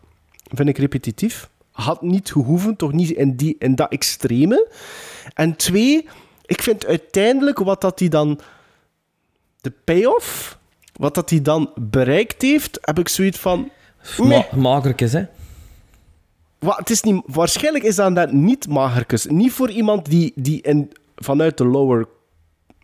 [0.55, 1.49] vind ik repetitief.
[1.79, 4.71] Had niet gehoeven, toch niet in, die, in dat extreme.
[5.35, 6.09] En twee,
[6.47, 8.41] ik vind uiteindelijk wat dat hij dan...
[9.61, 10.59] De payoff,
[10.93, 13.71] wat dat hij dan bereikt heeft, heb ik zoiets van...
[14.19, 14.29] meh.
[14.53, 15.25] Ma magertjes, hè.
[16.59, 19.27] Wa- het is niet, waarschijnlijk is dat net niet magertjes.
[19.27, 22.09] Niet voor iemand die, die in, vanuit de lower...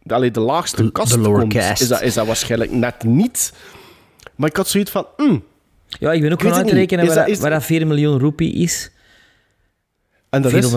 [0.06, 1.54] Allee, de laagste kast de komt.
[1.54, 3.52] Is, dat, is dat waarschijnlijk net niet.
[4.34, 5.06] Maar ik had zoiets van...
[5.16, 5.44] mm.
[5.86, 6.52] Ja, ik ben ook niet.
[6.52, 8.90] uitrekenen Is waar, dat- dat, is- waar dat 4 miljoen roepie is.
[10.30, 10.72] En dat is...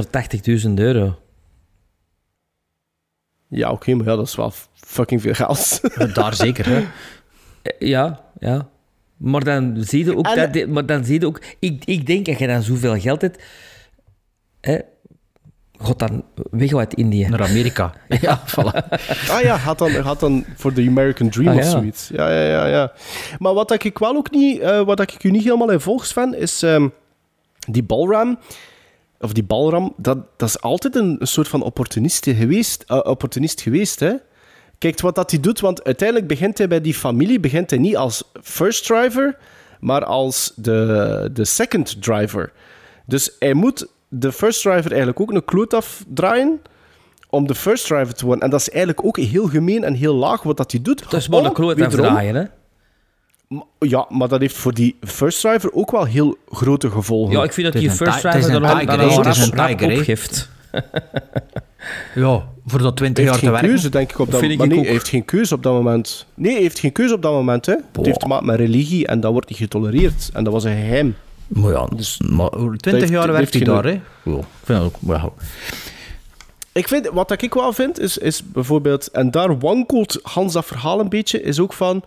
[0.66, 1.20] 480.000 euro.
[3.49, 5.82] Ja, oké, maar ja, dat is wel fucking veel geld.
[6.14, 6.78] Daar zeker, hè.
[7.62, 8.70] Eh, Ja, ja.
[9.18, 10.28] Maar dan zie je ook...
[10.28, 11.41] En- dat, maar dan zie je ook...
[11.60, 13.43] Ik, ik denk, als je dan zoveel geld hebt...
[14.62, 14.78] Hè,
[15.78, 17.28] God dan weg uit Indië.
[17.28, 17.94] Naar Amerika.
[18.22, 19.00] Ja, voilà.
[19.30, 21.70] ah ja, gaat dan, gaat dan voor de American Dream Ah, of ja.
[21.70, 22.08] zoiets.
[22.14, 22.92] Ja, ja, ja, ja.
[23.40, 24.60] Maar wat dat ik wel ook niet...
[24.60, 26.88] eh, wat dat ik u niet helemaal in volg, Sven, is ehm,
[27.68, 28.40] die balram...
[29.20, 32.84] Of die balram, dat, dat is altijd een, een soort van opportunist geweest.
[32.88, 34.14] eh, opportunist geweest hè?
[34.78, 37.98] Kijk wat dat hij doet, want uiteindelijk begint hij bij die familie begint hij niet
[37.98, 39.38] als first driver,
[39.80, 42.52] maar als de, de second driver.
[43.06, 46.62] Dus hij moet de first driver eigenlijk ook een kloot afdraaien
[47.30, 48.43] om de first driver te worden.
[48.43, 51.03] En dat is eigenlijk ook heel gemeen en heel laag wat dat hij doet.
[51.10, 52.43] Dat is maar een Om kloot afdraaien, hè.
[53.80, 57.36] Ja, maar dat heeft voor die first driver ook wel heel grote gevolgen.
[57.36, 60.49] Ja, ik vind dat die first driver een dan ook een opgeeft.
[62.16, 63.70] Ja, voor dat 20 Hij jaar heeft te geen werken.
[63.70, 64.41] keuze, denk ik, op dat.
[64.41, 66.26] Nee, hij heeft geen keuze op dat moment.
[66.34, 67.66] Nee, hij heeft geen keuze op dat moment.
[67.66, 67.76] Hè.
[67.91, 70.30] Het heeft te maken met religie en dat wordt niet getolereerd.
[70.34, 71.16] En dat was een geheim.
[71.48, 73.89] Maar ja, Dus- maar 20 heeft- jaar werkt hij daar, hè.
[74.24, 74.95] Ja, ik vind dat ook...
[75.00, 75.34] Wauw.
[76.72, 79.08] Ik vind, wat ik wel vind, is, is bijvoorbeeld...
[79.12, 82.04] En daar wankelt Hans dat verhaal een beetje, is ook van...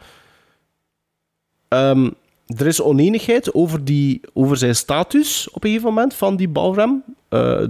[1.69, 2.11] ehm,
[2.57, 7.03] er is oneenigheid over, die, over zijn status op een gegeven moment van die Balram.
[7.29, 7.65] eh,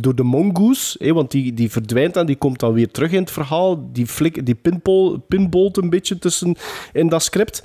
[0.00, 3.20] door de mongoose, hè, want die, die verdwijnt en die komt dan weer terug in
[3.20, 3.88] het verhaal.
[3.92, 6.56] Die, flik, die pinball, pinbolt een beetje tussen
[6.92, 7.62] in dat script.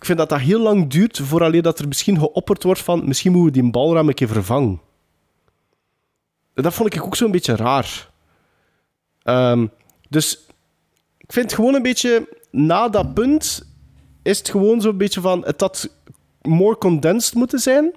[0.00, 3.32] Ik vind dat dat heel lang duurt vooraleer dat er misschien geopperd wordt van misschien
[3.32, 4.80] moeten we die Balram een keer vervangen.
[6.54, 8.10] Dat vond ik ook zo'n beetje raar.
[9.22, 9.66] Ehm,
[10.08, 10.46] dus
[11.18, 12.38] ik vind gewoon een beetje...
[12.50, 13.66] Na dat punt
[14.22, 15.44] is het gewoon zo'n beetje van...
[15.44, 15.90] Het had
[16.42, 17.92] more condensed moeten zijn.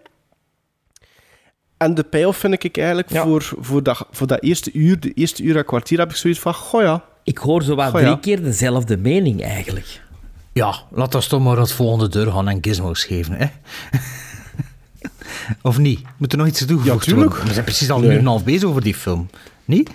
[1.78, 3.24] En de payoff vind ik eigenlijk Ja.
[3.24, 6.40] voor, voor, dat, voor dat eerste uur, de eerste uur en kwartier, heb ik zoiets
[6.40, 6.54] van...
[6.54, 7.92] Goh ja, Ik hoor zo ja.
[7.92, 10.02] drie keer dezelfde mening, eigenlijk.
[10.54, 13.46] Ja, laat ons toch maar het volgende deur gaan en gizmos geven, hè.
[15.62, 16.02] of niet?
[16.18, 17.30] Moet er nog iets toegevoegd Ja, tuurlijk.
[17.30, 17.48] worden?
[17.48, 19.30] We zijn precies al een uur en een half bezig over die film.
[19.66, 19.90] Niet?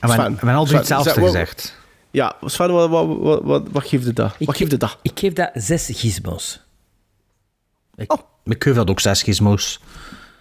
[0.00, 1.76] En we, hebben al drie hetzelfde gezegd.
[2.10, 4.34] Ja, Sven, wat, wat, wat, wat, wat geeft het dat?
[4.38, 4.98] Ik- Wat geeft het dat?
[5.02, 6.60] Ik geef dat zes gizmos.
[7.94, 8.20] Ik, Oh.
[8.44, 9.80] ik geef dat ook zes gizmos.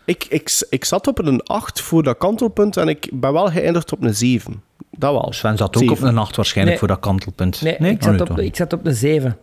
[0.06, 3.92] Ik, ik, ik zat op een 8 voor dat kantelpunt en ik ben wel geëindigd
[3.92, 4.64] op een 7.
[4.98, 5.28] Dat wel.
[5.34, 5.98] Sven zat ook Zeven.
[5.98, 6.88] op een nacht waarschijnlijk Nee.
[6.90, 7.62] voor dat kantelpunt.
[7.62, 9.38] Nee, ik, Oh, zat op, ik zat op een zeven.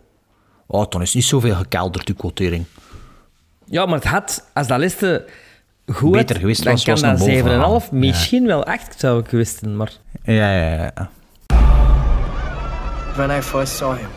[0.67, 2.65] Oh, dan is niet zoveel gekelderd, die quotering.
[3.65, 5.25] Ja, maar het had, als dat liste
[5.93, 7.33] goed Beter geweest dan was, kan was dat naar boven
[7.81, 7.99] 7,5, gegaan.
[7.99, 9.91] misschien wel 8 zou ik wisten, maar...
[10.23, 11.09] Ja, ja, ja.
[13.15, 14.07] when I first saw him.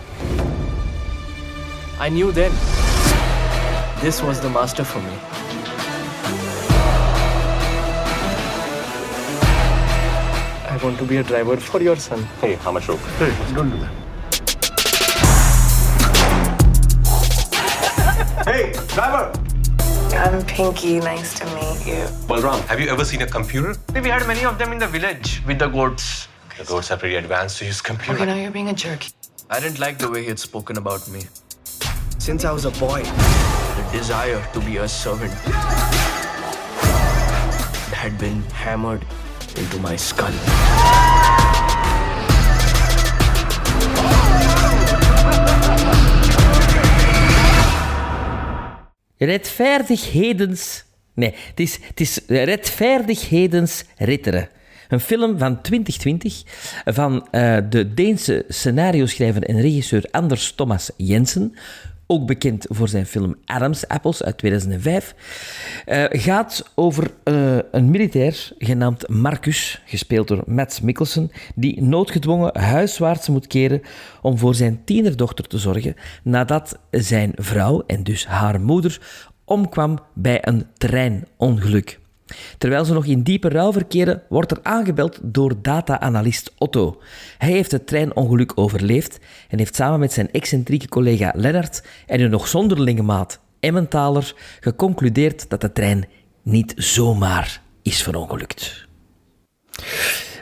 [2.06, 2.50] I knew then
[4.00, 5.08] this was the master for me.
[10.76, 12.22] I want to be a driver for your son.
[12.38, 13.00] Hey, how much rope?
[13.16, 13.92] Hey, don't do that.
[18.44, 19.32] Hey, driver!
[20.14, 20.98] I'm Pinky.
[21.00, 22.04] Nice to meet you.
[22.28, 23.74] Balram, have you ever seen a computer?
[23.94, 26.28] We had many of them in the village with the goats.
[26.58, 28.12] The goats are pretty advanced to use computer.
[28.12, 29.06] Oh, okay, now you're being a jerk.
[29.48, 31.22] I didn't like the way he had spoken about me.
[32.18, 35.32] Since I was a boy, the desire to be a servant
[37.94, 39.06] had been hammered
[39.56, 40.34] into my skull.
[51.14, 54.48] Nee, het is, het is Rechtvaardigheden Ritteren.
[54.88, 56.42] Een film van 2020
[56.84, 61.54] van eh, de Deense scenario-schrijver en regisseur Anders Thomas Jensen.
[62.06, 65.14] Ook bekend voor zijn film Adam's Apples uit 2005.
[65.84, 73.28] eh, gaat over eh, een militair genaamd Marcus, gespeeld door Mads Mikkelsen, die noodgedwongen huiswaarts
[73.28, 73.82] moet keren
[74.22, 79.00] om voor zijn tienerdochter te zorgen nadat zijn vrouw en dus haar moeder
[79.44, 81.98] omkwam bij een treinongeluk.
[82.58, 87.00] Terwijl ze nog in diepe rouw verkeren, wordt er aangebeld door data-analyst Otto.
[87.38, 89.18] Hij heeft het treinongeluk overleefd
[89.48, 95.50] en heeft samen met zijn excentrieke collega Lennart en hun nog zonderlinge maat Emmentaler geconcludeerd
[95.50, 96.08] dat de trein
[96.42, 98.86] niet zomaar is verongelukt.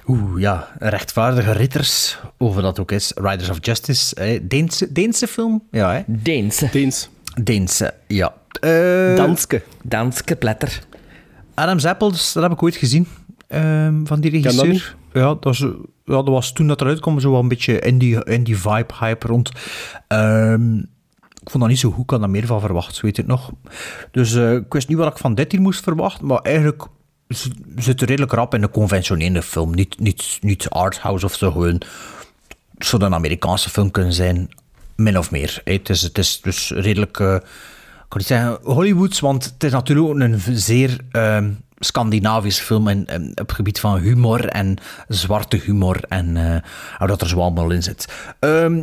[0.06, 3.12] Oeh, ja, rechtvaardige ritters, over dat ook is.
[3.14, 4.46] Riders of Justice, hè.
[4.46, 5.62] Deense, Deense film?
[5.70, 6.02] Ja, hè?
[6.06, 6.68] Deense.
[6.72, 7.08] Deens.
[7.42, 8.34] Deense, ja.
[8.60, 9.62] Eh, Danske.
[9.82, 10.82] Danske pletter.
[11.54, 13.06] Adam's Apples, dat heb ik ooit gezien,
[13.46, 14.96] ehm, van die dat regisseur.
[15.12, 15.74] Ja, dat, was, ja,
[16.04, 19.26] dat was toen dat eruit kwam, zo wel een beetje in die, in die vibe-hype
[19.26, 19.50] rond.
[20.08, 20.76] Ehm,
[21.42, 23.52] ik vond dat niet zo goed, ik had daar meer van verwacht, weet het nog.
[24.10, 26.86] Dus eh, ik wist niet wat ik van dit hier moest verwachten, maar eigenlijk
[27.76, 29.74] zit er redelijk rap in een conventionele film.
[29.74, 31.80] Niet, niet, niet arthouse of zo, gewoon...
[32.78, 34.48] Zou een Amerikaanse film kunnen zijn,
[34.94, 35.60] min of meer.
[35.64, 37.20] Het is, het is dus redelijk...
[37.20, 37.42] eh, ik
[38.14, 43.08] kan niet zeggen Hollywoods, want het is natuurlijk ook een zeer ehm Scandinavisch film in-
[43.30, 44.76] op het gebied van humor en
[45.08, 46.56] zwarte humor en eh,
[46.98, 48.08] hoe dat er zo allemaal in zit.
[48.38, 48.82] Ehm,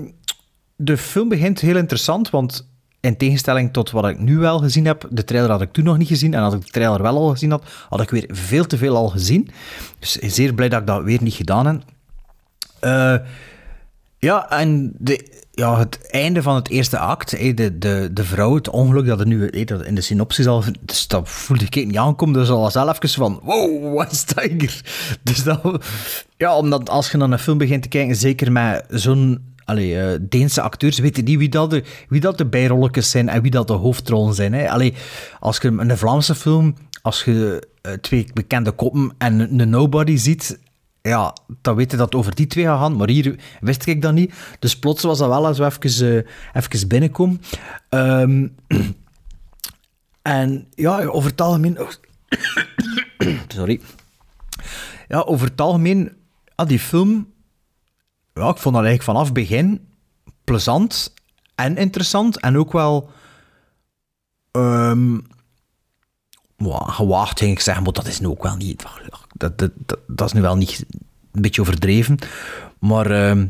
[0.76, 2.70] de film begint heel interessant, want
[3.00, 5.98] in tegenstelling tot wat ik nu wel gezien heb, de trailer had ik toen nog
[5.98, 8.66] niet gezien en als ik de trailer wel al gezien had, had ik weer veel
[8.66, 9.50] te veel al gezien.
[10.00, 11.82] Dus zeer blij dat ik dat weer niet gedaan heb.
[12.80, 13.16] Eh,
[14.22, 18.70] ja, en de, ja, het einde van het eerste act, de, de, de vrouw, het
[18.70, 22.50] ongeluk dat er nu in de synopsis al, dus dat voelde ik niet aankomen, dus
[22.50, 24.82] al zelf even van, wow, wat is hier?
[25.24, 25.62] Dus dat,
[26.38, 30.20] ja, omdat als je dan een film begint te kijken, zeker met zo'n Allee, eh,
[30.22, 33.68] Deense acteurs weten niet wie dat, de, wie dat de bijrolletjes zijn en wie dat
[33.68, 34.54] de hoofdrollen zijn.
[34.54, 34.70] Hè.
[34.70, 34.94] Allee,
[35.40, 40.60] als je een Vlaamse film, als je eh, twee bekende koppen en een nobody ziet,
[41.02, 42.96] ja, dan weet je dat over die twee gaat gaan.
[42.96, 44.34] Maar hier wist ik dat niet.
[44.60, 47.42] Dus plots was dat wel als we even, eh, even binnenkomen.
[47.90, 48.48] Ehm,
[50.22, 51.78] en ja, over het algemeen...
[53.48, 53.82] Sorry.
[55.08, 56.12] Ja, over het algemeen,
[56.56, 57.30] ah, die film...
[58.34, 59.88] Ja, ik vond dat eigenlijk vanaf begin
[60.44, 61.14] plezant
[61.56, 62.40] en interessant.
[62.40, 63.10] En ook wel...
[64.52, 65.18] ehm,
[66.62, 68.84] Wow, gewaagd ging ik zeggen, maar dat is nu ook wel niet...
[69.34, 70.86] Dat, dat, dat, dat is nu wel niet
[71.32, 72.18] een beetje overdreven.
[72.80, 73.46] Maar ehm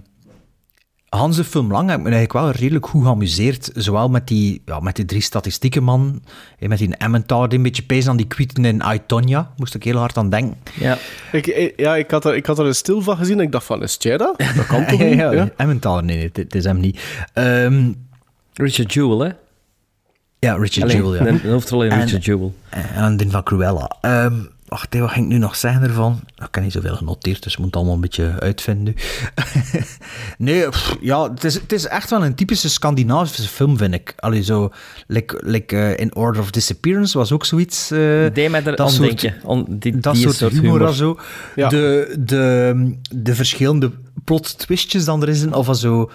[1.18, 3.72] Hans de film lang heb ik me eigenlijk wel redelijk goed geamuseerd.
[3.74, 6.24] Zowel met die, ja, met die drie statistieken man,
[6.60, 9.54] en met die Emmentaler, die een beetje pees aan die kwieten in I, Tonya.
[9.58, 10.58] Moest ik heel hard aan denken.
[10.80, 10.98] Ja.
[11.32, 13.66] Ik, ja, ik had, er, ik had er een stil van gezien en ik dacht
[13.66, 14.38] van, is het jij dat?
[14.56, 15.18] Dat kan toch ja, niet?
[15.58, 17.02] ja, nee, nee, het, het is hem niet.
[17.34, 17.92] Ehm,
[18.54, 19.34] Richard Jewell, hè?
[20.46, 21.50] Ja, Richard Allee, Jewell, ja.
[21.50, 22.52] Hoofdrol in En- Richard Jewell.
[22.96, 23.98] En die van Cruella.
[24.02, 24.34] Ehm
[24.68, 26.20] wacht, wat ging ik nu nog zeggen ervan?
[26.36, 28.94] Ik heb niet zoveel genoteerd, dus ik moet het allemaal een beetje uitvinden nu.
[30.46, 34.14] nee, pff, ja, het is, het is echt wel een typische Scandinavische film, vind ik.
[34.18, 34.70] Allee, zo,
[35.08, 37.92] like, like eh, In Order of Disappearance was ook zoiets.
[37.92, 38.00] eh,
[38.34, 39.42] Deed mij er dat soort- denken.
[39.44, 40.88] On, die, dat die soort, soort humor, humor.
[40.88, 41.20] en zo.
[41.56, 41.70] Ja.
[41.70, 43.92] De, de, de verschillende
[44.24, 46.12] plot twistjes dan er is in, of zo...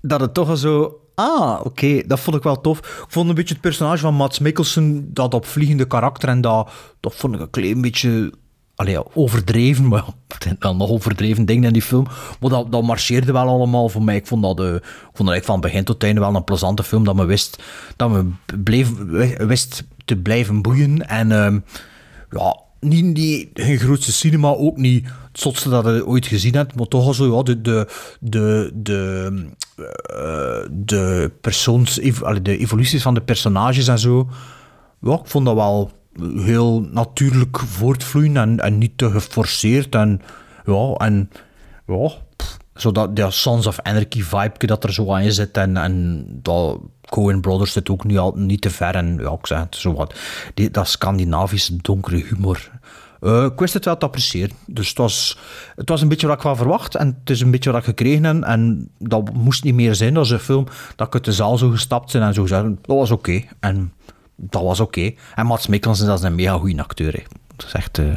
[0.00, 1.00] Dat het toch al zo...
[1.18, 2.78] Ah, oké, dat vond ik wel tof.
[2.78, 7.14] Ik vond een beetje het personage van Mats Mikkelsen, dat opvliegende karakter, en dat, dat
[7.14, 8.32] vond ik een klein beetje...
[8.74, 10.04] Allee, overdreven, maar
[10.58, 12.06] wel nog overdreven dingen in die film.
[12.40, 14.16] Maar dat, dat marcheerde wel allemaal voor mij.
[14.16, 17.04] Ik vond dat, eh, ik vond dat van begin tot einde wel een plezante film,
[17.04, 17.62] dat me wist,
[17.96, 18.30] dat me
[18.62, 18.90] bleef,
[19.38, 21.08] wist te blijven boeien.
[21.08, 21.58] En ehm,
[22.30, 26.86] ja, niet, geen grootste cinema, ook niet het zotste dat je ooit gezien hebt, maar
[26.86, 27.88] toch al zo, de, de,
[28.20, 29.32] de, de,
[30.06, 31.94] eh, de persoons,
[32.42, 34.28] de evoluties van de personages en zo.
[35.00, 35.90] Ja, ik vond dat wel
[36.36, 39.94] heel natuurlijk voortvloeien en, en niet te geforceerd.
[39.94, 40.20] En
[40.64, 41.30] ja, en
[41.86, 42.10] ja,
[42.76, 45.56] zo dat, Sons of Anarchy vibe dat er zo aan zit.
[45.56, 48.94] En, en dat Coen Brothers zit ook niet, al, niet te ver.
[48.94, 50.14] En ja, ik zeg het, zo wat.
[50.54, 52.70] Die, dat Scandinavische donkere humor.
[53.20, 54.56] Eh, ik wist het wel te appreciëren.
[54.66, 55.38] Dus het was,
[55.76, 56.94] het was een beetje wat ik van verwacht.
[56.94, 58.42] En het is een beetje wat ik gekregen heb.
[58.42, 60.66] En dat moest niet meer zijn als een film
[60.96, 62.78] dat ik uit de zaal zo gestapt zijn en zo zeggen.
[62.82, 63.42] Dat was oké.
[63.60, 63.92] En
[64.36, 65.12] dat was oké.
[65.34, 67.12] En Mats Mikkelsen dat is een mega goede acteur.
[67.12, 67.22] Hè.
[67.56, 67.98] Dat is echt...
[67.98, 68.16] eh,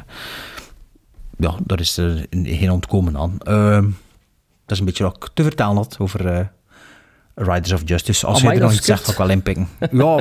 [1.39, 3.38] ja, daar is er geen ontkomen aan.
[3.39, 3.86] Ehm,
[4.70, 6.45] dat is een beetje wat ik te vertellen had over eh,
[7.36, 8.26] Riders of Justice.
[8.26, 9.67] Als jij er nog iets zegt, ga ik wel inpikken.
[9.91, 10.20] ja,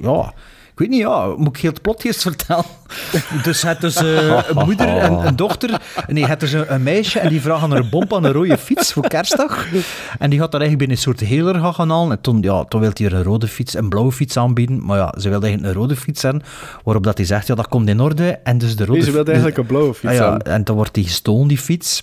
[0.00, 0.32] ja.
[0.72, 2.64] Ik weet niet, ja, moet ik heel het plot eerst vertellen?
[3.44, 5.80] Dus het is eh, een moeder en een dochter.
[6.06, 8.92] Nee, het is een, een meisje en die vragen een bom aan een rode fiets
[8.92, 9.66] voor kerstdag.
[10.18, 12.10] En die gaat daar eigenlijk bij een soort heler gaan gaan halen.
[12.10, 14.84] En toen, ja, toen wil hij er een rode fiets, een blauwe fiets aanbieden.
[14.84, 16.42] Maar ja, ze wilde eigenlijk een rode fiets hebben.
[16.84, 18.30] Waarop dat hij zegt, ja, dat komt in orde.
[18.30, 20.38] En dus de rode Nee, ze wilde eigenlijk een blauwe fiets Ah ja.
[20.38, 22.02] En dan wordt die gestolen, die fiets.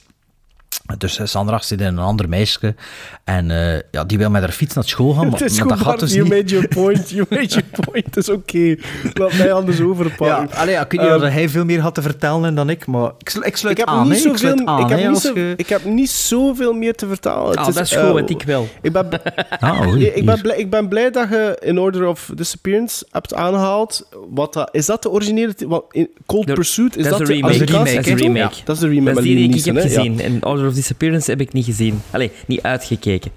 [0.97, 2.75] Dus eh, Sandra zit in een ander meisje.
[3.23, 5.25] En eh, ja, die wil met haar fiets naar school gaan.
[5.29, 6.33] Maar, Het is maar goed, dat gaat Bart, dus you niet.
[6.33, 8.75] made your point, you made your point, het is oké.
[9.13, 10.57] Laat mij anders Ja, overpakken.
[10.57, 12.85] allee, ja, ik weet niet Ehm, of hij veel meer had te vertellen dan ik,
[12.85, 14.07] maar ik, slu- ik sluit ik heb, aan.
[14.07, 14.25] niet.
[14.25, 17.47] Ik zoveel, aan, ik, heb niet zo, je- ik heb niet zoveel meer te vertellen.
[17.49, 18.67] Het Ah, dat is goed, eh, wat ik wil.
[18.81, 19.07] Ik ben,
[19.59, 23.33] Ah, oei, ik, ben blij, ik ben blij dat je In Order of Disappearance hebt
[23.33, 24.07] aangehaald.
[24.29, 25.53] Wat dat, is dat de originele...
[25.67, 26.97] wat, in Cold Pursuit?
[26.97, 27.65] Is dat is de remake.
[27.65, 28.37] Dat is de remake.
[28.55, 29.13] Ja, dat is de remake.
[29.13, 30.19] Dat is die die ik heb gezien.
[30.21, 32.01] En Order of Disappearance heb ik niet gezien.
[32.11, 33.31] Allee, niet uitgekeken.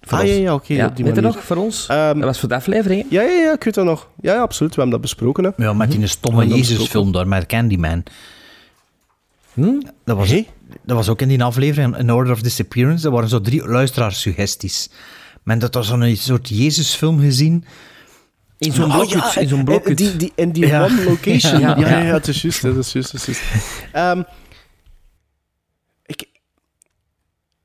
[0.00, 0.32] Voor Ah, ons.
[0.32, 1.22] ja, ja, oké, Ja, weet je manier.
[1.22, 1.86] nog, voor ons?
[1.86, 3.04] Ehm, dat was voor de aflevering.
[3.10, 4.08] Ja, ja, ja, ik weet dat nog.
[4.20, 4.74] Ja, ja, absoluut.
[4.74, 5.44] We hebben dat besproken.
[5.44, 5.50] Hè.
[5.64, 8.02] Ja, met die stomme Ja, dat Jezus-film daar, met Candyman.
[9.54, 9.80] Hm?
[10.04, 10.30] Dat was,
[10.82, 13.06] dat was ook in die aflevering, In Order of Disappearance.
[13.06, 14.90] Er waren zo drie luisteraarssuggesties.
[15.42, 17.64] Men dat was zo'n soort Jezus-film gezien.
[18.58, 19.96] In zo'n Oh, ja, in zo'n blokhut.
[19.96, 20.84] Die, die, in die Ja.
[20.84, 21.60] one location.
[21.60, 21.68] Ja.
[21.78, 22.04] Ja, ja, Ja.
[22.06, 22.62] ja, het is juist.
[22.62, 23.42] Het is juist, het is juist.
[23.92, 24.22] Ehm,
[26.06, 26.26] ik,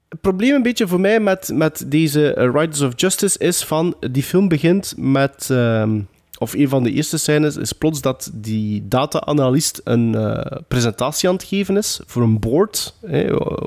[0.10, 3.96] het probleem een beetje voor mij met, met deze eh, Riders of Justice is van...
[4.12, 5.48] Die film begint met...
[5.50, 6.00] ehm,
[6.40, 11.36] of een van de eerste scènes is plots dat die data-analyst een eh, presentatie aan
[11.36, 12.94] het geven is voor een board.
[13.06, 13.58] hè, eh,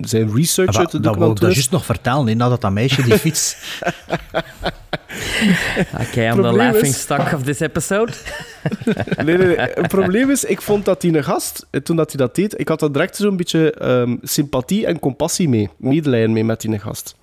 [0.00, 3.02] zijn research Maar uit te dat wil ik juist nog vertellen, hè, nadat dat meisje
[3.02, 3.56] die fiets...
[6.02, 8.12] Oké, I'm the laughing is- stock of this episode.
[9.24, 9.56] Nee, nee, nee.
[9.56, 12.60] Het probleem is, ik vond dat die een gast, eh, toen dat hij dat deed,
[12.60, 16.78] ik had er direct zo'n beetje ehm, sympathie en compassie mee, medelijden mee met die
[16.78, 17.16] gast.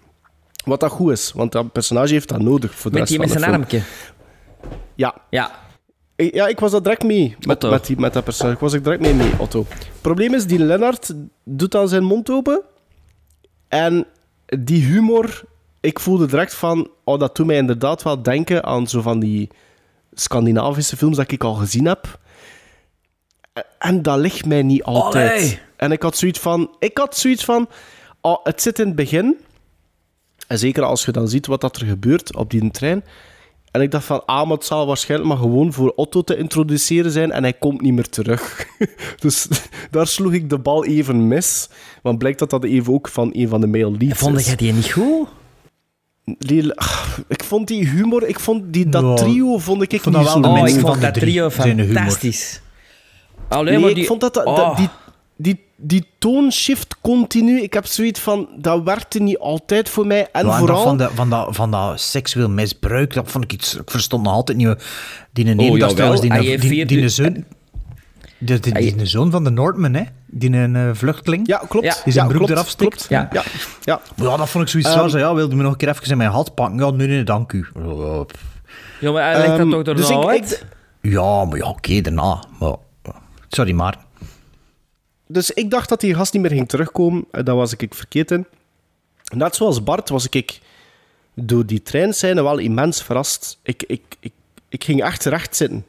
[0.65, 3.19] Wat dat goed is, want dat personage heeft dat nodig voor de Met rest die
[3.19, 3.81] met van zijn de film.
[3.81, 4.77] armje.
[4.95, 5.51] Ja, Ja.
[6.15, 7.69] Ik- ja, ik was dat direct mee met, Otto.
[7.69, 8.55] met, die, met dat personage.
[8.55, 9.65] Ik was er direct mee mee, Otto.
[9.69, 11.13] Het probleem is, die Lennart
[11.43, 12.61] doet dan zijn mond open
[13.67, 14.05] en
[14.45, 15.43] die humor,
[15.83, 19.49] ik voelde direct van, oh, dat doet mij inderdaad wel denken aan zo van die
[20.13, 22.19] Scandinavische films dat ik al gezien heb.
[23.79, 25.31] En dat ligt mij niet altijd.
[25.31, 25.59] Allee.
[25.75, 27.69] En ik had zoiets van, ik had zoiets van,
[28.21, 29.37] oh, het zit in het begin.
[30.47, 33.03] En zeker als je dan ziet wat dat er gebeurt op die trein.
[33.71, 37.11] En ik dacht van, ah, maar het zal waarschijnlijk maar gewoon voor Otto te introduceren
[37.11, 38.67] zijn en hij komt niet meer terug.
[39.23, 39.47] dus
[39.91, 41.69] daar sloeg ik de bal even mis.
[42.01, 44.73] Want blijkt dat dat even ook van een van de male leads Vond jij die
[44.73, 45.27] niet goed?
[46.25, 46.73] Die-
[47.27, 50.23] ik vond die humor, ik vond die, dat Ja, trio vond ik, ik vond niet
[50.25, 52.61] dat zo wel Oh, mensen ik van vond dat trio fantastisch.
[53.47, 54.05] Alleen Nee, maar ik die...
[54.05, 54.77] vond dat, dat, dat- Oh.
[54.77, 54.89] die,
[55.35, 60.27] die, die toonshift continu, ik heb zoiets van, dat werkte niet altijd voor mij.
[60.31, 60.75] En Ja, en vooral...
[60.75, 63.75] dat van, de, van, dat, van dat seksueel misbruik, dat vond ik iets...
[63.75, 64.75] Ik verstond nog altijd niet...
[65.33, 67.43] Die een Oh, ene, dat trouwens die, die, die, die, zoon...
[68.45, 70.03] Die, die, die, die zoon van de Northman, hè?
[70.25, 71.47] Die een eh, vluchteling.
[71.47, 71.85] Ja, klopt.
[71.85, 71.95] Ja.
[72.03, 73.05] Die zijn ja, broek klopt, eraf stikt.
[73.09, 73.29] Ja.
[73.31, 73.43] Ja,
[73.81, 74.01] ja.
[74.15, 75.09] Maar ja, dat vond ik zoiets Ehm, raar.
[75.09, 76.77] Zo, ja, wilde me nog een keer even in mijn hand pakken?
[76.85, 77.67] Ja, nee, nee, dank u.
[78.99, 80.65] Ja, maar hij legt Ehm, dat toch dus door ik- uit?
[81.01, 82.43] Ja, maar ja, oké, daarna.
[82.59, 82.75] Maar,
[83.47, 83.97] sorry, maar...
[85.27, 87.25] Dus ik dacht dat die gast niet meer ging terugkomen.
[87.31, 88.45] En daar was ik ik verkeerd in.
[89.35, 90.59] Net zoals Bart was ik, ik
[91.33, 93.59] door die treinscène wel immens verrast.
[93.63, 94.31] Ik, ik, ik,
[94.69, 95.85] ik ging echt recht zitten.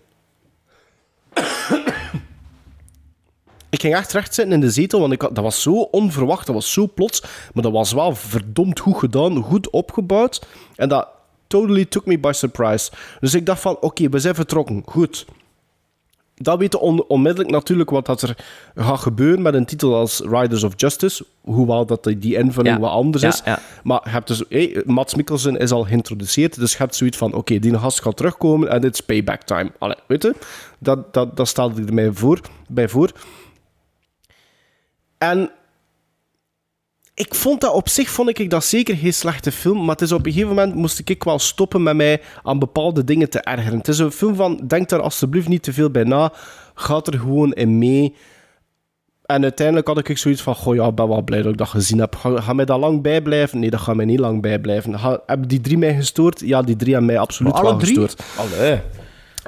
[3.75, 6.47] Ik ging echt recht zitten in de zetel, want ik had, dat was zo onverwacht,
[6.47, 7.22] dat was zo plots.
[7.55, 10.47] Maar dat was wel verdomd goed gedaan, goed opgebouwd.
[10.77, 11.09] En dat
[11.47, 12.91] totally took me by surprise.
[13.20, 14.83] Dus ik dacht van, oké, we zijn vertrokken.
[14.87, 15.25] Goed.
[16.37, 18.37] dat weten on- onmiddellijk natuurlijk wat dat er
[18.75, 21.25] gaat gebeuren met een titel als Riders of Justice.
[21.41, 22.81] Hoewel dat die- die invulling Ja.
[22.81, 23.43] wat anders Ja, is.
[23.45, 23.59] ja.
[23.83, 27.33] Maar je hebt dus, hey, Mats Mikkelsen is al geïntroduceerd, dus je hebt zoiets van,
[27.35, 29.72] oké, die gast gaat terugkomen en it's payback time.
[29.79, 30.35] Allee, weet je?
[30.79, 33.11] Dat, dat, dat stelde ik er mij voor, bij voor.
[35.31, 35.51] En
[37.14, 40.12] ik vond dat op zich vond ik dat zeker geen slechte film, maar het is
[40.12, 43.79] op een gegeven moment moest ik wel stoppen met mij aan bepaalde dingen te ergeren.
[43.79, 46.33] Het is een film van, denk daar alsjeblieft niet te veel bij na,
[46.75, 48.14] gaat er gewoon in mee.
[49.25, 51.99] En uiteindelijk had ik zoiets van, goh ja, ben wel blij dat ik dat gezien
[51.99, 52.16] heb.
[52.16, 53.59] Ga, ga mij dat lang bijblijven?
[53.59, 54.99] Nee, dat gaat mij niet lang bijblijven.
[54.99, 56.41] Ga, hebben die drie mij gestoord?
[56.41, 58.01] Ja, die drie hebben mij absoluut alle wel drie?
[58.01, 58.22] gestoord.
[58.37, 58.81] Allee.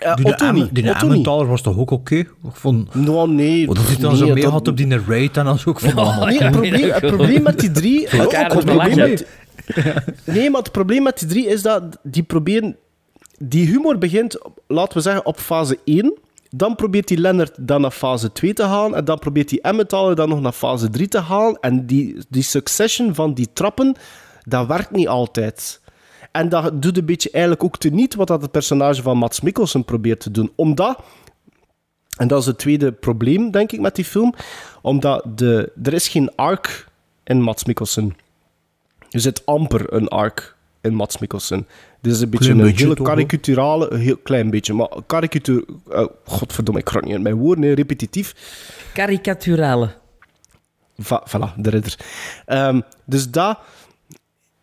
[0.04, 0.74] Uh, Die niet.
[0.74, 0.92] Die.
[0.92, 2.14] Emmentaler was toch ook oké?
[2.16, 2.94] Ik vond...
[2.94, 3.66] Nou, nee.
[3.66, 5.72] Wat is dan nee, zo mee dat- had op die raid en dan zo.
[5.72, 8.08] Dat allemaal Nee, het probleem, het probleem met die drie...
[8.08, 9.26] Het probleem met-
[10.24, 12.76] nee, maar het probleem met die drie is dat die proberen...
[13.38, 16.14] Die humor begint, laten we zeggen, op fase 1.
[16.50, 18.94] Dan probeert die Lennart dan naar fase 2 te gaan.
[18.96, 21.56] En dan probeert die Emmentaler dan nog naar fase 3 te gaan.
[21.60, 23.94] En die, die succession van die trappen,
[24.44, 25.80] dat werkt niet altijd.
[26.36, 29.84] En dat doet een beetje eigenlijk ook teniet wat dat het personage van Mats Mikkelsen
[29.84, 30.52] probeert te doen.
[30.54, 31.02] Omdat
[32.16, 34.34] en dat is het tweede probleem, denk ik, met die film.
[34.82, 36.88] Omdat de, er is geen arc
[37.24, 38.16] in Mats Mikkelsen.
[39.10, 41.66] Er zit amper een arc in Mats Mikkelsen.
[42.00, 43.92] Dit is een beetje Klein een beetje hele karikaturale...
[43.92, 45.64] Een heel klein beetje, maar karikatuur...
[45.90, 48.34] eh, godverdomme, ik ga niet in mijn woorden, repetitief.
[48.92, 49.90] Karikaturale.
[50.98, 51.98] Va, voilà, de ridder.
[52.46, 53.58] Ehm, dus dat,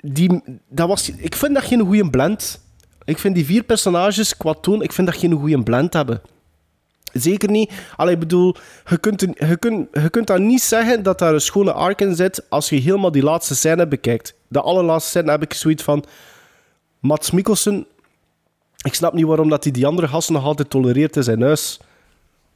[0.06, 1.10] die, dat was...
[1.10, 2.62] Ik vind dat geen goede blend.
[3.06, 6.22] Ik vind die vier personages qua toon, ik vind dat geen goede blend hebben.
[7.14, 7.72] Zeker niet.
[7.96, 8.56] Allee, ik bedoel,
[8.90, 12.16] je kunt, je, kunt, je kunt dan niet zeggen dat daar een schone arc in
[12.16, 14.36] zit als je helemaal die laatste scène bekijkt.
[14.48, 16.04] De allerlaatste scène heb ik zoiets van...
[17.00, 17.88] Mats Mikkelsen...
[18.82, 21.80] Ik snap niet waarom dat hij die andere gasten nog altijd tolereert in zijn huis.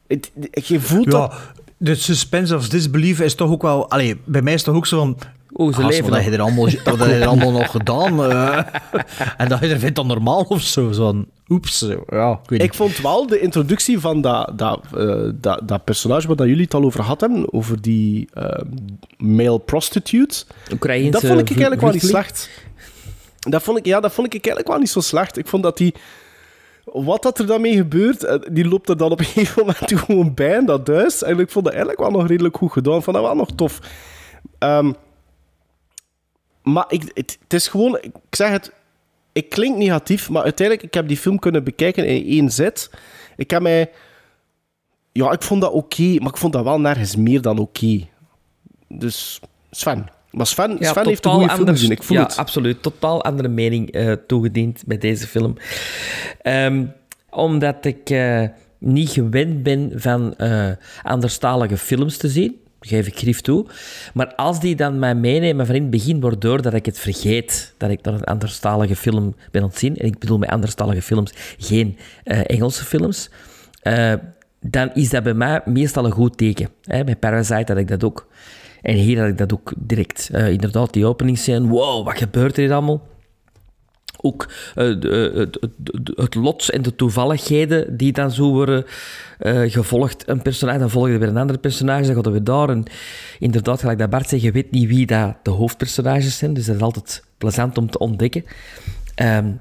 [0.07, 0.31] Het-
[0.67, 1.31] Je voelt dat...
[1.31, 1.37] Ja,
[1.77, 3.89] de suspense of disbelief is toch ook wel...
[3.89, 5.17] Allee, bij mij is het toch ook zo van...
[5.55, 8.23] Oeh, ze leven heb je er allemaal, heb je er allemaal nog gedaan?
[8.23, 8.57] eh?
[9.37, 10.91] en dat je er vindt dan normaal of zo.
[10.91, 11.77] Zo van, oeps.
[11.77, 12.03] zo.
[12.09, 16.27] Ja, ik weet Ik vond wel de introductie van dat, dat, eh, dat, dat personage
[16.27, 18.61] waar dat jullie het al over gehad hebben, over die eh,
[19.17, 22.49] male prostitute, Oekraïense dat vond ik eigenlijk wel niet slecht.
[23.39, 25.37] Dat vond ik, ja, dat vond ik eigenlijk wel niet zo slecht.
[25.37, 25.93] Ik vond dat die...
[26.93, 29.99] Wat dat er dan mee gebeurt, eh, die loopt er dan op een gegeven moment
[29.99, 31.23] gewoon bij in dat huis.
[31.23, 32.97] En ik vond dat eigenlijk wel nog redelijk goed gedaan.
[32.97, 33.79] Ik vond dat wel nog tof.
[34.59, 34.93] Ehm,
[36.63, 37.97] maar ik, het, is gewoon...
[38.01, 38.73] Ik zeg het...
[39.31, 40.87] Ik klink negatief, maar uiteindelijk...
[40.87, 42.89] Ik heb die film kunnen bekijken in één zet.
[43.35, 43.91] Ik heb mij...
[45.11, 48.07] Ja, ik vond dat oké, maar ik vond dat wel nergens meer dan oké.
[48.87, 50.09] Dus Sven.
[50.31, 52.37] Maar Sven, Ja, Sven heeft een goede film gezien, ik voel ja, het.
[52.37, 52.81] absoluut.
[52.81, 55.55] Totaal andere mening eh, toegediend met deze film.
[56.41, 56.85] Ehm,
[57.29, 58.43] omdat ik eh,
[58.77, 60.69] niet gewend ben van eh
[61.03, 62.55] anderstalige films te zien.
[62.79, 63.65] Geef ik grief toe.
[64.13, 67.73] Maar als die dan mij meenemen van in het begin, waardoor dat ik het vergeet
[67.77, 69.97] dat ik naar een anderstalige film ben aan het zien.
[69.97, 73.29] En ik bedoel met anderstalige films geen Engelse films.
[74.61, 76.69] dan is dat bij mij meestal een goed teken.
[76.83, 77.03] Hè?
[77.03, 78.27] Bij Parasite had ik dat ook.
[78.87, 80.29] En hier had ik dat ook direct.
[80.31, 81.67] Eh, inderdaad, die openingsscène.
[81.67, 83.07] Wow, wat gebeurt er hier allemaal?
[84.21, 88.85] Ook eh, de- het, het, het lot en de toevalligheden die dan zo worden
[89.39, 90.27] eh, gevolgd.
[90.27, 92.69] Een personage, dan volg je weer een ander personage, dan gaat er weer daar.
[92.69, 92.83] En
[93.39, 96.53] inderdaad, gelijk dat Bart zegt, je weet niet wie dat de hoofdpersonages zijn.
[96.53, 98.43] Dus dat is altijd plezant om te ontdekken.
[99.15, 99.51] Ehm,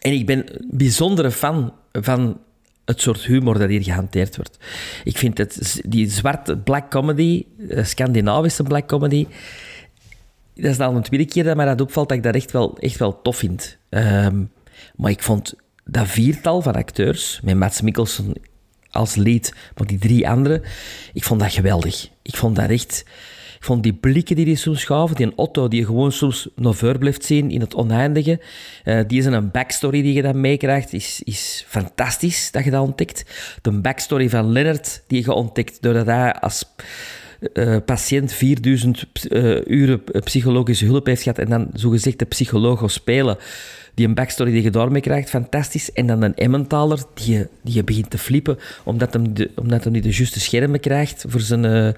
[0.00, 2.40] en ik ben een bijzondere fan van
[2.86, 4.58] het soort humor dat hier gehanteerd wordt.
[5.04, 9.26] Ik vind het, die zwarte black comedy, eh, Scandinavische black comedy,
[10.54, 12.78] dat is dan de tweede keer dat mij dat opvalt dat ik dat echt wel,
[12.78, 13.78] echt wel tof vind.
[13.88, 14.44] Ehm,
[14.96, 18.32] maar ik vond dat viertal van acteurs, met Mats Mikkelsen
[18.90, 20.62] als lead, maar die drie anderen,
[21.12, 22.08] ik vond dat geweldig.
[22.22, 23.04] Ik vond dat echt...
[23.56, 26.98] Ik vond die blikken die die soms gaven, die Otto die je gewoon soms voor
[26.98, 28.40] blijft zien in het oneindige,
[28.84, 32.82] eh, die is een backstory die je dan meekrijgt, is, is fantastisch dat je dat
[32.82, 33.24] ontdekt.
[33.62, 36.64] De backstory van Leonard die je ontdekt doordat hij als
[37.52, 43.38] eh, patiënt 4000 eh, uren psychologische hulp heeft gehad en dan zogezegd de psycholoog spelen,
[43.96, 45.92] die een backstory die je daarmee krijgt, fantastisch.
[45.92, 49.92] En dan een Emmentaler die je, die je begint te flippen omdat hem, omdat hem
[49.92, 51.88] niet de juiste schermen krijgt voor zijn, eh,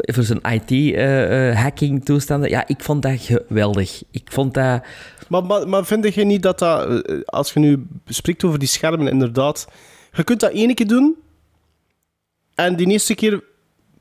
[0.00, 2.50] voor zijn IT-hacking toestanden.
[2.50, 4.02] Ja, ik vond dat geweldig.
[4.10, 4.82] Ik vond dat...
[5.28, 8.68] Maar, maar, maar vind je niet dat dat, eh, als je nu spreekt over die
[8.68, 9.68] schermen, inderdaad,
[10.12, 11.16] je kunt dat ene keer doen
[12.54, 13.42] en die eerste keer,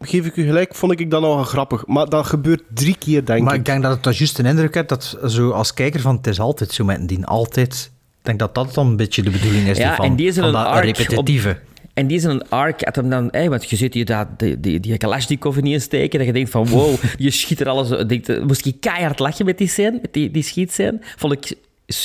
[0.01, 1.85] geef ik u gelijk, vond ik dat nog grappig.
[1.87, 3.59] Maar dat gebeurt drie keer, denk Maar ik.
[3.59, 6.27] ik denk dat het toch juist een indruk heeft dat zo als kijker van het
[6.27, 7.91] is altijd zo met die altijd.
[8.19, 10.35] Ik denk dat dat dan een beetje de bedoeling is Ja, van, en die is
[10.35, 11.57] van een dat arc repetitieve.
[11.93, 14.59] En die is een arc, had hem dan, hey, want je ziet je dat, die,
[14.59, 18.07] die, die Kalashnikov in steken, dat je denkt van wow, je schiet er alles.
[18.07, 20.99] Denkt, eh, moest ik keihard lachen met die scène, met die, die schietscène.
[21.17, 21.57] Vond ik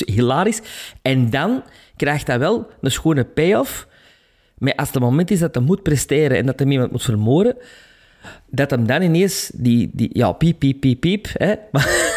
[0.05, 0.61] hilarisch.
[1.01, 1.63] En dan
[1.95, 3.87] krijgt hij wel een schone payoff.
[4.57, 7.55] Maar als het moment is dat hij moet presteren en dat hij iemand moet vermoorden,
[8.49, 11.27] dat hem dan ineens die, die ja, piep, piep, piep, piep.
[11.33, 11.53] Hè?
[11.71, 12.15] Maar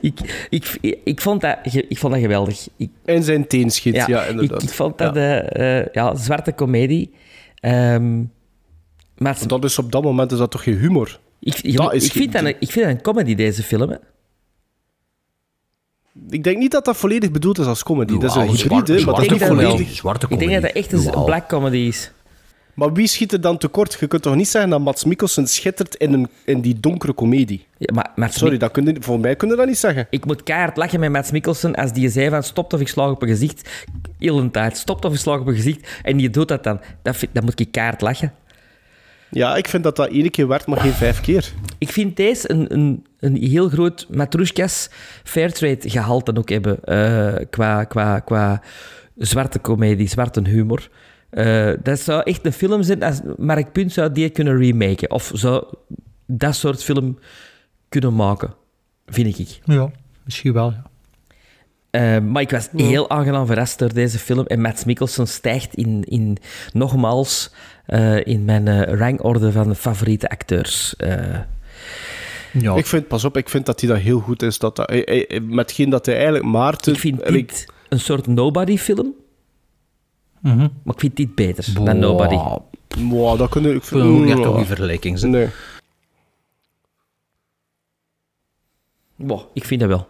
[0.00, 2.68] ik, ik, ik, vond dat, ik vond dat geweldig.
[2.76, 4.62] Ik, In zijn teen schiet, ja, ik, inderdaad.
[4.62, 7.12] ik vond dat eh, eh, ja, zwarte komedie.
[7.54, 8.18] Ehm,
[9.16, 11.18] maar het- Dat is op dat moment is dat toch geen humor?
[11.40, 13.90] ik, dat is ik, vind dat een, ik vind dat een comedy, deze film.
[13.90, 13.96] Hè.
[16.30, 18.18] Ik denk niet dat dat volledig bedoeld is als comedy.
[18.18, 19.90] dat is een hybride, zwarte- maar dat ik is volledig...
[19.90, 22.12] Zwarte Ik denk dat dat echt een black comedy is.
[22.74, 23.96] Maar wie schiet er dan tekort?
[24.00, 27.66] Je kunt toch niet zeggen dat Mats Mikkelsen schittert in, een, in die donkere komedie?
[27.78, 30.06] Ja, maar, maar Sorry, dat kun je, voor mij kun je dat niet zeggen.
[30.10, 33.10] Ik moet keihard lachen met Mads Mikkelsen als die zei van stop of ik slag
[33.10, 33.86] op een gezicht.
[34.18, 34.76] Heel een tijd.
[34.76, 35.88] Stop of ik slag op een gezicht.
[36.02, 36.80] En die doet dat dan.
[37.02, 38.32] Dat, vind- dan moet ik keihard lachen.
[39.30, 41.52] Ja, ik vind dat dat één keer werkt, maar geen vijf keer.
[41.78, 44.88] Ik vind deze een, een, een heel groot Matrushkas
[45.24, 46.84] Fairtrade gehalte ook hebben.
[46.84, 48.62] eh, qua, qua, qua
[49.16, 50.88] zwarte komedie, zwarte humor.
[51.30, 55.10] Eh, dat zou echt een film zijn als Mark Punt zou die kunnen remaken.
[55.10, 55.64] Of zou
[56.26, 57.18] dat soort film
[57.88, 58.54] kunnen maken,
[59.06, 59.58] vind ik.
[59.64, 59.90] Ja,
[60.24, 60.70] misschien wel.
[60.70, 60.82] Ja.
[61.90, 64.46] Eh, maar ik was heel aangenaam verrast door deze film.
[64.46, 66.36] En Mads Mikkelsen stijgt in, in,
[66.72, 67.50] nogmaals
[67.86, 70.96] eh, in mijn eh, rangorde van favoriete acteurs.
[70.96, 71.38] Eh,
[72.52, 72.74] Ja.
[72.74, 74.58] Ik vind, pas op, ik vind dat hij dat heel goed is.
[74.58, 76.92] Dat dat, hij- hij- metgeen dat hij eigenlijk Maarten...
[76.92, 79.14] ik vind ik- dit een soort nobody-film.
[80.40, 80.58] Mhm.
[80.58, 82.34] Maar ik vind dit beter dan Nobody.
[82.34, 82.62] Wow.
[82.98, 83.74] Wow, dat kun je...
[83.74, 85.30] Ik vind, wil ook die vergelijking zijn.
[85.30, 85.48] Nee.
[89.16, 90.08] Wow, ik vind dat wel.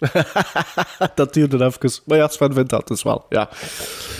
[1.14, 2.02] dat duurde even.
[2.04, 3.26] Maar ja, Sven vindt dat dus wel.
[3.28, 3.48] Ja.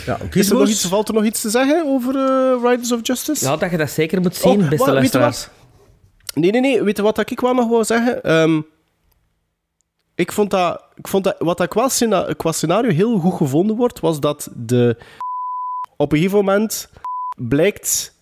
[0.05, 2.99] Ja, Is er nog iets, valt er nog iets te zeggen over eh, Riders of
[3.03, 3.45] Justice?
[3.45, 5.47] Ja, dat je dat zeker moet zien, Oh, beste luisteraars.
[6.33, 6.83] Nee, nee, nee.
[6.83, 8.23] Weet je wat ik wel nog wou zeggen?
[8.23, 8.61] Ehm,
[10.21, 11.35] ik vond dat, ik vond dat...
[11.39, 14.97] Wat ik qua, scena- qua scenario heel goed gevonden wordt, was dat de...
[15.97, 16.89] Op een gegeven moment
[17.35, 18.19] blijkt...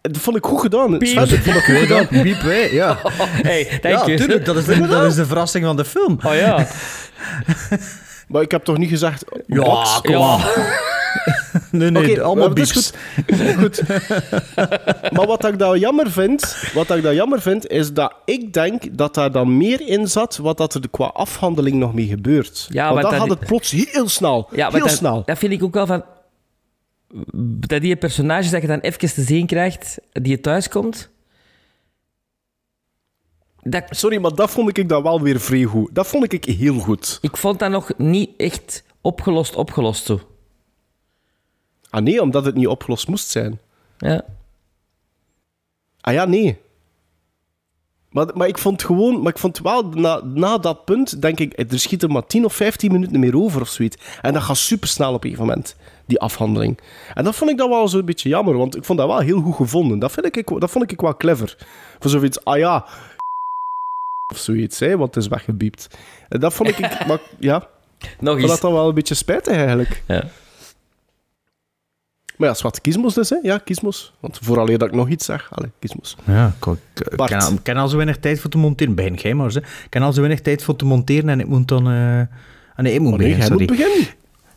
[0.00, 0.98] Dat vond ik goed gedaan.
[0.98, 1.02] Piep.
[1.02, 2.06] Ik vond dat goed gedaan.
[2.22, 2.54] Piep, hè?
[2.54, 2.98] Ja.
[3.48, 4.44] Hey, ja, tuurlijk.
[4.44, 6.18] Dat is, de, dat is de verrassing van de film.
[6.24, 6.66] Oh ja.
[8.28, 9.24] Maar ik heb toch niet gezegd...
[9.46, 10.38] Ja, kom Ja.
[11.70, 12.92] Nee, nee, Oké, allemaal bieps.
[13.56, 13.82] goed.
[15.12, 18.96] Maar wat ik dan jammer vind, wat ik dan jammer vind, is dat ik denk
[18.98, 22.66] dat daar dan meer in zat wat dat er qua afhandeling nog mee gebeurt.
[22.70, 24.48] Ja, Want dan dat- gaat het plots heel snel.
[24.50, 25.22] Ja, maar heel dat, snel.
[25.24, 26.04] dat vind ik ook wel van...
[27.68, 31.10] Dat die personages dat je dan even te zien krijgt, die je thuis komt...
[33.62, 35.94] Dat, Sorry, maar dat vond ik dan wel weer vrij goed.
[35.94, 37.18] Dat vond ik heel goed.
[37.22, 40.20] ik vond dat nog niet echt opgelost, opgelost zo.
[41.96, 43.60] Ah nee, omdat het niet opgelost moest zijn.
[43.98, 44.24] Ja.
[46.00, 46.58] Ah ja, nee.
[48.10, 51.70] Maar, maar ik vond gewoon, maar ik vond wel, na, na dat punt, denk ik,
[51.72, 53.96] er schiet er maar 10 of 15 minuten meer over of zoiets.
[54.22, 55.76] En dat gaat supersnel op een gegeven moment,
[56.06, 56.78] die afhandeling.
[57.14, 59.40] En dat vond ik dan wel zo'n beetje jammer, want ik vond dat wel heel
[59.40, 59.98] goed gevonden.
[59.98, 61.56] Dat, vind ik, dat vond ik wel clever.
[61.98, 62.86] Voor zoiets, ah ja,
[64.32, 65.88] of zoiets, hè, want het is weggebiept.
[66.28, 66.78] En dat vond ik,
[67.08, 67.68] maar ja,
[67.98, 68.60] Nog ik vond dat eens.
[68.60, 70.02] dan wel een beetje spijtig eigenlijk.
[70.06, 70.24] Ja.
[72.36, 73.36] Maar ja, zwart kiesmos dus, hè.
[73.42, 74.12] Ja, kiesmos.
[74.20, 76.16] Want vooraleer dat ik nog iets zeg, allee, kiesmos.
[76.24, 76.66] Ja, ik,
[77.10, 77.30] ik Bart.
[77.30, 78.94] ken al- ik ken al zo weinig tijd voor te monteren.
[78.94, 79.58] Begin jij maar, hè.
[79.58, 81.90] Ik ken al zo weinig tijd voor te monteren en ik moet dan...
[81.90, 82.20] eh,
[82.76, 83.66] Ah, nee, ik moet Oh nee, beginnen, sorry.
[83.68, 84.06] moet beginnen.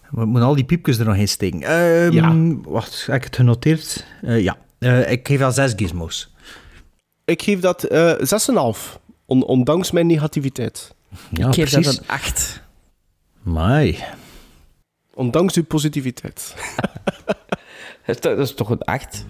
[0.10, 1.62] We moeten al die piepjes er nog in steken.
[1.62, 2.36] Ehm, Ja.
[2.72, 4.06] Wacht, heb ik het genoteerd?
[4.22, 4.58] Eh, ja.
[4.80, 6.34] Eh, ik geef al zes gizmos.
[7.26, 9.00] Ik geef dat eh 6,5.
[9.26, 10.94] On- ondanks mijn negativiteit.
[11.32, 11.86] Ja, ik geef precies.
[11.86, 12.62] dat een 8.
[13.42, 13.98] Mai.
[15.14, 16.54] Ondanks uw positiviteit.
[18.10, 19.26] Dat is toch, dat is toch een 8?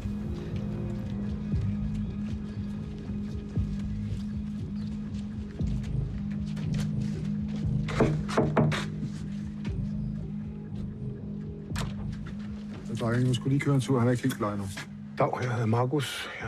[13.00, 13.98] Drenge, nu skulle lige køre en tur.
[14.00, 14.68] Han er ikke helt klar endnu.
[15.18, 16.30] Dag, jeg hedder Markus.
[16.42, 16.48] Jeg,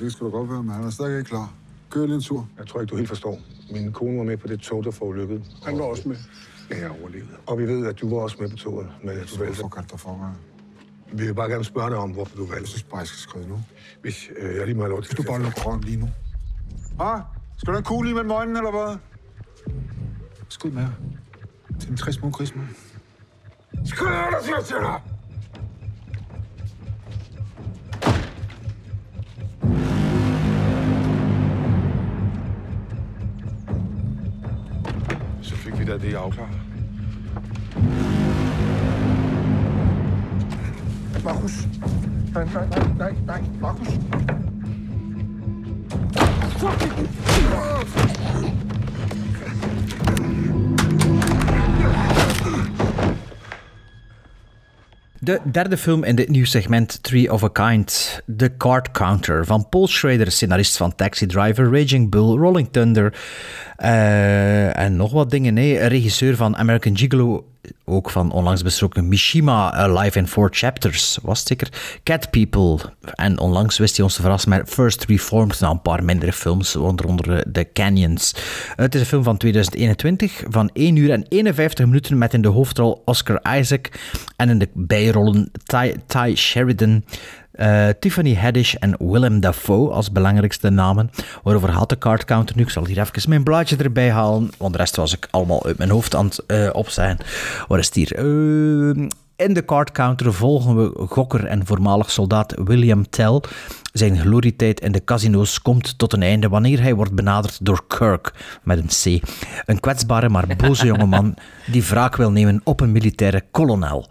[0.00, 1.52] Det skal du godt være, men han er stadig ikke klar.
[1.90, 2.48] Kør lige en tur.
[2.58, 3.38] jeg tror ikke, du helt forstår.
[3.72, 5.42] Min kone var med på det tog, der forulykkede.
[5.64, 6.16] Han var også med.
[6.70, 7.36] Ja, jeg overlevede.
[7.46, 8.88] Og vi ved, at du var også med på toget.
[9.02, 9.36] Men du valgte.
[9.44, 10.32] Hvorfor kaldte dig for mig?
[11.12, 12.68] Vi vil bare gerne spørge dig om, hvorfor du Jeg valgte.
[12.70, 13.60] synes bare, jeg skal skrive nu.
[14.02, 16.08] Hvis øh, jeg lige må have lov til Hvis du bare røven lige nu.
[17.00, 17.20] Ah,
[17.56, 18.96] skal du have en kugle i mellem øjnene, eller hvad?
[20.48, 20.90] Skud med jer.
[21.80, 22.62] Til den 60 små grismer.
[23.84, 25.00] Skud dig, der siger til dig!
[35.42, 36.60] Så fik vi da det afklaret.
[55.22, 59.68] De derde film in dit nieuw segment Three of a Kind, The Card Counter, van
[59.68, 63.14] Paul Schrader, scenarist van Taxi Driver, Raging Bull, Rolling Thunder
[63.76, 65.54] eh, en nog wat dingen.
[65.54, 67.49] Nee, regisseur van American Gigolo,
[67.84, 71.68] ook van onlangs besproken Mishima, eh, Live in Four Chapters, was zeker.
[72.02, 72.78] Cat People,
[73.14, 76.76] en onlangs wist hij ons te verrassen met First Reformed, nou een paar mindere films,
[76.76, 78.34] onder The Canyons.
[78.76, 82.48] Het is een film van 2021, van 1 uur en 51 minuten, met in de
[82.48, 83.88] hoofdrol Oscar Isaac
[84.36, 87.04] en in de bijrollen Ty, Ty Sheridan,
[87.60, 91.10] uh, Tiffany Haddish en Willem Dafoe als belangrijkste namen.
[91.42, 92.62] Waarover had de card counter nu?
[92.62, 95.78] Ik zal hier even mijn blaadje erbij halen, want de rest was ik allemaal uit
[95.78, 97.18] mijn hoofd aan het uh, opzijn.
[97.68, 98.18] Waar is het hier?
[98.18, 103.40] Uh, in de card counter volgen we gokker en voormalig soldaat William Tell.
[103.92, 108.32] Zijn glorietijd in de casino's komt tot een einde wanneer hij wordt benaderd door Kirk,
[108.62, 109.24] met een C.
[109.66, 111.34] Een kwetsbare maar boze jongeman
[111.66, 114.08] die wraak wil nemen op een militaire kolonel.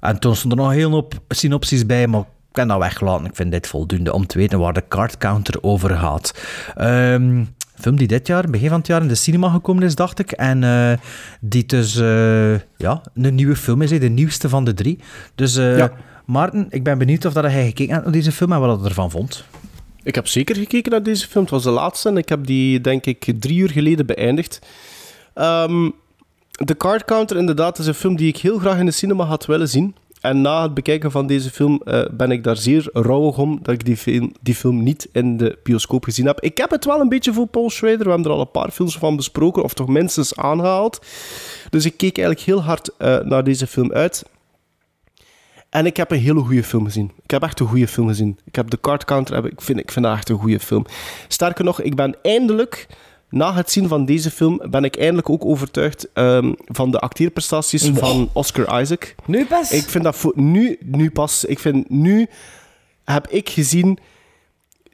[0.00, 3.26] En toen stonden er nog heel hoop synopsies bij, maar ik kan dat weglaten.
[3.26, 6.34] Ik vind dit voldoende om te weten waar de card counter over gaat.
[6.80, 10.18] Um, film die dit jaar, begin van het jaar, in de cinema gekomen is, dacht
[10.18, 10.32] ik.
[10.32, 10.92] En uh,
[11.40, 14.98] die dus uh, ja, een nieuwe film is, de nieuwste van de drie.
[15.34, 15.92] Dus uh, ja.
[16.24, 18.88] Maarten, ik ben benieuwd of dat hij gekeken hebt naar deze film en wat hij
[18.88, 19.44] ervan vond.
[20.02, 21.44] Ik heb zeker gekeken naar deze film.
[21.44, 24.58] Het was de laatste en ik heb die, denk ik, drie uur geleden beëindigd.
[25.34, 25.94] Um,
[26.50, 29.46] de Card Counter, inderdaad, is een film die ik heel graag in de cinema had
[29.46, 29.94] willen zien.
[30.22, 33.74] En na het bekijken van deze film uh, ben ik daar zeer rouwig om dat
[33.74, 36.40] ik die film, die film niet in de bioscoop gezien heb.
[36.40, 38.04] Ik heb het wel een beetje voor Paul Schrader.
[38.04, 41.06] We hebben er al een paar films van besproken, of toch minstens aangehaald.
[41.70, 44.24] Dus ik keek eigenlijk heel hard uh, naar deze film uit.
[45.70, 47.12] En ik heb een hele goede film gezien.
[47.22, 48.38] Ik heb echt een goede film gezien.
[48.44, 50.84] Ik heb de Card Counter, ik vind, ik vind echt een goede film.
[51.28, 52.86] Sterker nog, ik ben eindelijk
[53.32, 57.90] na het zien van deze film ben ik eindelijk ook overtuigd um, van de acteerprestaties
[57.94, 59.14] van Oscar Isaac.
[59.26, 59.72] Nu pas?
[59.72, 61.44] Ik vind dat voor nu, nu pas.
[61.44, 62.28] Ik vind nu
[63.04, 63.98] heb ik gezien.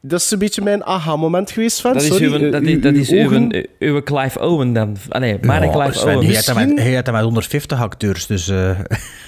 [0.09, 1.93] Dat is een beetje mijn aha-moment geweest, van.
[1.93, 3.49] Dat is, Sorry, uw, dat, is, dat is uw,
[3.79, 4.97] uw Clive Owen dan.
[5.09, 6.27] Ah, nee, maar ja, Clive Sven, Owen.
[6.27, 8.49] Hij had, met, hij had met 150 acteurs, dus...
[8.49, 8.69] Uh,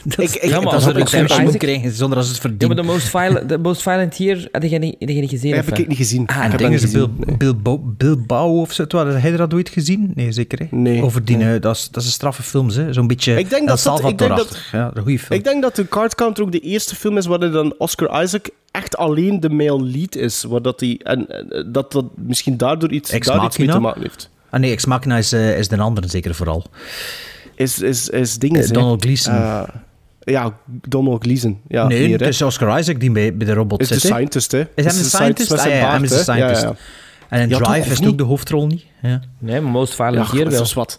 [0.05, 2.63] dat ik, ik, ja, maar als er een moet krijgen, zonder als het verdient.
[2.63, 5.31] Ja, maar de Most Violent, the most violent hier, had je niet, had je niet
[5.31, 5.55] gezien?
[5.55, 6.27] Heb ik niet gezien.
[6.27, 8.85] Ah, ik heb ding is Bil, Bilbao, Bilbao of zo.
[8.89, 10.13] Had hij dat ooit gezien?
[10.15, 10.59] Nee, zeker.
[10.59, 10.67] Hè?
[10.77, 11.03] Nee.
[11.03, 11.59] Over die, nee.
[11.59, 14.37] dat, is, dat is een straffe film, zo'n beetje ik denk dat Salvador ik denk
[14.37, 15.39] dat, ja, een goede film.
[15.39, 18.49] Ik denk dat de Card Counter ook de eerste film is waarin dan Oscar Isaac
[18.71, 20.43] echt alleen de male lead is.
[20.43, 21.27] Waar dat, die, en,
[21.73, 24.31] dat dat misschien daardoor iets, Ex daar iets mee te maken heeft.
[24.51, 26.65] Ah nee, Ex Machina is, uh, is de andere zeker vooral.
[27.55, 29.35] Is, is, is dingen, uh, Donald Gleeson.
[29.35, 29.63] Uh,
[30.21, 31.61] ja, Donald Gleeson.
[31.69, 33.97] Ja, nee, meer, het is Oscar Isaac die bij, bij de robot is zit.
[33.97, 34.61] Is de scientist, hè?
[34.61, 35.53] Is hij de scientist?
[35.53, 36.63] Ah, ja, hij is de scientist.
[36.63, 36.77] Ja, ja.
[37.29, 38.85] En in ja, Drive toch, is ook de hoofdrol niet.
[39.03, 39.21] Ja.
[39.39, 40.63] Nee, maar Most Violent ja, hier wel.
[40.63, 40.99] is wat.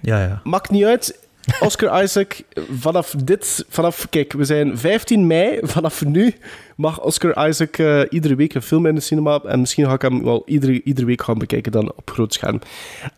[0.00, 0.40] Ja, ja.
[0.44, 1.18] Maakt niet uit.
[1.60, 6.34] Oscar Isaac, vanaf dit, vanaf, kijk, we zijn 15 mei, vanaf nu
[6.76, 10.02] mag Oscar Isaac uh, iedere week een film in de cinema en misschien ga ik
[10.02, 12.60] hem wel iedere, iedere week gaan bekijken dan op groot scherm.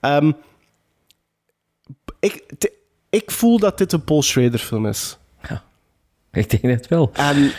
[0.00, 0.36] Um,
[2.20, 2.72] ik, te,
[3.10, 5.16] ik voel dat dit een Paul Schrader film is.
[5.48, 5.64] Ja,
[6.32, 7.10] ik denk het wel.
[7.12, 7.52] En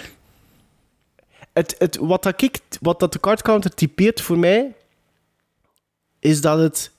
[1.53, 4.74] het, het, wat, dat ik, wat dat de card counter typeert voor mij,
[6.20, 6.91] is dat het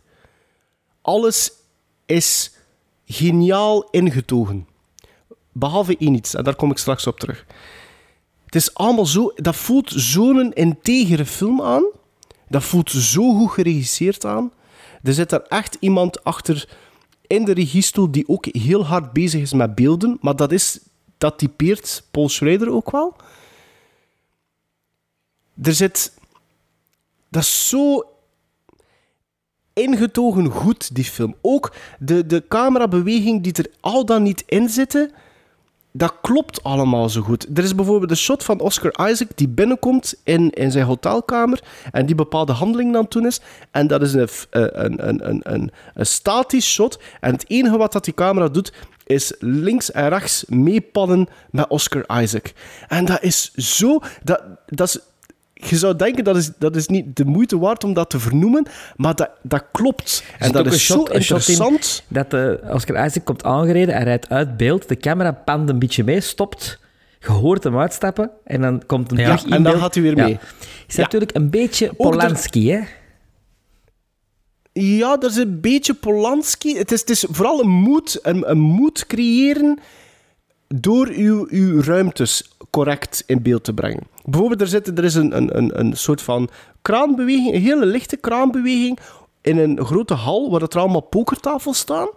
[1.02, 1.52] alles
[2.06, 2.53] is
[3.06, 4.68] geniaal ingetogen.
[5.52, 7.46] Behalve één iets, en daar kom ik straks op terug.
[8.44, 9.32] Het is allemaal zo...
[9.34, 11.84] Dat voelt zo'n integere film aan.
[12.48, 14.52] Dat voelt zo goed geregisseerd aan.
[15.02, 16.68] Er zit er echt iemand achter
[17.26, 20.18] in de regiestoel die ook heel hard bezig is met beelden.
[20.20, 20.80] Maar dat, is,
[21.18, 23.16] dat typeert Paul Schrader ook wel.
[25.62, 26.12] Er zit...
[27.28, 28.13] Dat is zo
[29.74, 31.34] ingetogen goed, die film.
[31.40, 35.10] Ook de, de camerabeweging die er al dan niet in zitten,
[35.96, 37.46] dat klopt allemaal zo goed.
[37.58, 42.06] Er is bijvoorbeeld een shot van Oscar Isaac die binnenkomt in, in zijn hotelkamer en
[42.06, 43.40] die bepaalde handeling dan toen is.
[43.70, 46.98] En dat is een, een, een, een, een, een statisch shot.
[47.20, 48.72] En het enige wat dat die camera doet,
[49.06, 52.52] is links en rechts meepannen met Oscar Isaac.
[52.88, 53.98] En dat is zo...
[54.22, 55.12] Dat, dat
[55.66, 58.66] je zou denken dat is, dat is niet de moeite waard om dat te vernoemen,
[58.96, 60.24] maar dat, dat klopt.
[60.38, 62.04] En dat is shot, zo interessant.
[62.08, 66.04] dat uh, Oscar Isaac komt aangereden, hij rijdt uit beeld, de camera pand een beetje
[66.04, 66.78] mee, stopt,
[67.18, 69.84] je hoort hem uitstappen en dan komt een ja, terug in en dan beeld.
[69.84, 70.24] gaat hij weer ja.
[70.24, 70.38] mee.
[70.86, 71.02] Is ja.
[71.02, 72.80] natuurlijk een beetje Polanski, hè?
[74.72, 76.78] Ja, dat is een beetje Polanski.
[76.78, 79.78] Het is, het is vooral een moed, een, een moed creëren
[80.80, 84.02] door uw, uw ruimtes correct in beeld te brengen.
[84.24, 86.48] Bijvoorbeeld, er, zit, er is een, een, een, een soort van
[86.82, 88.98] kraanbeweging, een hele lichte kraanbeweging
[89.40, 92.08] in een grote hal waar er allemaal pokertafels staan.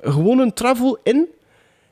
[0.00, 1.28] Gewoon een travel in.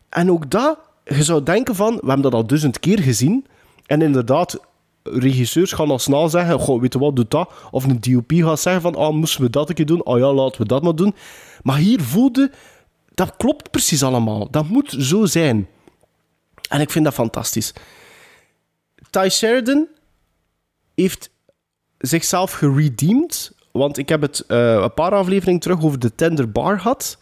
[0.09, 3.47] En ook dat, je zou denken van, we hebben dat al duizend keer gezien.
[3.87, 4.61] En inderdaad,
[5.03, 7.51] regisseurs gaan al snel zeggen, goh, weet je wat, doe dat.
[7.71, 10.05] Of een DOP gaat zeggen van, ah, moesten we dat een keer doen?
[10.05, 11.15] Oh ja, laten we dat maar doen.
[11.63, 12.51] Maar hier voelde,
[13.15, 14.51] dat klopt precies allemaal.
[14.51, 15.69] Dat moet zo zijn.
[16.73, 17.73] En ik vind dat fantastisch.
[19.11, 19.89] Ty Sheridan
[20.95, 21.31] heeft
[21.99, 23.53] zichzelf geredeemd.
[23.73, 27.19] Want ik heb het eh, een paar afleveringen terug over de Tender Bar gehad.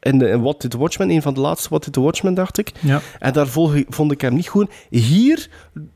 [0.00, 2.34] In, de, in What Did the Watchmen, een van de laatste What Did the Watchmen,
[2.34, 2.72] dacht ik.
[2.80, 3.00] Ja.
[3.18, 3.46] En daar
[3.88, 4.70] vond ik hem niet goed.
[4.90, 5.48] Hier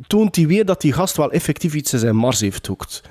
[0.07, 2.69] toont hij weer dat die gast wel effectief iets in zijn mars heeft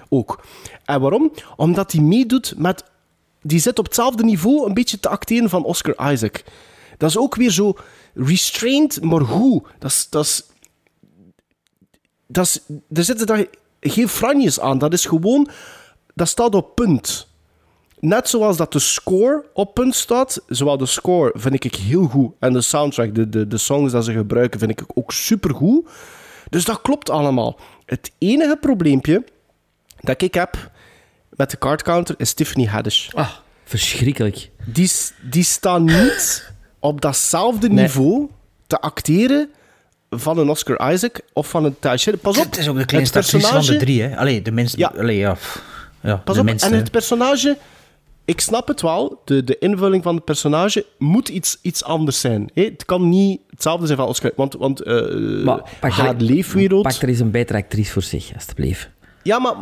[0.10, 0.45] ook.
[0.85, 1.31] En waarom?
[1.56, 2.84] Omdat hij meedoet met...
[3.41, 6.44] Die zit op hetzelfde niveau een beetje te acteren van Oscar Isaac.
[7.03, 7.75] Dat is ook weer zo
[8.13, 9.63] restrained, maar goed.
[9.80, 10.07] Dat is...
[10.09, 10.43] Dat is,
[12.27, 12.59] dat is
[12.93, 13.45] er zitten daar
[13.80, 14.77] geen franjes aan.
[14.77, 15.49] Dat is gewoon...
[16.13, 17.27] Dat staat op punt.
[17.99, 22.31] Net zoals dat de score op punt staat, zowel de score vind ik heel goed
[22.39, 25.89] en de soundtrack, de, de, de songs dat ze gebruiken, vind ik ook supergoed.
[26.49, 27.59] Dus dat klopt allemaal.
[27.85, 29.23] Het enige probleempje
[29.99, 30.71] dat ik heb
[31.30, 33.13] met de card counter is Tiffany Haddish.
[33.13, 33.31] Ah,
[33.63, 34.49] verschrikkelijk.
[34.65, 36.52] Die, die staan niet
[36.84, 38.30] op datzelfde niveau
[38.68, 39.49] te acteren
[40.10, 42.19] van een Oscar Isaac of van een Sheridan.
[42.34, 44.18] Pas op, Het is ook de kleinste actrice van de drie, hè.
[44.18, 44.77] Allee, de minste...
[44.77, 44.93] Ja.
[44.97, 45.35] Allee, ja.
[46.01, 47.57] ja Pas de op, minste, en het personage...
[48.26, 52.49] Ik snap het wel, de, de invulling van het personage moet iets, iets anders zijn.
[52.53, 52.64] hè.
[52.64, 54.31] Het kan niet hetzelfde zijn van Oscar...
[54.35, 54.95] Want, want eh,
[55.43, 56.84] Maar haar er, leefwereld...
[56.84, 58.89] Pak er eens een betere actrice voor zich, alstublieft.
[59.23, 59.53] Ja, maar,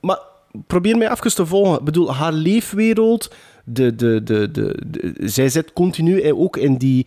[0.00, 0.18] maar
[0.66, 1.78] probeer mij even te volgen.
[1.78, 3.30] Ik bedoel, haar leefwereld...
[3.68, 7.06] De, de, de, de, de- zij zit continu eh, ook in die...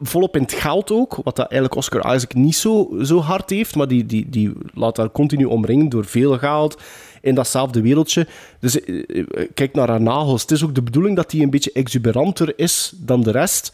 [0.00, 3.74] Volop in het geld ook, wat dat eigenlijk Oscar Isaac niet zo, zo hard heeft,
[3.76, 6.80] maar die, die, die laat haar continu omringen door veel geld
[7.22, 8.26] in datzelfde wereldje.
[8.60, 10.42] Dus eh, eh, kijk naar haar nagels.
[10.42, 13.72] Het is ook de bedoeling dat die een beetje exuberanter is dan de rest.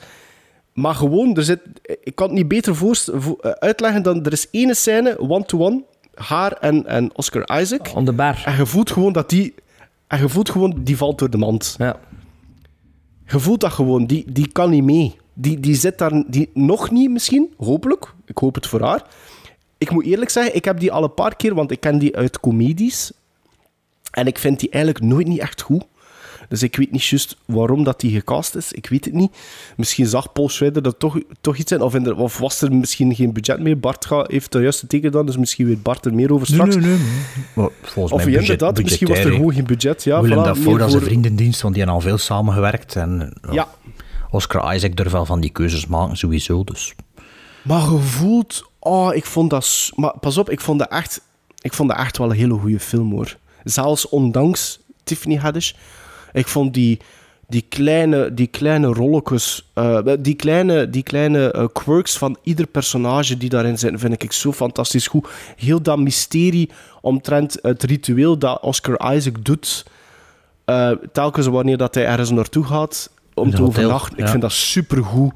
[0.72, 1.60] Maar gewoon, er zit,
[2.02, 5.82] ik kan het niet beter voorst- vo- eh, uitleggen dan er is ene scène, one-to-one,
[6.14, 7.92] haar en, en Oscar Isaac.
[7.94, 8.42] Om de bar.
[8.44, 9.54] En je voelt gewoon dat die...
[10.06, 11.74] En je voelt gewoon, die valt door de mand.
[11.78, 11.96] Ja.
[13.26, 15.16] Je voelt dat gewoon, die, die kan niet mee.
[15.34, 18.14] Die, die zit daar die, nog niet misschien, hopelijk.
[18.24, 19.06] Ik hoop het voor haar.
[19.78, 22.16] Ik moet eerlijk zeggen, ik heb die al een paar keer, want ik ken die
[22.16, 23.12] uit comedies.
[24.10, 25.84] En ik vind die eigenlijk nooit niet echt goed.
[26.48, 28.72] Dus ik weet niet juist waarom dat die gecast is.
[28.72, 29.36] Ik weet het niet.
[29.76, 31.80] Misschien zag Paul Schrader dat toch, toch iets in.
[31.80, 33.78] Of, in de- of was er misschien geen budget meer.
[33.78, 36.58] Bart ga, heeft de juiste teken gedaan, dus misschien weet Bart er meer over Nee,
[36.60, 36.76] straks.
[36.76, 37.06] nee, nee.
[37.54, 40.04] Maar volgens Of mij ja, budget- inderdaad, misschien was er gewoon geen budget.
[40.04, 42.96] Ja, Willem voilà, Dafoe, dat is een voor- vriendendienst, want die hebben al veel samengewerkt.
[42.96, 43.68] En ja, Ja.
[44.30, 46.64] Oscar Isaac durft wel van die keuzes maken, sowieso.
[46.64, 46.94] Dus.
[47.62, 49.90] Maar gevoeld, oh, ik vond dat.
[49.94, 51.20] Maar pas op, ik vond dat echt,
[51.60, 53.36] ik vond dat echt wel een hele goede film hoor.
[53.64, 55.72] Zelfs ondanks Tiffany Haddish.
[56.36, 56.98] Ik vond die,
[57.48, 63.36] die kleine, die kleine rolletjes, eh, die kleine, die kleine eh, quirks van ieder personage
[63.36, 65.28] die daarin zitten, vind ik zo fantastisch goed.
[65.56, 69.86] Heel dat mysterie omtrent het ritueel dat Oscar Isaac doet,
[70.64, 74.18] eh, telkens wanneer dat hij ergens naartoe gaat om te overnachten.
[74.18, 75.32] Ik vind dat supergoed.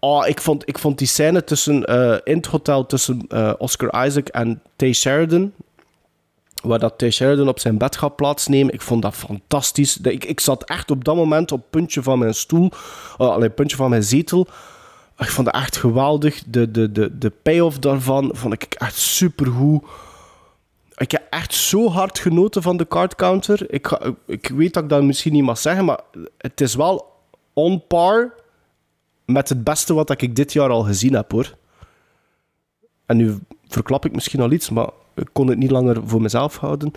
[0.00, 1.84] Oh, ik, vond, ik vond die scène tussen,
[2.24, 3.26] in het hotel tussen
[3.58, 5.52] Oscar Isaac en Tay Sheridan,
[6.66, 10.00] waar dat Sheridan op zijn bed gaat plaatsnemen, ik vond dat fantastisch.
[10.00, 12.70] Ik, ik zat echt op dat moment op het puntje van mijn stoel,
[13.18, 14.46] uh, puntje van mijn zetel.
[15.18, 16.42] Ik vond dat echt geweldig.
[16.46, 19.84] De, de, de, de payoff daarvan vond ik echt supergoed.
[20.96, 23.72] Ik heb echt zo hard genoten van de card counter.
[23.72, 26.00] Ik, ik weet dat ik dat misschien niet mag zeggen, maar
[26.38, 27.12] het is wel
[27.52, 28.34] on par
[29.24, 31.54] met het beste wat ik dit jaar al gezien heb, hoor.
[33.06, 33.38] En nu
[33.68, 36.92] verklap ik misschien al iets, maar ik kon het niet langer voor mezelf houden.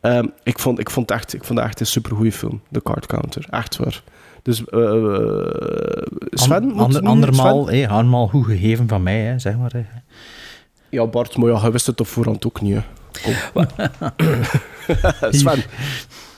[0.00, 3.06] Ehm, ik, vond, ik, vond echt, ik vond het echt een supergoeie film, The Card
[3.06, 3.46] Counter.
[3.50, 4.02] Echt waar.
[4.42, 6.72] Dus eh, eh, Sven?
[6.76, 7.78] Ander, andermaal, Sven?
[7.78, 9.72] hé, andermaal goed gegeven van mij, hè, zeg maar.
[9.72, 9.84] Hè.
[10.88, 12.80] Ja, Bart, maar ja, hij wist het op voorhand ook niet.
[15.30, 15.62] Sven.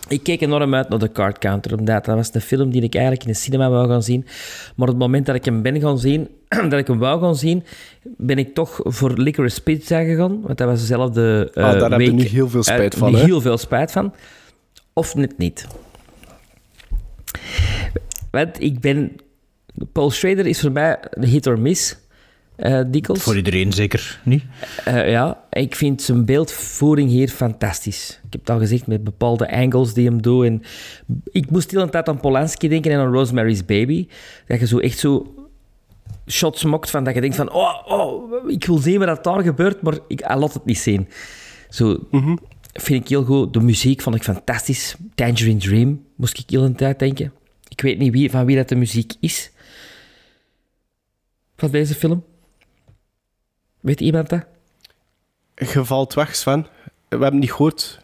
[0.08, 2.94] Ik keek enorm uit naar de Card Counter, omdat dat was de film die ik
[2.94, 4.24] eigenlijk in de cinema wou gaan zien.
[4.76, 6.28] Maar op het moment dat ik hem ben gaan zien,
[6.70, 7.64] dat ik hem wou gaan zien,
[8.02, 10.40] ben ik toch voor Licorice Pizza gegaan.
[10.42, 13.14] Want dat was dezelfde eh Ah, daar heb je nu heel veel spijt Eh, van,
[13.14, 13.24] hè?
[13.24, 14.14] Heel veel spijt van.
[14.92, 15.66] Of net niet.
[18.30, 19.16] Want ik ben...
[19.92, 21.96] Paul Schrader is voor mij een hit or miss,
[22.56, 23.22] eh dikwijls.
[23.22, 24.44] Voor iedereen zeker niet.
[24.84, 28.20] Eh, ja, ik vind zijn beeldvoering hier fantastisch.
[28.26, 30.44] Ik heb het al gezegd met bepaalde angles die hem doet.
[30.44, 30.62] En
[31.24, 34.08] ik moest heel een tijd aan Polanski denken en aan Rosemary's Baby.
[34.46, 35.34] Dat je zo echt zo
[36.26, 39.82] shots mokt van dat je denkt van, oh, oh ik wil zien wat daar gebeurt,
[39.82, 41.08] maar ik laat het niet zien.
[41.68, 41.98] Zo
[42.72, 43.52] vind ik heel goed.
[43.52, 44.96] De muziek vond ik fantastisch.
[45.14, 47.32] Tangerine Dream moest ik heel een tijd denken.
[47.68, 49.50] Ik weet niet wie, van wie dat de muziek is.
[51.56, 52.24] Van deze film.
[53.86, 54.44] Weet iemand dat?
[55.54, 56.62] Je valt weg, Sven.
[56.62, 56.68] We
[57.08, 58.00] hebben het niet gehoord.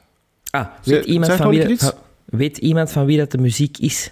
[0.51, 1.85] Ah, weet iemand, zeg van wie dat, keer iets?
[1.85, 1.95] van-
[2.25, 4.11] weet iemand van wie dat de muziek is?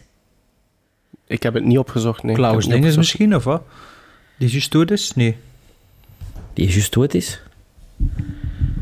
[1.27, 2.23] Ik heb het niet opgezocht.
[2.23, 3.63] Nee, Ik Klaus heb het niet Dinges misschien, of wat?
[4.39, 5.15] Die juist dood is?
[5.15, 5.37] Nee.
[6.53, 7.41] Die juist dood is?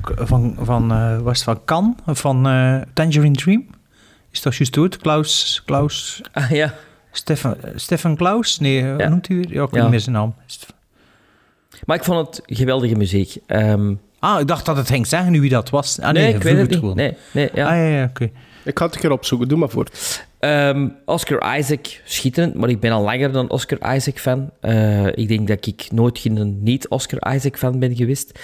[0.02, 1.96] Van, van eh, was het van Kan?
[2.06, 3.66] Van eh, Tangerine Dream?
[4.30, 4.96] Is dat juist dood?
[4.96, 5.62] Klaus...
[5.64, 6.20] Klaus...
[6.32, 6.74] Ah, ja.
[7.12, 8.58] Stefan, Stefan Klaus?
[8.58, 9.08] Nee, hoe Ja.
[9.08, 9.52] noemt hij weer?
[9.52, 9.80] Ja, ik weet Ja.
[9.82, 10.34] niet meer zijn naam.
[11.86, 13.36] Maar ik vond het geweldige muziek.
[13.46, 16.00] Ehm, Ah, ik dacht dat het ging zeggen nu wie dat was.
[16.00, 16.78] Ah, nee, nee, ik weet het niet.
[16.78, 16.96] gewoon.
[16.96, 17.64] Nee, nee, ja.
[17.68, 18.30] Ah, ja, ja, oké.
[18.64, 19.48] Ik ga het een keer opzoeken.
[19.48, 20.24] Doe maar voort.
[20.38, 24.50] Ehm, Oscar Isaac, schitterend, maar ik ben al langer dan Oscar Isaac fan.
[24.60, 28.38] Eh, ik denk dat ik nooit geen niet-Oscar Isaac fan ben geweest.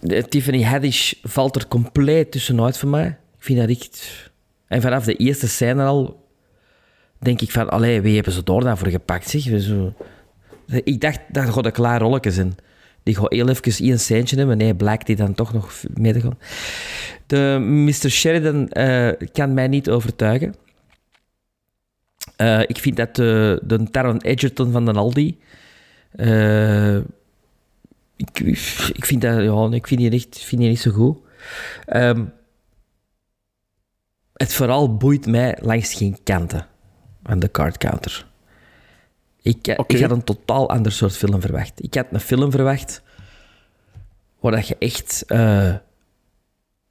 [0.00, 3.06] De- Tiffany Haddish valt er compleet tussenuit voor mij.
[3.06, 4.30] Ik vind dat echt...
[4.66, 6.26] En vanaf de eerste scène al
[7.18, 9.42] denk ik van, allee, wie hebben ze daar dan voor gepakt, zeg?
[9.62, 9.92] Zo,
[10.68, 12.56] ik dacht, dat gaat een klaar rolletje zijn.
[13.02, 14.56] Die gaat heel even één centje hebben.
[14.56, 16.38] Nee, blijkt die dan toch nog mee te gaan.
[17.26, 18.10] De Mr.
[18.10, 20.54] Sheridan eh, kan mij niet overtuigen.
[22.36, 25.38] Eh, ik vind dat de, de Taron Egerton van de Aldi...
[26.10, 26.96] eh,
[28.16, 28.40] ik,
[28.92, 29.42] ik vind dat...
[29.42, 31.18] Ja, ik vind die, echt, vind die niet zo goed.
[31.86, 32.24] Ehm,
[34.32, 36.66] het vooral boeit mij langs geen kanten
[37.22, 38.27] van de card counter.
[39.48, 41.82] Ik, eh, ik had een totaal ander soort film verwacht.
[41.82, 43.02] Ik had een film verwacht
[44.40, 45.74] waar dat je echt eh,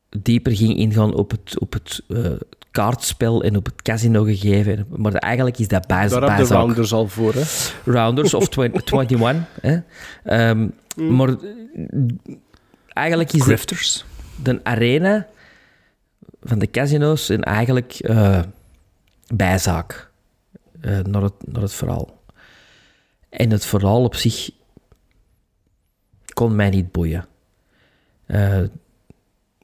[0.10, 2.32] dieper ging ingaan op het, op het eh,
[2.72, 4.86] kaartspel en op het casino gegeven.
[4.96, 6.58] Maar eigenlijk is dat baas, Daar heb je baas ook.
[6.58, 7.34] Rounders al voor.
[7.34, 7.44] Hè.
[7.92, 9.48] Rounders of 20 21.
[9.62, 9.80] Hè?
[10.24, 11.36] Ehm, Maar eh,
[12.88, 14.06] eigenlijk is de, Grifters.
[14.44, 15.28] de arena
[16.42, 18.40] van de casino's een eigenlijk eh,
[19.36, 20.12] bijzaak
[20.82, 22.17] eh, naar, het, naar het verhaal.
[23.30, 24.50] En het verhaal op zich
[26.34, 27.26] kon mij niet boeien.
[28.26, 28.60] Eh,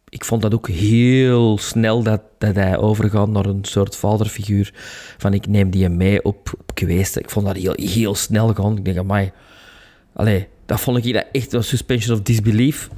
[0.10, 4.74] ik vond dat ook heel snel dat, dat hij overgaat naar een soort vaderfiguur.
[5.18, 7.22] Van ik neem die mee op, op kweesten.
[7.22, 8.78] Ik vond dat heel, heel snel gaan.
[8.78, 9.32] Ik denk, amai.
[10.14, 12.90] Allee, dat vond ik echt een suspension of disbelief.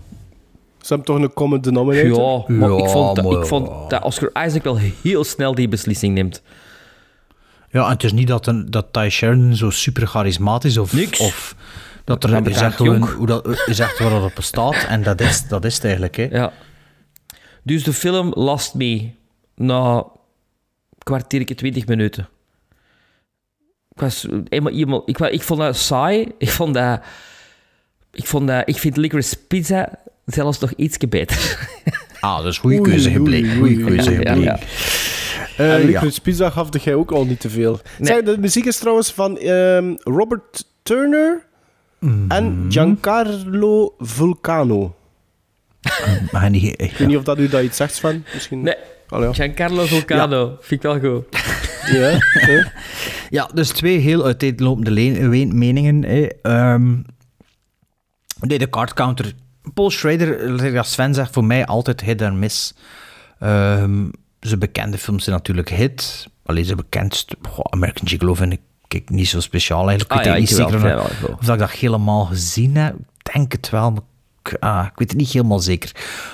[0.82, 2.44] Ze hebben toch een common denominator?
[2.48, 5.56] Ja, maar, Ja, ik, vond, dat- maar- ik vond dat Oscar Isaac wel heel snel
[5.56, 6.42] die beslissing neemt.
[7.76, 10.94] Ja, en het is niet dat, een, dat Ty Sheridan zo super charismatisch of...
[10.94, 11.20] Niks.
[11.20, 11.56] Of
[12.04, 14.86] dat er is echt gewoon hoe dat, is echt waar dat op bestaat.
[14.88, 16.16] En dat is, dat is het eigenlijk.
[16.16, 16.24] Hè.
[16.24, 16.54] Ja.
[17.64, 19.10] Dus de film last me
[19.56, 20.06] na
[20.98, 22.28] kwartiertje, 20 minuten.
[23.92, 25.10] Ik was eenmaal iemand...
[25.10, 26.32] Ik, ik vond dat saai.
[26.38, 27.02] Ik vond dat...
[28.12, 28.64] Ik vond dat...
[28.66, 29.90] Ik vind Licorice Pizza
[30.26, 31.70] zelfs nog ietsje beter.
[32.20, 33.58] Ah, dat is goede keuze gebleken.
[33.58, 34.42] Goede keuze ja, gebleken.
[34.42, 34.60] ja.
[35.58, 37.80] Licorice Pizza gaf jij ook al niet te veel.
[38.00, 38.08] Nee.
[38.08, 41.46] Zeg, de muziek is trouwens van ehm, Robert Turner
[42.28, 44.96] en Giancarlo Vulcano.
[46.32, 48.26] Maar niet, Ik weet niet of dat u dat iets zegt, Sven.
[48.34, 48.62] Misschien...
[48.62, 48.76] Nee,
[49.08, 49.34] Allee, ja.
[49.34, 50.58] Giancarlo Vulcano.
[50.60, 51.26] Vind ik wel goed.
[51.92, 52.20] Ja?
[53.30, 54.92] Ja, dus twee heel uiteenlopende
[55.54, 56.04] meningen.
[56.04, 56.28] Hè.
[56.42, 56.94] Ehm,
[58.40, 59.34] nee, de card counter.
[59.74, 62.74] Paul Schrader, zoals Sven zegt, voor mij altijd hit en miss.
[63.40, 64.08] Ehm,
[64.48, 66.28] zijn bekende films zijn natuurlijk hit.
[66.46, 70.12] Alleen zijn bekendst, goh, American Gigolo vind ik, ik niet zo speciaal eigenlijk.
[70.12, 72.96] Ah ik ja, niet zeker of, dat ik dat helemaal gezien heb.
[72.96, 74.02] Ik denk het wel, maar
[74.60, 75.92] ah, ik weet het niet helemaal zeker.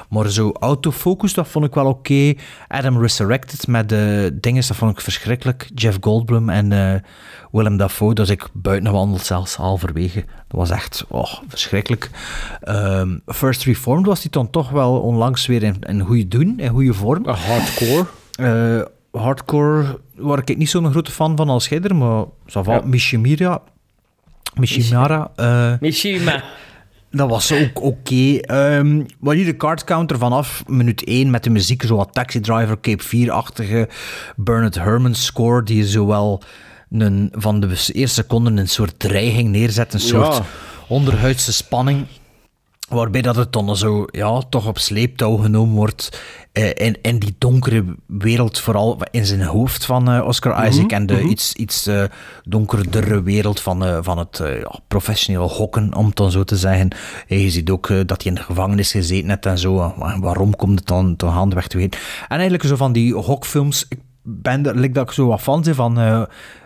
[0.09, 2.33] Maar zo autofocus, dat vond ik wel oké.
[2.67, 5.69] Adam Resurrected met de dingen, dat vond ik verschrikkelijk.
[5.75, 6.99] Jeff Goldblum en eh,
[7.51, 10.25] Willem Dafoe, dat is ik buiten gewandeld zelfs halverwege.
[10.47, 12.09] Dat was echt oh, verschrikkelijk.
[12.61, 16.69] Ehm, First Reformed was die dan toch wel onlangs weer in, in goede doen, in
[16.69, 17.27] goede vorm.
[17.27, 18.05] Een hardcore.
[18.31, 18.81] Eh,
[19.21, 22.73] hardcore waar ik niet zo'n grote fan van als jij er, maar ça va.
[22.73, 22.81] Ja.
[22.85, 23.61] Mishimira,
[24.59, 26.43] Mishimara, eh, Mishima.
[27.11, 28.35] Dat was ook oké.
[28.38, 32.39] Ehm maar hier de card counter vanaf minuut 1 met de muziek, zo wat Taxi
[32.39, 33.89] Driver, Cape 4-achtige
[34.35, 36.41] Bernard Herrmann score, die zowel
[36.89, 40.43] een, van de eerste seconden een soort dreiging neerzet, een soort Ja.
[40.88, 42.05] onderhuidse spanning.
[42.91, 46.22] Waarbij dat het dan zo, ja, toch op sleeptouw genomen wordt.
[46.51, 50.91] eh, in, in die donkere wereld, vooral in zijn hoofd van eh, Oscar Isaac.
[50.91, 52.03] En de iets, iets eh,
[52.43, 56.89] donkerdere wereld van, van het ja, professioneel hokken, om het dan zo te zeggen.
[57.27, 59.93] Je ziet ook dat hij in de gevangenis gezeten heeft en zo.
[60.19, 61.99] Waarom komt het dan toch handweg te weten?
[62.22, 63.85] En eigenlijk zo van die hokfilms.
[63.89, 66.22] Ik ben er, like dat ik zo wat fan ben van eh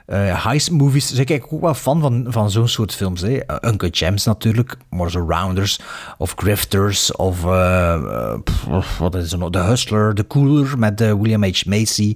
[0.05, 3.21] eh, heist movies, dus ik ook wel fan van, van zo'n soort films.
[3.21, 3.29] Hè.
[3.29, 5.79] Uh, Uncle Gems natuurlijk, maar zo Rounders
[6.17, 9.49] of Grifters of eh, eh, pff, wat is er nog?
[9.49, 11.65] The Hustler, The Cooler met eh, William H.
[11.65, 12.15] Macy.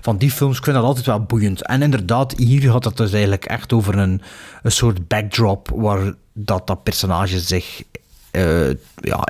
[0.00, 1.66] Van die films, vind dat altijd wel boeiend.
[1.66, 4.22] En inderdaad, hier gaat het dus eigenlijk echt over een,
[4.62, 7.82] een soort backdrop waar dat, dat personage zich
[8.36, 8.68] eh,
[9.00, 9.24] ja,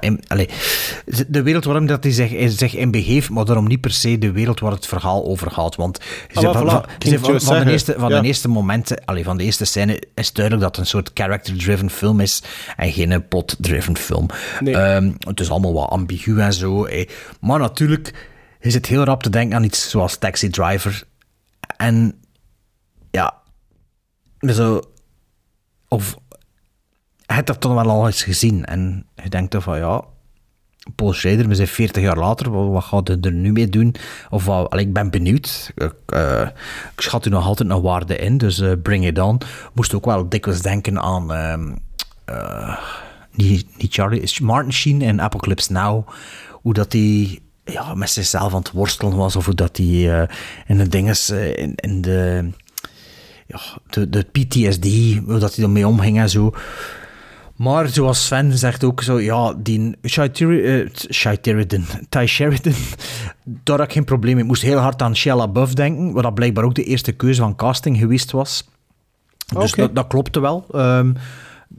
[1.29, 4.31] de wereld waarom dat hij zich, zich in begeeft, maar daarom niet per se de
[4.33, 5.77] wereld waar het verhaal over gaat.
[5.77, 6.05] Want Ah,
[6.43, 6.71] ze- van, voilà.
[6.71, 8.21] van- Ging ze- ik van, juist van de eerste, van Ja.
[8.21, 12.21] de eerste momenten, van de eerste scène, is duidelijk dat het een soort character-driven film
[12.21, 12.43] is
[12.77, 14.27] en geen een plot-driven film.
[14.61, 14.77] Nee.
[14.77, 16.85] Ehm, het is allemaal wat ambigu en zo.
[16.85, 17.09] eh.
[17.41, 18.29] Maar natuurlijk
[18.61, 21.03] is het heel rap te denken aan iets zoals Taxi Driver.
[21.77, 22.21] En
[23.11, 23.35] ja,
[24.53, 24.83] zo,
[25.89, 26.17] of
[27.27, 28.65] je hebt dat toch wel al eens gezien.
[28.65, 30.05] En je denkt dan van ja,
[30.95, 33.95] Paul Schrader, we zijn 40 jaar later, wat, gaat hij er nu mee doen?
[34.31, 35.73] Of ik ben benieuwd.
[35.75, 36.49] Ik, eh,
[36.95, 39.41] ik schat u nog altijd een waarde in, dus eh, bring it on.
[39.73, 41.33] Moest ook wel dikwijls denken aan.
[42.25, 42.77] eh,
[43.33, 46.09] niet, Charlie, is Martin Sheen in Apocalypse Now.
[46.51, 50.29] Hoe dat hij ja, met zichzelf aan het worstelen was, of hoe dat hij
[50.67, 52.51] in de dinges, in, in de
[53.47, 54.85] ja, de, de PTSD,
[55.25, 56.55] hoe dat hij ermee omging en zo.
[57.57, 62.73] Maar zoals Sven zegt ook zo, ja, die Shai eh, Sheridan, Ty Sheridan,
[63.45, 64.43] daar had ik geen probleem mee.
[64.43, 67.41] Ik moest heel hard aan Shia LaBeouf denken, wat dat blijkbaar ook de eerste keuze
[67.41, 68.69] van casting geweest was.
[69.55, 69.81] Dus Oké.
[69.81, 70.67] dat, dat klopte wel.
[70.73, 71.13] Ehm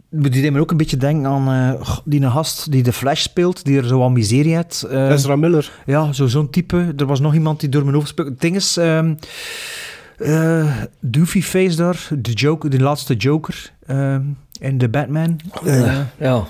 [0.09, 3.21] die deed me ook een beetje denken aan goh, die een gast die de Flash
[3.21, 4.87] speelt, die er zo wat miserie had.
[4.89, 5.71] Eh, Ezra Miller.
[5.85, 6.93] ja, zo, zo'n type.
[6.97, 8.31] Er was nog iemand die door mijn hoofd speelde.
[8.31, 14.21] Het ding is, eh, Doofy Face daar, de, Joker, de laatste Joker ehm,
[14.59, 15.39] in de Batman.
[15.65, 16.45] Eh, ja.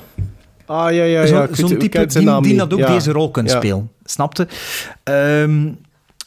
[0.66, 1.48] Ah, ja, ja, ja.
[1.52, 2.88] Zo'n type die, naam die dat ook Ja.
[2.94, 3.56] deze rol kan Ja.
[3.58, 3.92] spelen.
[4.04, 4.48] Snapte?
[5.04, 5.68] Ehm,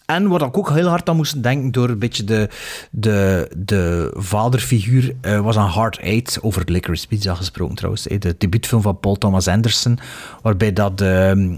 [0.07, 2.49] en wat ik ook heel hard aan moest denken door een beetje de,
[2.91, 8.07] de, de vaderfiguur eh, was aan Hard Eight, over Licorice Pizza gesproken trouwens.
[8.07, 9.99] eh, De debuutfilm van Paul Thomas Anderson,
[10.43, 11.57] waarbij dat ehm,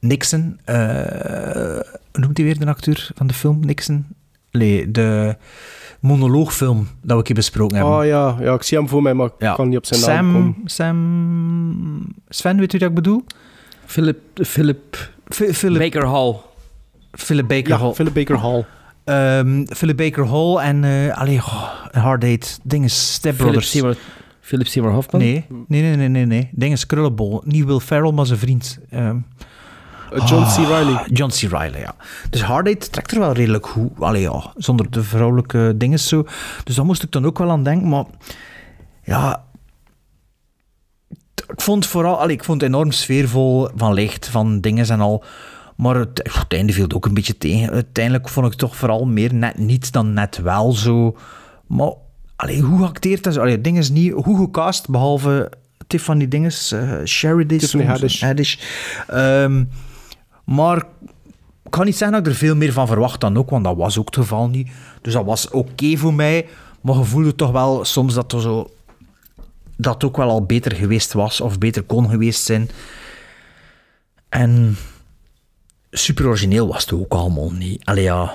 [0.00, 0.76] Nixon, eh,
[2.12, 3.60] hoe noemt hij weer de acteur van de film?
[3.66, 4.06] Nixon?
[4.50, 5.36] Nee, de
[6.00, 7.94] monoloogfilm dat we een keer besproken hebben.
[7.98, 10.08] Oh ja, ja, ik zie hem voor mij, maar ik kan niet op zijn naam
[10.24, 10.54] Sam, komen.
[10.64, 12.14] Sam...
[12.28, 13.24] Sven, weet u wat ik bedoel?
[13.86, 16.34] Philip, Philip Philip Baker Hall.
[17.12, 17.92] Philip Baker Ja, Hall.
[17.92, 18.64] Philip Baker Hall.
[19.04, 20.84] Ehm, Philip Baker Hall en...
[20.84, 21.40] eh allee,
[21.90, 22.60] Hard Eight.
[22.62, 23.70] Ding is Step Philip Brothers.
[23.70, 23.96] Seymour,
[24.40, 25.20] Philip Seymour Hoffman.
[25.20, 26.26] Nee, nee, nee, nee, nee.
[26.26, 26.48] nee.
[26.52, 27.42] Ding is Krullenbol.
[27.44, 28.78] Niet Will Ferrell, maar zijn vriend.
[28.90, 29.14] Ehm, Eh,
[30.14, 30.70] John C.
[30.70, 31.50] Ah, John C.
[31.50, 31.94] Reilly, ja.
[32.30, 33.90] Dus Hard Eight trekt er wel redelijk goed.
[33.98, 36.26] Allee, ja, zonder de vrouwelijke dingen zo.
[36.64, 37.88] Dus daar moest ik dan ook wel aan denken.
[37.88, 38.04] Maar
[39.04, 39.44] ja,
[41.48, 45.00] ik vond het vooral, allee, ik vond het enorm sfeervol van licht, van dingen en
[45.00, 45.24] al.
[45.76, 47.70] Maar het, het einde viel het ook een beetje tegen.
[47.70, 51.16] Uiteindelijk vond ik het toch vooral meer net niet dan net wel zo.
[51.66, 51.92] Maar
[52.36, 53.36] allee, hoe acteert dat?
[53.36, 55.50] Allee, ding is niet hoe gecast, behalve
[55.86, 57.58] Tiffany Dinges, eh Sheridan.
[57.58, 58.22] Tiffany Haddish.
[58.22, 58.56] Haddish.
[59.06, 59.64] Ehm,
[60.50, 60.76] maar
[61.64, 63.76] ik kan niet zeggen dat ik er veel meer van verwacht dan ook, want dat
[63.76, 64.70] was ook het geval niet.
[65.02, 66.48] Dus dat was oké voor mij,
[66.80, 68.70] maar je voelde toch wel soms dat er zo
[69.76, 72.70] dat het ook wel al beter geweest was of beter kon geweest zijn.
[74.28, 74.76] En
[75.90, 77.84] super origineel was het ook allemaal niet.
[77.84, 78.34] Allee ja,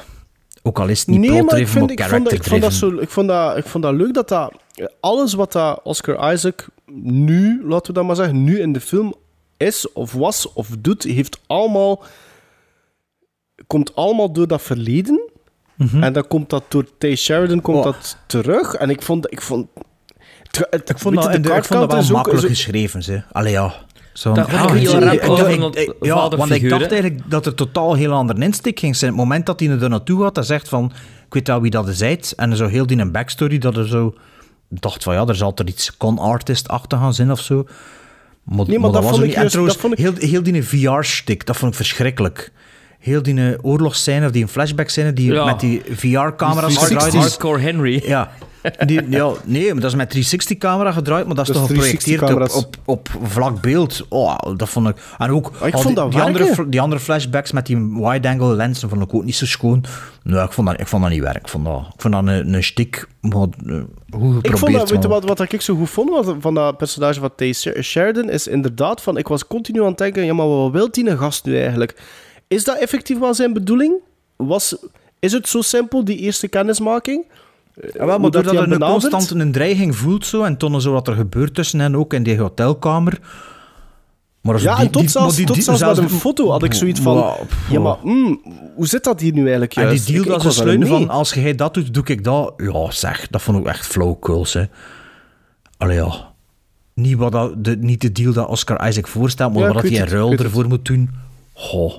[0.64, 2.44] ook al is het niet Nee, maar ik, plot-driven, vind, maar ik, vond dat, ik,
[2.44, 4.54] vond dat zo, ik, vond dat, ik vond dat leuk dat dat...
[5.00, 6.68] Alles wat dat Oscar Isaac
[7.02, 9.16] nu, laten we dat maar zeggen, nu in de film
[9.57, 12.03] is, of was, of doet, heeft allemaal...
[13.68, 15.30] Komt allemaal door dat verleden.
[16.02, 17.84] En dan komt dat door Tay Sheridan komt Oh.
[17.84, 18.73] dat terug.
[18.73, 19.32] En ik vond...
[19.32, 19.68] Ik vond,
[20.44, 23.03] het, het- Ik vond dat, je, de ik vond dat wel makkelijk geschreven.
[23.03, 23.22] Ze.
[23.32, 23.73] Allee ja.
[24.14, 28.41] Zo, Dat ik heel rap Ja, want ik dacht eigenlijk dat er totaal heel ander
[28.41, 29.11] insteek ging zijn.
[29.11, 30.91] Het moment dat hij er naartoe gaat, dat zegt van...
[31.26, 32.02] Ik weet wel wie dat is.
[32.02, 32.34] uit.
[32.36, 34.14] En zo heel die een backstory, dat er zo...
[34.69, 37.65] Ik dacht van ja, er zal er iets con-artist achter gaan zijn of zo.
[38.46, 41.46] Maar, Nee, maar dat was vond ik juist- trouwens, dat vond heel, heel die VR-stick,
[41.46, 42.52] dat vond ik verschrikkelijk.
[43.06, 45.45] Heel die oorlogsscène, of die oorlogsscène die Ja.
[45.45, 47.19] met die VR-camera's gedraaid is.
[47.19, 48.02] Hardcore Henry.
[48.15, 48.32] Ja.
[48.86, 50.15] Die, ja, nee, maar dat is met
[50.53, 54.06] 360-camera gedraaid, maar dat is toch geprojecteerd op, 360 op, op vlak beeld.
[54.10, 54.95] Oh, dat vond ik...
[55.18, 57.77] En ook Ah, ik al vond die, dat die, andere, die andere flashbacks met die
[57.77, 59.84] wide-angle lenzen vond ik ook niet zo schoon.
[60.23, 61.36] Nee, ik vond dat, ik vond dat niet werk.
[61.38, 63.48] Ik vond dat, ik vond dat een, een stick, maar eh,
[64.10, 64.45] hoe geprobeerd.
[64.45, 67.19] Ik vond dat, weet je wat, wat ik zo goed vond wat- van dat personage
[67.19, 70.72] van Sher- Sheridan, is inderdaad van, ik was continu aan het denken, ja, maar wat
[70.72, 71.95] wil die een gast nu eigenlijk?
[72.48, 73.94] Is dat effectief wel zijn bedoeling?
[74.36, 74.76] Was,
[75.20, 77.26] is het zo simpel, die eerste kennismaking?
[77.94, 80.92] Ja, wel, maar doordat hij je een constant een dreiging voelt zo, en tonnen zo
[80.92, 83.20] wat er gebeurt tussen hen ook in die hotelkamer,
[84.42, 86.64] Maar als Ja, die- en tot die- zelfs, die- tot zelfs met een foto had
[86.64, 87.14] ik zoiets van...
[87.16, 87.36] Wow,
[87.70, 88.42] Ja, maar mm,
[88.76, 90.06] hoe zit dat hier nu eigenlijk En juist?
[90.06, 92.54] die deal dat ze sluiten van, als jij dat doet, doe ik dat.
[92.58, 94.64] Ja, zeg, dat vond ik echt flauwekuls, hè.
[95.78, 96.34] Allee, ja.
[96.94, 99.92] Niet, wat dat, de, niet de deal dat Oscar Isaac voorstelt, maar Ja, wat hij
[99.92, 101.10] in ik ruil ervoor moet doen.
[101.54, 101.94] Goh,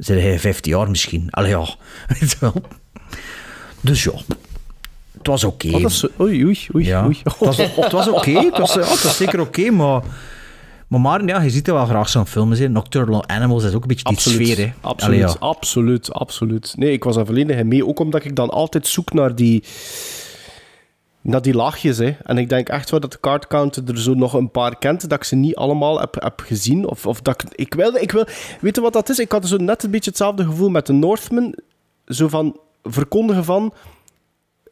[0.00, 1.26] zijn hij 15 jaar misschien?
[1.30, 1.58] Allee, ja.
[2.20, 2.54] Weet je wel.
[3.80, 4.12] Dus ja,
[5.18, 5.68] het was oké.
[5.74, 6.84] Oh, is zo- Oei, oei, oei.
[6.86, 7.18] Ja, oei.
[7.24, 8.30] het was, het was oké.
[8.30, 10.02] Het, was, ja, het was zeker oké, maar...
[10.88, 12.72] Maar Maarten, ja, je ziet er wel graag zo'n film in.
[12.72, 14.72] Nocturnal Animals is ook een beetje die Absoluut, sfeer, hè.
[14.80, 15.46] absoluut, Allee, ja.
[15.48, 16.74] absoluut, absoluut.
[16.76, 19.64] Nee, ik was volledig in mee, ook omdat ik dan altijd zoek naar die,
[21.20, 21.98] naar die laagjes.
[21.98, 22.16] Hè.
[22.22, 25.08] En ik denk echt wel dat de card counter er zo nog een paar kent,
[25.08, 26.88] dat ik ze niet allemaal heb, heb gezien.
[26.88, 28.26] Of, of dat ik, ik wilde, ik wil,
[28.60, 29.18] weet je wat dat is?
[29.18, 31.54] Ik had zo net een beetje hetzelfde gevoel met de Northman.
[32.04, 33.72] Zo van, verkondigen van,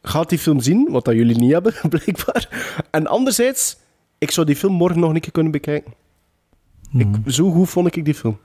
[0.01, 2.49] gaat die film zien, wat dat jullie niet hebben, blijkbaar.
[2.91, 3.77] En anderzijds,
[4.17, 5.93] ik zou die film morgen nog een keer kunnen bekijken.
[6.97, 8.39] Ik, zo goed vond ik die film.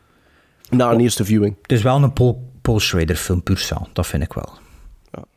[0.70, 1.56] Na een eerste viewing.
[1.62, 3.68] Het is wel een Paul, Paul Schrader film, puur.
[3.93, 4.62] Dat vind ik wel.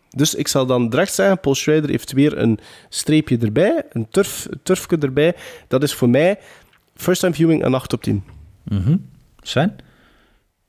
[0.10, 2.60] Dus ik zal dan direct zeggen, Paul Schrader heeft weer een
[2.90, 5.36] streepje erbij, een turf, turfje erbij.
[5.68, 6.40] Dat is voor mij,
[6.96, 8.24] first time viewing, een 8 op 10.
[8.64, 8.98] Mhm.
[9.42, 9.76] Sven?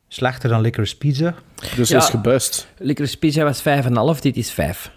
[0.09, 1.35] Slechter dan Licorice Pizza?
[1.77, 1.99] Dus Ja.
[1.99, 2.69] is gebuist.
[2.79, 4.91] Licorice Pizza was 5,5, dit is 5.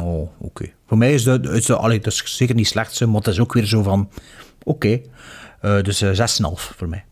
[0.00, 0.70] Oh, oké.
[0.86, 3.40] Voor mij is dat, is dat, allee, dat is zeker niet slecht, maar het is
[3.40, 4.10] ook weer zo van...
[4.62, 5.00] Oké.
[5.60, 7.04] Eh, dus eh, 6,5 voor mij.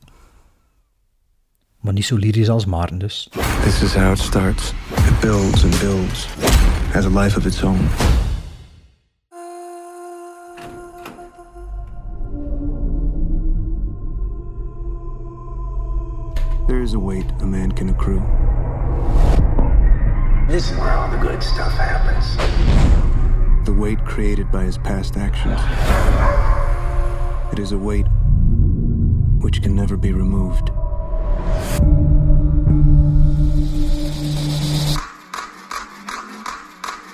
[1.81, 3.29] Maar niet zo lyrisch als Maarten, dus.
[3.63, 4.73] This is how it starts.
[5.27, 6.25] Builds and builds.
[6.95, 7.85] Has a life of its own.
[16.69, 18.21] There is a weight a man can accrue.
[20.47, 22.37] This is where all the good stuff happens.
[23.67, 25.59] The weight created by his past actions.
[27.53, 28.07] It is a weight
[29.41, 30.71] which can never be removed.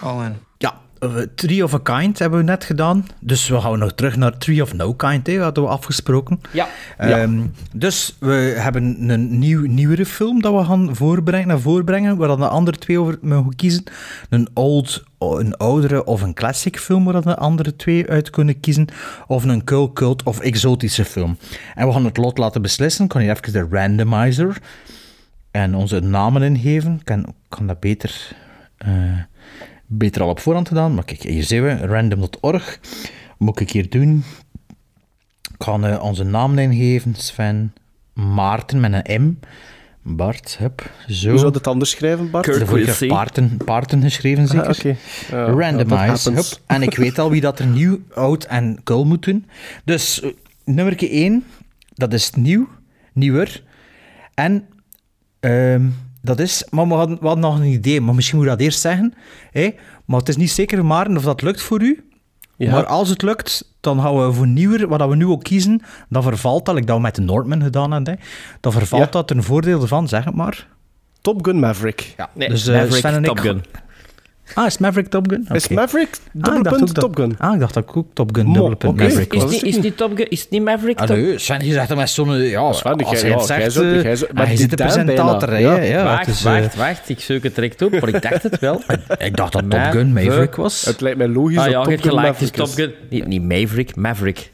[0.03, 0.35] All in.
[0.59, 3.07] Ja, eh, Tree of a Kind hebben we net gedaan.
[3.21, 6.41] Dus we gaan nog terug naar Tree of No Kind, hè, hadden we afgesproken.
[6.53, 6.69] Ja.
[6.97, 7.41] Ehm,
[7.73, 12.29] Dus we hebben een nieuw, nieuwere film dat we gaan voorbrengen, naar voren brengen, waar
[12.29, 13.85] dan de andere twee over mogen kiezen.
[14.29, 18.61] Een, old, een oudere of een classic film waar dan de andere twee uit kunnen
[18.61, 18.87] kiezen.
[19.27, 21.37] Of een cult, cult of exotische film.
[21.75, 23.05] En we gaan het lot laten beslissen.
[23.05, 24.57] Ik kan hier even de randomizer
[25.51, 26.95] en onze namen ingeven.
[26.99, 28.37] Ik kan, kan dat beter...
[28.77, 28.91] eh,
[29.99, 30.95] beter al op voorhand gedaan.
[30.95, 32.81] Maar kijk, hier zien we, random.org.
[33.39, 34.25] Moet ik hier doen?
[35.43, 37.15] Ik ga eh, onze namen ingeven.
[37.15, 37.73] Sven
[38.13, 39.39] Maarten met een M.
[40.05, 41.29] Bart, hup, zo.
[41.29, 42.45] Hoe zou je het anders schrijven, Bart?
[42.45, 44.67] De vorige keer Paarten, Paarten geschreven, zeker?
[44.67, 44.89] Ah, oké.
[44.89, 44.97] Ja,
[45.31, 46.33] ja, Randomize.
[46.33, 46.45] hup.
[46.67, 49.47] En ik weet al wie dat er nieuw, oud en cool moet doen.
[49.85, 50.31] Dus eh,
[50.65, 51.45] nummer 1,
[51.95, 52.69] dat is nieuw,
[53.13, 53.63] nieuwer.
[54.35, 54.69] En
[55.41, 55.89] ehm,
[56.23, 56.67] dat is...
[56.71, 59.15] Maar we hadden, we hadden nog een idee, maar misschien moet ik dat eerst zeggen.
[59.51, 59.71] Hè?
[60.05, 62.05] Maar het is niet zeker, Maarten, of dat lukt voor u.
[62.57, 62.71] Ja.
[62.73, 66.23] Maar als het lukt, dan gaan we voor nieuwer, wat we nu ook kiezen, dan
[66.23, 68.25] vervalt dat, like dat we met de Northman gedaan hebben, hè,
[68.61, 69.11] dan vervalt Ja.
[69.11, 70.67] dat ten voordeel ervan, zeg het maar.
[71.21, 72.15] Top Gun Maverick.
[72.17, 73.27] Ja, Nee, dus eh, Maverick, Sven en ik...
[73.27, 73.63] Top Gun.
[74.55, 75.47] Ah, is Maverick Top Gun?
[75.53, 75.75] Is Oké.
[75.75, 77.35] Maverick Ah, dubbele ik dacht punt ook dat- Top Gun?
[77.39, 78.49] Ah, ik dacht dat ik ook Top Gun.
[78.49, 79.51] Maverick Is, was.
[79.53, 80.97] niet, is niet Top Gun, is het niet Maverick?
[80.99, 82.37] Top Allee, Sven, je zegt dat met zo'n...
[82.37, 83.73] Ja, Sven, als jij- hij het ja, jij zegt...
[83.73, 85.57] zo- eh, jij ah, je die zit de presentator, hè.
[85.59, 85.77] Ja.
[85.81, 87.09] Ja, wacht, is, eh, wacht, wacht.
[87.09, 88.83] Ik zoek het direct op, maar ik dacht het wel.
[89.19, 90.85] Ik dacht dat Top Gun Maverick was.
[90.85, 92.93] Het lijkt mij logisch Ah dat Top Gun is Maverick Top Gun.
[93.11, 94.51] Niet, niet Maverick, Maverick.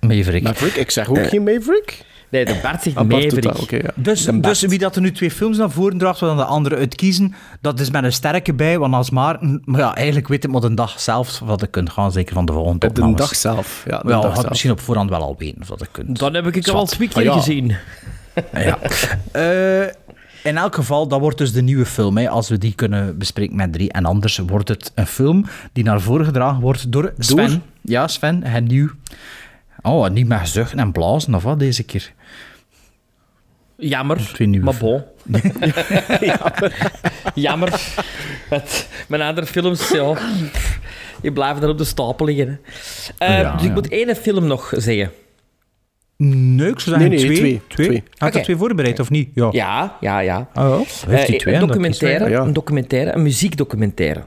[0.00, 0.42] Maverick.
[0.42, 0.74] Maverick?
[0.74, 1.98] Ik zeg ook geen Maverick.
[2.32, 3.70] Nee, de Bart zegt Maverick.
[3.82, 3.90] ja.
[3.94, 6.76] Dus, dus wie dat er nu twee films naar voren draagt, we dan de andere
[6.76, 9.62] uitkiezen, dat is met een sterke bij, want als Maarten...
[9.64, 12.44] Maar ja, eigenlijk weet het maar de dag zelf wat je kunt gaan, zeker van
[12.44, 13.16] de volgende De opnames.
[13.16, 13.84] dag zelf.
[13.88, 14.48] Ja, de dag zelf.
[14.48, 16.18] misschien op voorhand wel al weten of dat je kunt.
[16.18, 17.32] Dan heb ik het al twee keer Ah, ja.
[17.32, 17.76] gezien.
[18.52, 18.78] Ja.
[19.32, 19.86] Eh,
[20.44, 23.56] in elk geval, dat wordt dus de nieuwe film, hè, als we die kunnen bespreken
[23.56, 23.92] met drie.
[23.92, 27.36] En anders wordt het een film die naar voren gedragen wordt door Sven.
[27.48, 27.58] Door?
[27.80, 28.88] Ja, Sven, en nieuw.
[29.82, 32.12] Oh, niet met zuchten en blazen, of wat, deze keer?
[33.88, 34.30] Jammer,
[34.60, 35.02] maar bon.
[37.34, 37.92] Jammer.
[38.50, 40.14] Met mijn andere films, ja.
[41.20, 42.60] Die blijven er op de stapel liggen.
[43.18, 43.26] hè.
[43.26, 43.72] Eh, Ja, dus ik ja.
[43.74, 45.10] moet één film nog zeggen.
[46.16, 47.36] Nee, ik zou zeggen Nee, nee, twee.
[47.36, 47.62] twee.
[47.68, 47.86] Twee?
[47.86, 48.02] Twee.
[48.16, 48.38] Had Oké.
[48.38, 49.28] je twee voorbereid, of niet?
[49.34, 49.48] Ja.
[49.52, 50.48] Ja, ja, ja.
[50.54, 50.80] Oh.
[51.08, 51.54] Heeft twee?
[51.54, 54.24] een documentaire, een documentaire, een muziekdocumentaire.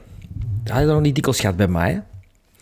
[0.64, 1.98] Dat had je nog niet dikwijls gehad bij mij, hè?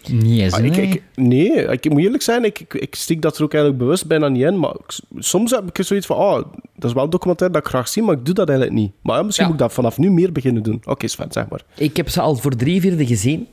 [0.09, 0.87] Niet eens, Ah, ik, nee.
[0.89, 4.07] ik, nee, ik moet eerlijk zijn, ik, ik, ik stiek dat er ook eigenlijk bewust
[4.07, 4.59] bijna niet in.
[4.59, 6.35] Maar ik- soms heb ik zoiets van, oh,
[6.77, 8.93] dat is wel een documentaire dat ik graag zie, maar ik doe dat eigenlijk niet.
[9.03, 9.53] Maar ja, misschien Ja.
[9.53, 10.83] moet ik dat vanaf nu meer beginnen doen.
[10.85, 11.63] Oké, Sven, zeg maar.
[11.77, 13.47] Ik heb ze al voor drie vierde gezien.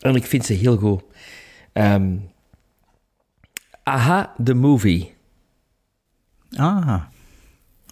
[0.00, 1.02] En ik vind ze heel goed.
[1.72, 2.14] Ehm,
[3.82, 5.12] Aha, the movie.
[6.56, 7.02] Ah.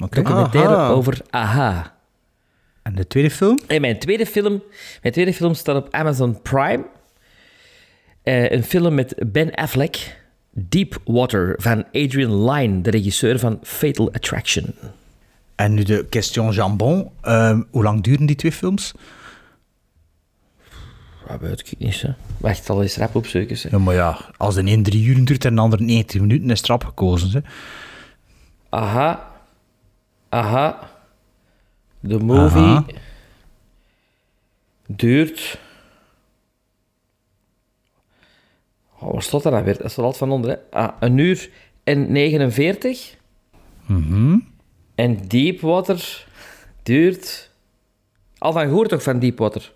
[0.03, 0.23] Oké.
[0.23, 0.89] Documentaire Aha.
[0.89, 1.95] over Aha.
[2.83, 3.59] En de tweede film?
[3.67, 4.63] En mijn tweede film,
[5.03, 6.85] mijn tweede film staat op Amazon Prime.
[8.23, 10.21] Eh, een film met Ben Affleck.
[10.51, 14.75] Deep Water van Adrian Lyne, de regisseur van Fatal Attraction.
[15.55, 17.11] En nu de question jambon.
[17.21, 18.95] Ehm, hoe lang duren die twee films?
[21.29, 22.11] Dat weet ik niet, hè.
[22.37, 23.71] Wacht, zal eens rap opzoeken.
[23.71, 26.61] Ja, maar ja, als de een drie uur duurt en de ander 90 minuten, is
[26.61, 27.31] trap gekozen.
[27.31, 27.41] Hè.
[28.69, 29.31] Aha.
[30.29, 30.91] Aha.
[32.01, 32.85] De movie Aha.
[34.87, 35.59] duurt...
[39.03, 39.79] Oh, wat staat er nou weer?
[39.79, 40.79] Dat staat altijd van onder, hè.
[40.79, 41.51] Ah, een uur
[41.85, 43.17] en 49.
[43.87, 44.39] Mhm.
[44.95, 46.27] En Deepwater
[46.83, 47.51] duurt...
[48.39, 49.73] Al van gehoord toch van Deepwater?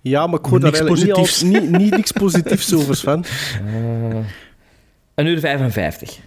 [0.00, 1.42] Ja, maar ik hoor daar Niks eigenlijk niet, positiefs.
[1.54, 3.24] al- niet, niet niks positiefs over, Sven.
[3.66, 4.16] Eh,
[5.14, 6.18] een uur 55.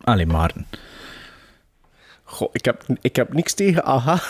[0.00, 0.66] Allee, Maarten.
[2.32, 4.14] Goh, ik heb, ik heb niks tegen AHA.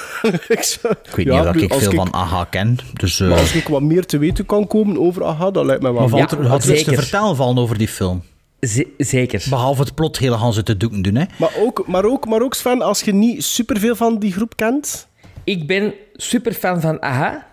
[0.49, 2.77] ik, zou- Ik weet Ja, niet of bedoel, ik als veel ik- van AHA ken.
[2.95, 5.83] Dus, eh, Maar als ik wat meer te weten kan komen over AHA, dat lijkt
[5.83, 6.39] mij wel maar valt goed.
[6.39, 8.23] er, had iets te vertellen vallen over die film?
[8.61, 9.45] Z- zeker.
[9.51, 11.25] Behalve het plot hele Hans de doeken doen, hè?
[11.39, 15.07] Maar ook, maar, ook, maar ook, Sven, als je niet superveel van die groep kent...
[15.45, 17.47] Ik ben super fan van Aha,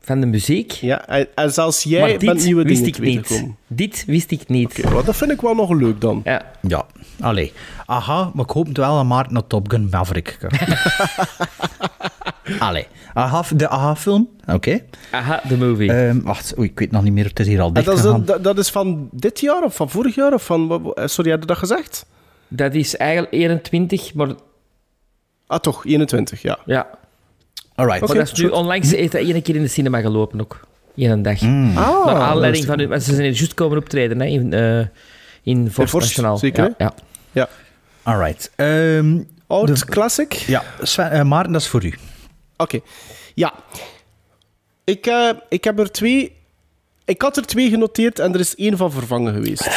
[0.00, 0.72] van de muziek.
[0.72, 3.00] Ja, en, en zelfs jij maar bent nieuwe wist dingen ik te
[3.30, 3.54] weten niet.
[3.66, 4.78] Dit wist ik niet.
[4.78, 6.20] Oké, wel, dat vind ik wel nog leuk dan.
[6.24, 6.52] Ja.
[6.60, 6.86] Ja,
[7.20, 7.52] allee.
[7.86, 10.50] Aha, maar ik hoop wel dat Maarten naar Top Gun Maverick kan.
[12.68, 12.86] allee.
[13.14, 14.28] Aha, de Aha-film?
[14.46, 14.80] Oké.
[15.10, 15.92] Aha, de movie.
[15.92, 17.24] Ehm, wacht, oei, ik weet nog niet meer.
[17.24, 19.90] Het is hier al dicht dat, is, dat, dat is van dit jaar of van
[19.90, 20.32] vorig jaar?
[20.32, 22.06] Of van, wat- sorry, had je dat gezegd?
[22.48, 24.28] Dat is eigenlijk 21, maar
[25.46, 26.58] Ah, toch, 21, ja.
[26.66, 26.86] ja.
[27.74, 28.00] Alright.
[28.06, 30.60] Maar dat is nu onlangs heeft hij één keer in de cinema gelopen ook.
[30.94, 31.40] In een dag.
[31.40, 31.76] Mm.
[31.76, 32.88] Ah, Naar dat aanleiding is- van...
[32.88, 34.86] want Ze zijn juist komen optreden hè, in, eh
[35.42, 36.36] in Vorst, Nationaal.
[36.38, 36.86] zeker, ja, hè?
[37.40, 37.48] ja.
[38.04, 38.12] Ja.
[38.12, 38.50] Alright.
[38.56, 40.32] Ehm, Oud De- classic?
[40.32, 41.94] ja, Sven, eh, Maarten, dat is voor u.
[42.56, 42.80] Oké.
[43.34, 43.54] Ja.
[44.84, 46.36] Ik, eh, ik heb er twee...
[47.04, 49.68] Ik had er twee genoteerd en er is één van vervangen geweest.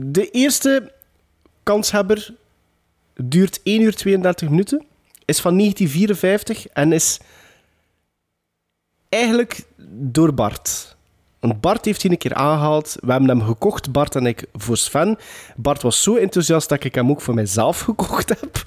[0.00, 0.92] De eerste
[1.62, 2.34] kanshebber
[3.14, 4.84] duurt 1 uur 32 minuten,
[5.24, 7.18] is van 1954 en is
[9.08, 10.93] eigenlijk door Bart.
[11.44, 12.96] Want Bart heeft hij een keer aangehaald.
[13.00, 15.18] We hebben hem gekocht, Bart en ik, voor Sven.
[15.56, 18.62] Bart was zo enthousiast dat ik hem ook voor mijzelf gekocht heb.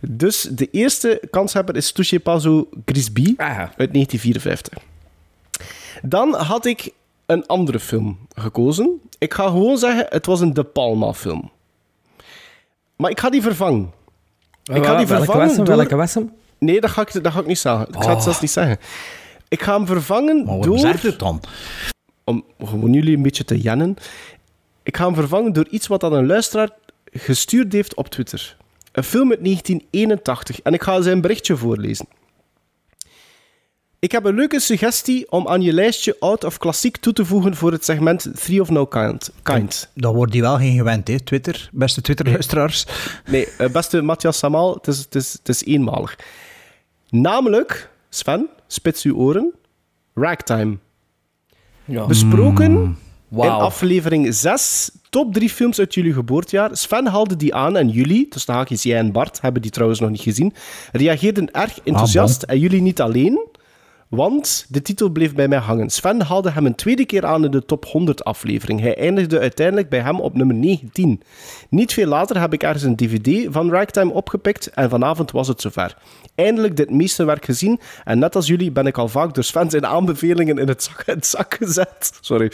[0.00, 4.78] Dus de eerste kanshebber is Touché Pazo Grisby uit 1954.
[6.02, 6.90] Dan had ik
[7.26, 9.00] een andere film gekozen.
[9.18, 11.50] Ik ga gewoon zeggen, het was een De Palma film.
[12.96, 13.90] Maar ik ga die vervangen.
[14.64, 15.76] Ik ga die welke vervangen door...
[15.76, 16.32] Welke was hem?
[16.58, 17.86] Nee, dat ga ik, dat ga ik niet zeggen.
[17.88, 18.22] Ik ga het Oh.
[18.22, 18.78] zelfs niet zeggen.
[19.48, 21.16] Ik ga hem vervangen Maar door...
[21.16, 21.40] dan?
[22.30, 23.96] Om gewoon jullie een beetje te jennen.
[24.82, 26.70] Ik ga hem vervangen door iets wat aan een luisteraar
[27.12, 28.56] gestuurd heeft op Twitter.
[28.92, 30.62] Een film uit 1981.
[30.62, 32.06] En ik ga zijn berichtje voorlezen.
[33.98, 37.56] Ik heb een leuke suggestie om aan je lijstje oud of klassiek toe te voegen
[37.56, 39.30] voor het segment Three of No Kind.
[39.42, 39.90] kind.
[39.94, 41.68] Dan wordt die wel geen gewend, hè, Twitter.
[41.72, 42.86] Beste Twitter-luisteraars.
[43.26, 46.18] Nee, eh, beste Matthias Samal, het is, het, is, het is eenmalig.
[47.08, 49.52] Namelijk, Sven, spits uw oren,
[50.14, 50.78] Ragtime.
[51.90, 52.06] Ja.
[52.06, 52.96] Besproken.
[53.28, 53.58] Wauw.
[53.58, 56.76] in aflevering 6, top 3 films uit jullie geboortejaar.
[56.76, 60.00] Sven haalde die aan en jullie, dus de haakjes jij en Bart, hebben die trouwens
[60.00, 60.54] nog niet gezien,
[60.92, 62.42] reageerden erg enthousiast.
[62.42, 63.46] en jullie niet alleen,
[64.10, 65.90] want de titel bleef bij mij hangen.
[65.90, 68.80] Sven haalde hem een tweede keer aan in de top 100 aflevering.
[68.80, 71.22] Hij eindigde uiteindelijk bij hem op nummer 19.
[71.68, 75.60] Niet veel later heb ik ergens een dvd van Ragtime opgepikt en vanavond was het
[75.60, 75.96] zover.
[76.34, 79.86] Eindelijk dit meesterwerk gezien en net als jullie ben ik al vaak door Sven zijn
[79.86, 82.12] aanbevelingen in het zak, het zak gezet.
[82.20, 82.52] Sorry.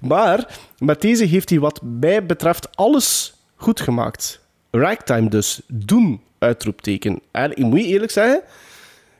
[0.00, 4.40] Maar met deze heeft hij wat mij betreft alles goed gemaakt.
[4.70, 5.60] Ragtime dus.
[5.66, 7.20] Doen, uitroepteken.
[7.30, 8.42] En ik moet je eerlijk zeggen,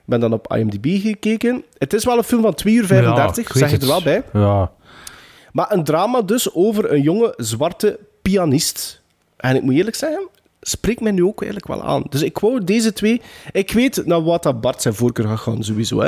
[0.05, 1.63] ben dan op IMDb gekeken.
[1.77, 3.89] Het is wel een film van 2 uur 35, Ja, zeg je er het.
[3.91, 4.23] wel bij.
[4.33, 4.71] Ja.
[5.51, 9.01] Maar een drama dus over een jonge zwarte pianist.
[9.37, 10.27] En ik moet eerlijk zeggen,
[10.61, 12.03] spreekt mij nu ook eigenlijk wel aan.
[12.09, 13.21] Dus ik wou deze twee...
[13.51, 15.99] Ik weet naar wat dat Bart zijn voorkeur gaat gaan, sowieso.
[16.01, 16.07] Hè.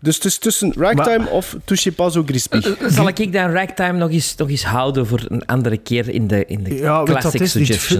[0.00, 2.60] Dus het is tussen Ragtime of Touché Pas au Grisby.
[2.88, 6.44] Zal ik dan Ragtime nog eens, nog eens houden voor een andere keer in de,
[6.46, 7.52] in de Ja, classic het is?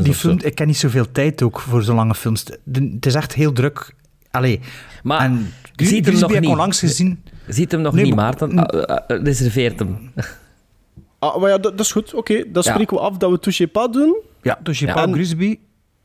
[0.03, 2.45] Die, film, ik ken niet zoveel tijd ook voor zo'n lange films.
[2.65, 3.95] De- Het is echt heel druk.
[4.35, 4.61] Allee.
[5.03, 6.51] Maar en ziet hem Grisby nog heb ik niet.
[6.51, 7.23] onlangs gezien.
[7.49, 8.59] Ziet hem nog Nee, niet, maar- Maarten.
[8.59, 10.13] Ah, ah, ah, reserveert hem.
[11.19, 12.15] Ah, maar ja, dat, dat is goed.
[12.15, 12.71] Oké, dan Ja.
[12.73, 14.17] spreken we af dat we Touché Pas doen.
[14.43, 14.85] Ja, dus.
[14.85, 15.59] Paul En- Grisby.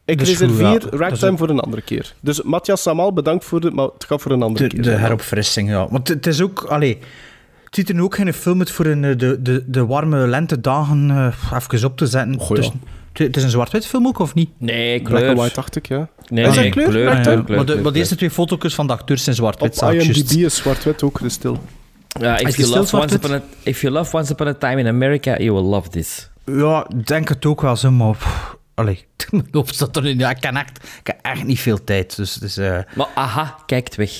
[0.05, 0.97] Ik reserveer ja.
[0.97, 1.39] Ragtime het.
[1.39, 2.13] voor een andere keer.
[2.21, 3.71] Dus Matthias Samal, bedankt voor de...
[3.71, 4.83] Maar het gaat voor een andere De, keer.
[4.83, 5.87] de heropfrissing, ja.
[5.89, 6.63] Want het is ook...
[6.63, 6.97] Allee,
[7.65, 11.09] het ziet er ook geen film uit voor een, eh, de, de, de warme lentedagen
[11.09, 11.33] uh,
[11.71, 12.39] even op te zetten.
[12.39, 12.55] Goh, ja.
[12.55, 14.49] tussen, Het- Het is een zwart-wit film ook, of niet?
[14.57, 15.29] Nee, Black kleur.
[15.29, 16.09] and white, dacht ik, ja.
[16.27, 16.87] Nee, Is dat nee, kleur?
[16.87, 17.43] kleur, Black Ja, kleur, ja.
[17.43, 19.81] kleur, maar, de, maar de eerste twee foto's van de acteurs zijn zwart-wit.
[19.81, 19.91] Op.
[19.91, 21.59] IMDb is zwart-wit ook stil.
[22.19, 23.23] Ja, Is if, you stil love once zwart-wit?
[23.25, 26.29] upon a, if you love Once Upon a Time in America, you will love this.
[26.45, 28.11] Ja, ik denk het ook wel zo, maar...
[28.11, 30.17] pff, Allee, mijn hoofd staat erin.
[30.17, 32.15] Ja, ik, kan echt, ik heb echt niet veel tijd.
[32.15, 34.11] Dus, dus eh, Maar aha, kijkt weg.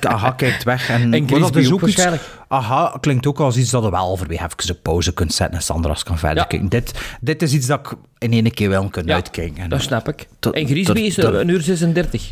[0.00, 0.88] Aha kijkt weg.
[0.88, 2.06] En, En maar dat is ook iets.
[2.48, 5.62] Aha klinkt ook als iets dat je wel halverwege even een pauze kunt zetten en
[5.62, 6.44] Sandras kan verder Ja.
[6.44, 6.68] kijken.
[6.68, 9.62] Dit, dit is iets dat ik in één keer wel kan Ja, uitkijken.
[9.62, 10.26] En, Dat snap ik.
[10.38, 12.28] Dat- En Grisby is eh, een uur 36.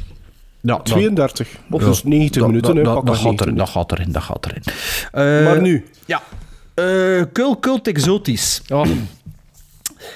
[0.60, 1.48] ja, dat- 32.
[1.70, 4.62] Of dus 90 dat- minuten, dat, gaat 90 erin, dat gaat erin, dat gaat erin.
[5.12, 5.84] Eh, Maar nu?
[6.06, 6.22] Ja.
[6.74, 8.62] Eh cult, cult exotisch.
[8.72, 8.86] Oh,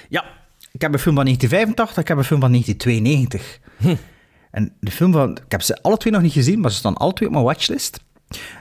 [0.09, 0.25] Ja,
[0.73, 3.59] ik heb een film van 1985, ik heb een film van 1992.
[3.77, 3.95] Hm.
[4.53, 5.31] En de film van...
[5.31, 7.47] Ik heb ze alle twee nog niet gezien, maar ze staan alle twee op mijn
[7.47, 8.01] watchlist.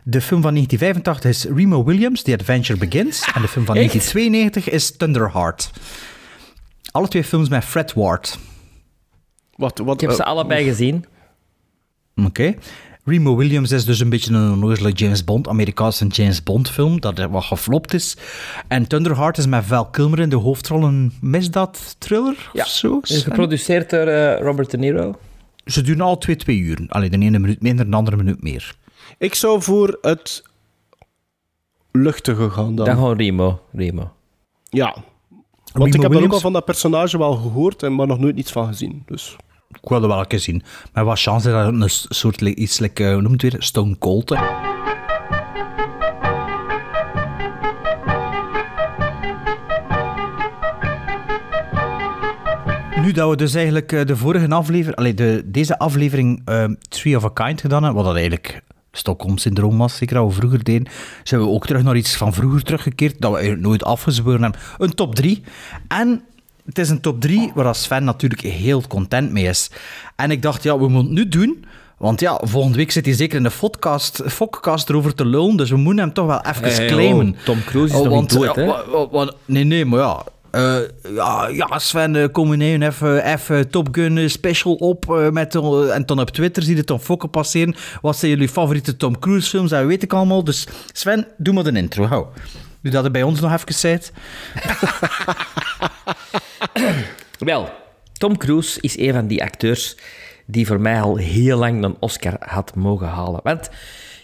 [0.03, 3.31] De film van 1985 is Remo Williams, The Adventure Begins.
[3.33, 3.91] En de film van Echt?
[3.91, 5.71] 1992 is Thunderheart.
[6.91, 8.37] Alle twee films met Fred Ward.
[9.55, 11.05] Wat, wat, ik heb ze eh, allebei gezien.
[12.25, 12.55] Oké.
[13.05, 17.19] Remo Williams is dus een beetje een onnozele James Bond, Amerikaanse James Bond film, dat
[17.19, 18.17] er wat geflopt is.
[18.67, 22.99] En Thunderheart is met Val Kilmer in de hoofdrol een misdaad-thriller Ja, of zo.
[23.03, 25.15] Is geproduceerd door eh, Robert De Niro.
[25.71, 26.85] Ze duren al twee, twee uur.
[26.87, 28.75] Alleen de ene minuut minder, de andere minuut meer.
[29.17, 30.43] Ik zou voor het
[31.91, 32.85] luchtige gaan dan.
[32.85, 33.61] Dan gewoon Remo.
[33.71, 34.11] Remo.
[34.69, 34.93] Ja.
[34.93, 35.05] Want
[35.73, 38.37] Remo ik heb dan ook al van dat personage wel gehoord, en maar nog nooit
[38.37, 39.03] iets van gezien.
[39.05, 39.35] Dus.
[39.69, 40.63] Ik wilde wel een keer zien.
[40.93, 43.63] Maar wat chance dat het een soort iets, like, eh, hoe noemt het weer?
[43.63, 44.29] Stone Cold.
[44.29, 44.70] hè.
[53.01, 57.15] Nu dat we dus eigenlijk eh, de vorige aflevering, allee, de, deze aflevering ehm Tree
[57.15, 58.61] of a Kind gedaan hebben, wat dat eigenlijk
[58.91, 60.87] Stockholm-syndroom was, zeker dat we vroeger deden,
[61.23, 64.59] zijn we ook terug naar iets van vroeger teruggekeerd, dat we eigenlijk nooit afgezworen hebben.
[64.77, 65.41] Een top 3.
[65.87, 66.21] En
[66.65, 69.71] het is een top 3 waar Sven natuurlijk heel content mee is.
[70.15, 71.65] En ik dacht, ja, we moeten het nu doen.
[71.97, 75.69] Want ja, volgende week zit hij zeker in de podcast, podcast erover te lullen, dus
[75.69, 77.27] we moeten hem toch wel even Hey, claimen.
[77.29, 79.31] oh, Tom Cruise is Oh, nog want, niet dood, hè?
[79.45, 80.23] nee, nee, maar ja.
[80.51, 80.79] Eh,
[81.15, 85.05] ja, ja, Sven, eh, kom ineens even, even Top Gun eh, special op.
[85.31, 87.75] met, en dan op Twitter zie je Tom Fokken passeren.
[88.01, 89.69] Wat zijn jullie favoriete Tom Cruise films?
[89.69, 90.43] Dat weet ik allemaal.
[90.43, 92.31] Dus Sven, doe maar de intro.
[92.81, 94.11] Nu dat het bij ons nog even zit.
[97.39, 97.69] Wel,
[98.13, 99.97] Tom Cruise is een van die acteurs
[100.45, 103.39] die voor mij al heel lang een Oscar had mogen halen.
[103.43, 103.69] Want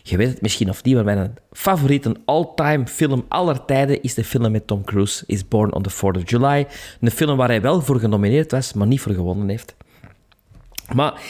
[0.09, 4.23] je weet het misschien of niet, maar mijn favoriete all-time film aller tijden is de
[4.23, 6.67] film met Tom Cruise, Is Born on the 4th of July.
[7.01, 9.75] Een film waar hij wel voor genomineerd was, maar niet voor gewonnen heeft.
[10.93, 11.21] Maar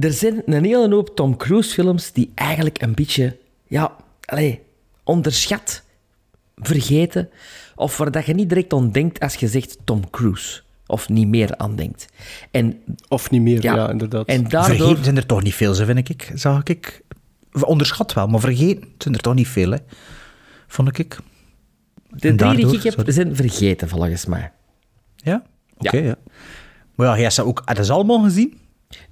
[0.00, 3.36] er zijn een hele hoop Tom Cruise films die eigenlijk een beetje,
[3.66, 4.56] ja, allez,
[5.04, 5.82] onderschat,
[6.56, 7.28] vergeten,
[7.74, 10.62] of waar dat je niet direct aan denkt als je zegt Tom Cruise.
[10.86, 12.06] Of niet meer aan denkt.
[12.50, 13.90] En, Of niet meer, ja, Ja.
[13.90, 14.26] inderdaad.
[14.26, 14.76] en daardoor...
[14.76, 16.30] Vergeten zijn er toch niet veel, zo vind ik.
[16.34, 17.02] Zag ik.
[17.62, 19.78] Onderschat wel, maar vergeten zijn er toch niet veel, hè.
[20.66, 21.16] Vond ik.
[22.10, 24.52] De En drie die ik heb, zijn vergeten, volgens mij.
[25.16, 25.42] Ja?
[25.78, 26.02] Oké, Ja.
[26.04, 26.14] ja.
[26.94, 27.62] Maar ja, jij hebt ze ook...
[27.64, 28.54] Heb je ze allemaal gezien?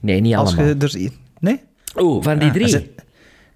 [0.01, 0.67] Nee, niet Als allemaal.
[0.67, 1.11] je er...
[1.41, 1.61] Nee?
[1.95, 2.91] Oh, van die drie?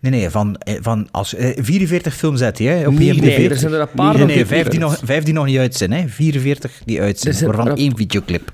[0.00, 3.56] Nee, nee, van, eh, van als, eh, 44 films hij, hè, op Nee, nee, er
[3.56, 5.74] zijn er een paar Nee, nog nee, vijf die, nog, vijf die nog niet uit
[5.74, 6.08] zijn, hè.
[6.08, 8.52] 44 die uit zijn, Er waarvan er- één videoclip.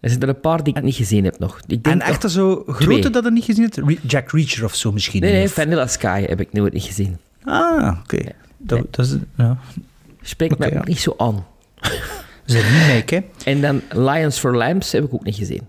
[0.00, 1.60] Er zijn er een paar die ik niet gezien heb nog.
[1.66, 3.10] Ik denk En echt nog- zo grote twee.
[3.10, 3.98] dat je niet gezien hebt?
[4.12, 5.20] Jack Reacher of zo misschien?
[5.20, 7.16] Nee, nee, Of- Vanilla Sky heb ik nooit niet gezien.
[7.44, 8.18] Ah, oké.
[8.58, 8.86] Dat, Nee.
[8.90, 9.14] dat is...
[9.36, 9.58] Ja.
[10.22, 10.78] Spreekt Oké, mij ja.
[10.78, 11.46] ook niet zo aan.
[12.46, 13.50] Een remake, hè.
[13.50, 15.62] En dan Lions for Lambs heb ik ook niet gezien.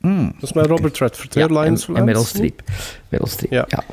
[0.00, 0.32] Hmm.
[0.40, 1.40] Dat is met Robert Redford, hè?
[1.40, 2.28] Ja, Lions en, for en Meryl Lambs.
[2.34, 2.62] Streep.
[3.08, 3.64] Meryl Streep, Ja.
[3.68, 3.84] ja.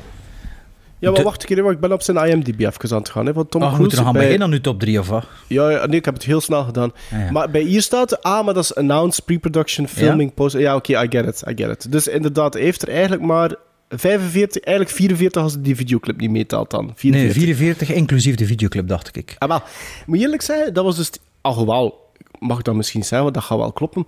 [1.00, 3.26] Ja, maar wacht een keer, want ik ben op zijn IMDb even aan het gaan.
[3.26, 5.08] Hè, van Tom Oh, Cruise moeten nog gaan bij- beginnen aan uw top 3 of
[5.08, 5.24] wat?
[5.46, 6.92] Ja, ja, nee, ik heb het heel snel gedaan.
[7.12, 7.30] Ah, ja.
[7.30, 10.56] Maar bij hier staat, ah, maar dat is announced, pre-production, filming, post.
[10.56, 11.92] Ja, oké, I get it, I get it.
[11.92, 13.54] Dus inderdaad, hij heeft er eigenlijk maar
[13.88, 16.92] 45, eigenlijk 44 als die videoclip niet meetelt dan.
[16.96, 17.22] 44.
[17.22, 19.34] Nee, 44 inclusief de videoclip, dacht ik.
[19.38, 19.62] Ah, wel,
[20.06, 21.10] moet eerlijk zeggen, dat was dus...
[21.40, 24.06] Alhoewel, mag dat misschien zijn, want dat gaat wel kloppen.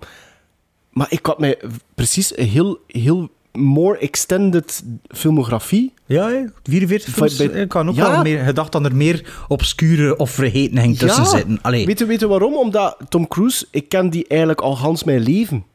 [0.89, 1.57] Maar ik had mij
[1.95, 3.29] precies heel, heel
[3.59, 5.93] more extended filmografie.
[6.05, 7.51] Ja, hè, 44 Van- films.
[7.51, 8.11] bij- Ik kan ook Ja.
[8.11, 11.59] wel meer gedacht dat er meer obscure of vergeten tussen zitten.
[11.61, 11.85] Allee.
[11.85, 12.53] Weet je, weet je waarom?
[12.55, 15.65] Omdat Tom Cruise, ik ken die eigenlijk al Hans mijn leven.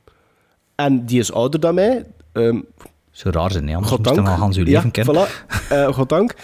[0.74, 2.04] En die is ouder dan mij.
[2.32, 2.60] Ehm
[3.10, 3.74] Zo raar zijn, hè?
[3.74, 4.16] anders moest goddank.
[4.16, 5.26] je wel Hans uw ja, leven kennen.
[5.26, 5.56] Voilà.
[5.68, 6.34] Eh, goddank.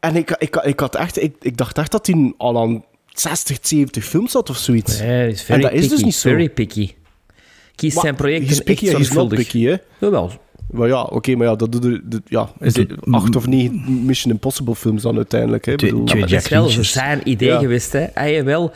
[0.00, 3.58] En ik, ik, ik, had echt, ik, ik dacht echt dat hij al aan 60,
[3.62, 5.00] 70 films had of zoiets.
[5.00, 6.28] En dat is dus niet zo.
[6.28, 6.92] Very picky.
[7.76, 9.38] Kies Maar zijn projecten he's echt picky, zorgvuldig.
[9.38, 9.76] picky, hè?
[10.00, 10.30] Jawel.
[10.70, 12.00] Maar ja, oké, maar ja, dat doet er...
[12.10, 15.76] dat- ja, is het acht of negen Mission Impossible films dan uiteindelijk, hè?
[15.76, 17.58] Twee- bedoel, Maar dat is wel zijn idee Ja.
[17.58, 17.92] geweest.
[17.92, 18.06] Hè.
[18.14, 18.72] Hij heeft wel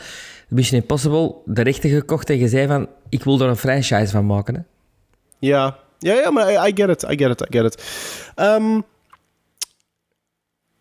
[0.47, 4.25] Mission Impossible de rechten gekocht en je zei van, ik wil er een franchise van
[4.25, 4.55] maken.
[4.55, 4.61] Hè?
[5.39, 7.83] Ja, ja, ja maar I, I get it, I get it, I get it.
[8.35, 8.79] Ehm,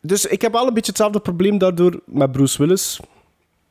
[0.03, 3.01] dus ik heb wel een beetje hetzelfde probleem daardoor met Bruce Willis.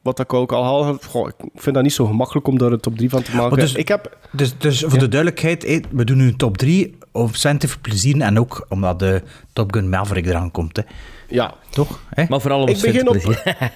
[0.02, 0.98] Wat ik ook al haal.
[1.08, 3.50] Goh, ik vind dat niet zo gemakkelijk om daar een top 3 van te maken.
[3.50, 4.18] Maar dus- ik heb...
[4.32, 7.82] Dus, dus voor de duidelijkheid, hé, we doen nu een top 3 of centen voor
[7.82, 9.22] plezier en ook omdat de
[9.54, 10.78] Top Gun Maverick eraan komt.
[10.78, 10.84] Hè.
[11.28, 11.54] Ja.
[11.70, 12.00] Toch?
[12.10, 12.24] Hè?
[12.30, 13.44] Maar vooral om Ik begin op- plezier.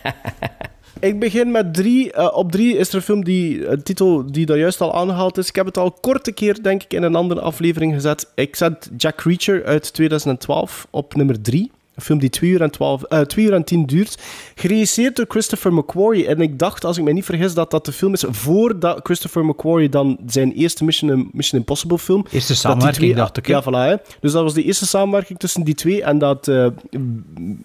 [0.99, 2.11] Ik begin met drie.
[2.11, 5.37] Eh, op drie is er een film die, een titel die daar juist al aangehaald
[5.37, 5.47] is.
[5.47, 8.31] Ik heb het al korte keer, denk ik, in een andere aflevering gezet.
[8.35, 11.71] Ik zet Jack Reacher uit 2012 op nummer drie.
[11.95, 14.17] Een film die 2 uur, en 12, eh, 2 uur en 10 duurt.
[14.55, 16.27] Geregisseerd door Christopher McQuarrie.
[16.27, 19.45] En ik dacht, als ik me niet vergis, dat dat de film is voordat Christopher
[19.45, 22.25] McQuarrie dan zijn eerste Mission, Mission Impossible film...
[22.31, 23.47] Eerste samenwerking, twee- dacht ik.
[23.47, 23.65] Ja, voilà.
[23.89, 23.95] Hè.
[24.19, 26.03] Dus dat was de eerste samenwerking tussen die twee.
[26.03, 26.67] En dat, eh,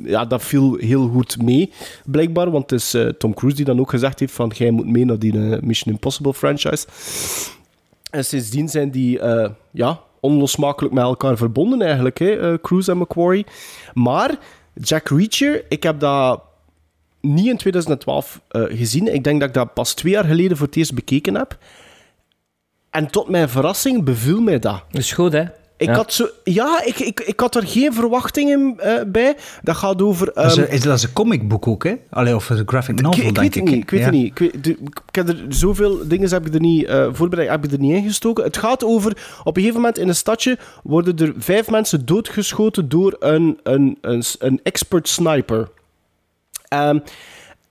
[0.05, 1.71] ja, dat viel heel goed mee,
[2.05, 2.51] blijkbaar.
[2.51, 4.53] Want het is eh, Tom Cruise die dan ook gezegd heeft van...
[4.55, 6.87] Jij moet mee naar die eh, Mission Impossible franchise.
[8.11, 12.99] En sindsdien zijn die eh, ja, onlosmakelijk met elkaar verbonden eigenlijk, hè, eh, Cruise en
[12.99, 13.47] Macquarie.
[13.95, 14.39] Maar
[14.74, 16.43] Jack Reacher, ik heb dat
[17.20, 19.15] niet in 2012 eh, gezien.
[19.15, 21.59] Ik denk dat ik dat pas twee jaar geleden voor het eerst bekeken heb.
[22.90, 24.82] En tot mijn verrassing beviel mij dat.
[24.90, 25.45] Dat is goed, hè?
[25.79, 25.95] Ik Ja.
[25.95, 26.29] had zo...
[26.45, 29.37] Ja, ik, ik, ik had er geen verwachtingen eh, bij.
[29.63, 30.31] Dat gaat over...
[30.35, 31.95] Dat is, ehm, een- is, dat is een comicboek ook, hè?
[32.11, 33.83] Allee, of een graphic novel, ik, ik denk weet het niet.
[33.83, 34.07] Ik weet Ja.
[34.07, 34.27] het niet.
[34.27, 34.77] Ik, weet, de-
[35.07, 37.93] ik heb er zoveel dingen heb ik er niet eh, voorbereid, heb ik er niet
[37.95, 38.45] ingestoken.
[38.45, 39.11] Het gaat over
[39.45, 43.99] op een gegeven moment in een stadje worden er vijf mensen doodgeschoten door een, een,
[44.01, 45.69] een, een expert sniper.
[46.69, 46.99] Ehm,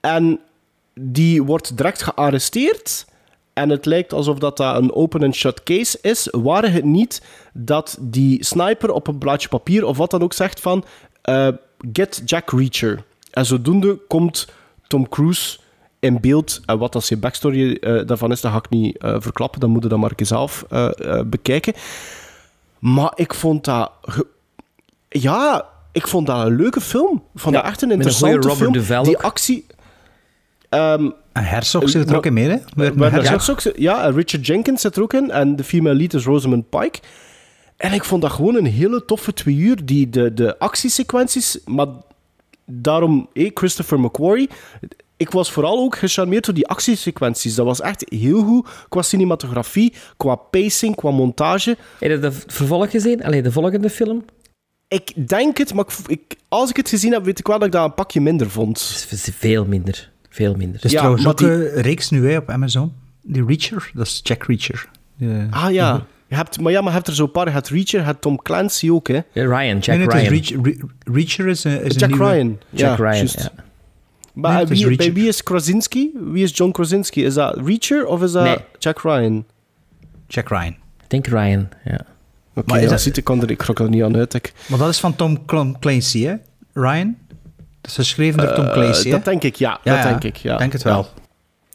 [0.00, 0.40] en
[1.00, 3.06] die wordt direct gearresteerd.
[3.58, 6.28] En het lijkt alsof dat, dat een open and shut case is.
[6.30, 7.22] Waren het niet
[7.52, 10.84] dat die sniper op een blaadje papier of wat dan ook zegt van...
[11.22, 11.48] eh,
[11.92, 13.04] get Jack Reacher.
[13.30, 14.48] En zodoende komt
[14.86, 15.58] Tom Cruise
[15.98, 16.60] in beeld.
[16.66, 19.60] En wat dat zijn backstory eh, daarvan is, dat ga ik niet eh, verklappen.
[19.60, 20.64] Dan moet je dat maar een keer zelf
[21.26, 21.74] bekijken.
[22.78, 23.90] Maar ik vond dat...
[25.08, 27.22] Ja, ik vond dat een leuke film.
[27.34, 29.04] Ik vond Ja, dat echt een interessante film.
[29.04, 29.66] Die actie...
[30.68, 32.56] Ehm, En Herzog zit er ook in mee, hè?
[32.56, 33.30] Werner Werner Herzog.
[33.30, 35.30] Herzog zit- ja, en Richard Jenkins zit er ook in.
[35.30, 36.98] En de female lead is Rosamund Pike.
[37.76, 39.84] En ik vond dat gewoon een hele toffe twee uur.
[39.84, 41.86] Die, de, de actiesequenties, maar
[42.66, 44.48] daarom eh, Christopher McQuarrie.
[45.16, 47.54] Ik was vooral ook gecharmeerd door die actiesequenties.
[47.54, 51.76] Dat was echt heel goed qua cinematografie, qua pacing, qua montage.
[51.98, 53.24] Heb je de vervolg gezien?
[53.24, 54.24] Allee, de volgende film?
[54.88, 57.66] Ik denk het, maar ik, ik- als ik het gezien heb, weet ik wel dat
[57.66, 59.06] ik dat een pakje minder vond.
[59.38, 60.10] Veel minder.
[60.38, 60.84] Veel minder.
[60.84, 62.92] Is Ja, trouwens ook die- een reeks nu hè, op Amazon.
[63.22, 64.88] Die Reacher, dat is Jack Reacher.
[65.50, 66.06] Ah ja.
[66.28, 67.46] Je hebt, maar ja, maar je hebt er zo'n paar.
[67.46, 69.14] Je hebt Reacher, je hebt Tom Clancy ook, hè.
[69.14, 70.32] Ja, Ryan, Jack nee, nee, het Ryan.
[70.32, 72.30] is Reach- Re- Reacher is een, is een Jack nieuwe...
[72.32, 72.58] Ryan.
[72.70, 73.50] Jack ja, Ryan, ja.
[74.32, 75.12] Maar Nee, eh, wie, bij Reacher.
[75.14, 76.10] wie is Krasinski?
[76.32, 77.24] Wie is John Krasinski?
[77.24, 78.56] Is dat Reacher of is dat Nee.
[78.78, 79.44] Jack Ryan?
[80.26, 80.66] Jack Ryan.
[81.02, 82.00] Ik denk Ryan, ja.
[82.54, 84.34] Oké, ja, dat- ziet, ik kan er, ik er niet aan uit.
[84.34, 86.34] Ik, Maar dat is van Tom Cl- Clancy, hè?
[86.72, 87.16] Ryan?
[87.88, 89.78] Dat is geschreven door Tom Eh, Clancy, dat denk ik, ja.
[89.82, 90.56] Ja, dat denk ik, ja.
[90.56, 91.06] Denk het wel.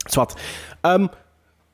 [0.10, 0.34] Zwat.
[0.82, 1.08] Ehm,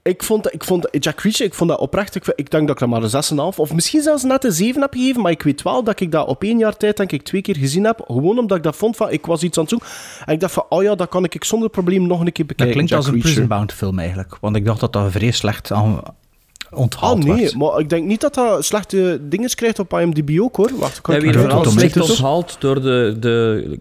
[0.02, 2.16] ik vond, ik vond Jack Reacher, ik vond dat oprecht.
[2.16, 4.82] Ik, ik denk dat ik dat maar een 6,5 of misschien zelfs net een 7
[4.82, 5.22] heb gegeven.
[5.22, 7.58] Maar ik weet wel dat ik dat op één jaar tijd denk ik twee keer
[7.58, 8.02] gezien heb.
[8.08, 9.90] Gewoon omdat ik dat vond van, ik was iets aan het zoeken.
[10.26, 12.66] En ik dacht van, oh ja, dat kan ik zonder probleem nog een keer bekijken.
[12.66, 13.32] Dat klinkt Jack als een Reacher.
[13.32, 14.38] Prison-bound film eigenlijk.
[14.42, 16.02] Want ik dacht dat dat vrij slecht aan,
[16.72, 17.56] onthaald Ah nee, werd.
[17.56, 20.72] maar ik denk niet dat dat slechte dingen krijgt op IMDb ook hoor.
[20.78, 23.80] Wacht, kan We ik hebben hier eruit vooral slecht onthaald door de, de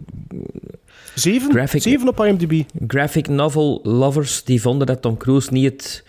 [1.14, 1.50] Zeven?
[1.52, 2.62] Graphic- Zeven op IMDb.
[2.88, 6.04] graphic novel lovers die vonden dat Tom Cruise niet het...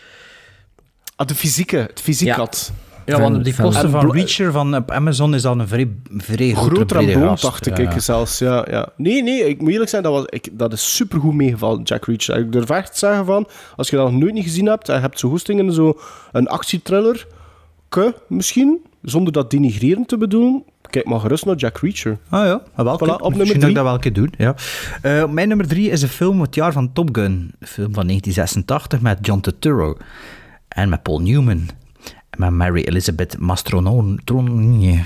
[1.16, 2.36] Ah, de fysieke, het fysiek Ja.
[2.36, 2.72] had.
[3.10, 5.90] Ja, want die van- poster En van Reacher van op Amazon is dat een vrij,
[6.18, 7.92] vrij grote Groter boom, dacht ik, Ja.
[7.92, 8.40] ik zelfs.
[8.40, 8.90] Ja, ja.
[8.98, 12.38] Nee, nee, ik moet eerlijk zijn, dat, was, ik, dat is supergoed meegevallen, Jack Reacher.
[12.38, 14.96] Ik durf echt te zeggen van, als je dat nog nooit niet gezien hebt, en
[14.96, 16.00] je hebt zo goestingen, zo
[16.32, 17.28] een actietriller,
[17.90, 22.18] ke, misschien, zonder dat denigrerend te bedoelen, kijk maar gerust naar Jack Reacher.
[22.30, 23.74] Ah ja, ah, wel, Voilà, kijk, op nummer dat ik drie.
[23.74, 24.34] dat wel een keer doen.
[24.38, 24.56] Ja.
[25.02, 27.32] Eh, mijn nummer drie is een film het jaar van Top Gun.
[27.60, 29.98] Een film van 1986 met John Turturro.
[30.68, 31.68] En met Paul Newman.
[32.40, 35.04] Met Mary Elizabeth Mastrononi.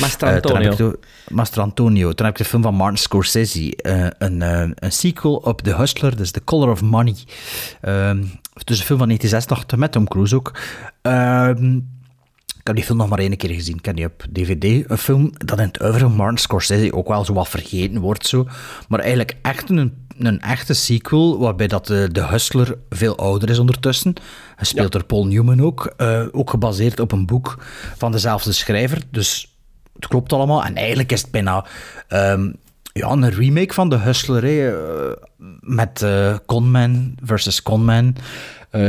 [0.00, 0.70] Master Eh, toen Antonio.
[0.70, 2.12] heb ik de- Master Antonio.
[2.12, 3.76] Toen heb ik de film van Martin Scorsese.
[3.76, 7.14] eh, een, eh, een sequel op The Hustler, is The Color of Money.
[7.80, 8.22] Ehm
[8.64, 10.58] dus een film van 1986 met Tom Cruise ook.
[11.02, 11.76] Ehm,
[12.58, 13.76] ik heb die film nog maar één keer gezien.
[13.76, 14.90] Ik heb die op DVD.
[14.90, 18.26] Een film dat in het van Martin Scorsese ook wel zo wat vergeten wordt.
[18.26, 18.46] Zo.
[18.88, 23.58] Maar eigenlijk echt een, een echte sequel, waarbij dat de, de Hustler veel ouder is
[23.58, 24.14] ondertussen.
[24.56, 25.92] Hij speelt door Paul Newman ook.
[25.96, 27.58] eh, ook gebaseerd op een boek
[27.96, 29.02] van dezelfde schrijver.
[29.10, 29.56] Dus
[29.94, 30.64] het klopt allemaal.
[30.64, 31.64] En eigenlijk is het bijna...
[32.08, 32.50] ehm,
[32.92, 35.12] Ja, een remake van The Hustler, eh,
[35.60, 38.16] met eh, Conman versus Conman.
[38.70, 38.88] Eh,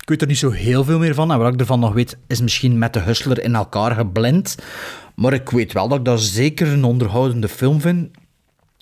[0.00, 1.32] ik weet er niet zo heel veel meer van.
[1.32, 4.56] En wat ik ervan nog weet, is misschien met The Hustler in elkaar geblend.
[5.14, 8.08] Maar ik weet wel dat ik dat zeker een onderhoudende film vind.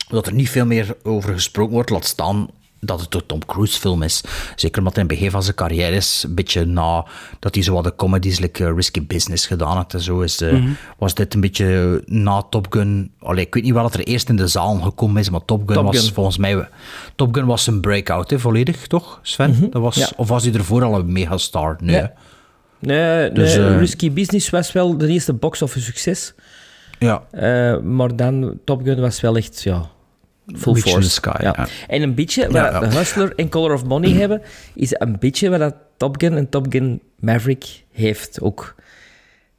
[0.09, 2.49] Dat er niet veel meer over gesproken wordt, laat staan
[2.81, 4.23] dat het een Tom Cruise film is.
[4.57, 7.05] Zeker omdat hij in het begin van zijn carrière is, een beetje na
[7.39, 10.43] dat hij zo wat de comedies, like uh, Risky Business gedaan had en zo, is,
[10.43, 10.69] uh, Mhm.
[10.99, 13.12] was dit een beetje na Top Gun.
[13.20, 15.74] Allee, ik weet niet wat er eerst in de zaal gekomen is, maar Top Gun
[15.77, 16.15] Top was Gun.
[16.15, 16.69] volgens mij...
[17.16, 19.70] Top Gun was een breakout, hè, volledig, toch, Sven?
[19.70, 20.09] dat was, Ja.
[20.16, 21.77] Of was hij ervoor al een megastar?
[21.81, 21.97] Nee.
[22.01, 22.09] Nee.
[22.78, 26.35] Nee, Dus, eh, Risky Business was wel de eerste box-office succes.
[26.99, 27.23] Ja.
[27.31, 29.87] Eh, maar dan, Top Gun was wel echt, ja,
[30.55, 30.98] full in force.
[31.09, 31.55] the sky, ja.
[31.56, 31.66] ja.
[31.89, 34.43] En een beetje, wat Ja, Hustler en Color of Money hebben,
[34.74, 38.74] is een beetje wat dat Top Gun en Top Gun Maverick heeft ook.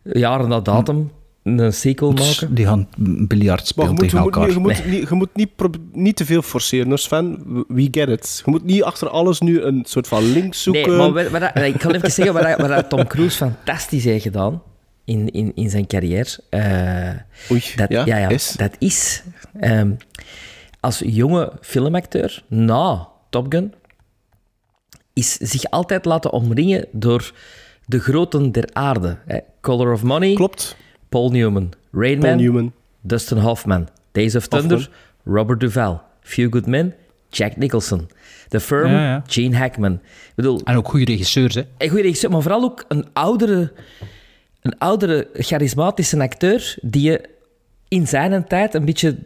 [0.03, 1.11] Jaren na datum
[1.43, 2.53] een sequel maken.
[2.55, 2.87] Die gaan
[3.27, 4.45] biljart je spelen moet, tegen moet, elkaar.
[4.47, 5.49] niet, je moet, niet, je moet niet,
[5.91, 7.37] niet te veel forceren, hoor, Sven.
[7.67, 8.41] We get it.
[8.45, 10.87] Je moet niet achter alles nu een soort van link zoeken.
[10.89, 14.23] Nee, maar wat, wat dat- ik kan even zeggen wat dat Tom Cruise fantastisch heeft
[14.23, 14.61] gedaan
[15.05, 16.39] in, in, in zijn carrière.
[16.49, 18.51] Eh, Oei, dat, ja, ja, is?
[18.57, 19.23] dat is
[19.59, 19.91] ehm,
[20.87, 23.73] als jonge filmacteur na Top Gun
[25.13, 27.31] is zich altijd laten omringen door
[27.85, 29.17] de groten der aarde.
[29.25, 29.39] Hè.
[29.61, 30.33] Color of Money.
[30.33, 30.75] Klopt.
[31.09, 31.73] Paul Newman.
[31.91, 32.43] Rain Paul Man.
[32.43, 32.73] Newman.
[33.01, 33.87] Dustin Hoffman.
[34.11, 34.89] Days of Thunder.
[35.23, 35.99] Robert Duvall.
[36.21, 36.93] Few Good Men.
[37.29, 38.09] Jack Nicholson.
[38.47, 38.91] The Firm.
[38.91, 39.23] Ja, ja.
[39.27, 39.93] Gene Hackman.
[39.93, 41.61] Ik bedoel, En ook goede regisseurs, hè.
[41.77, 43.73] een goede regisseur, maar vooral ook een oudere,
[44.61, 47.29] een oudere charismatische acteur die je
[47.87, 49.17] in zijn tijd een beetje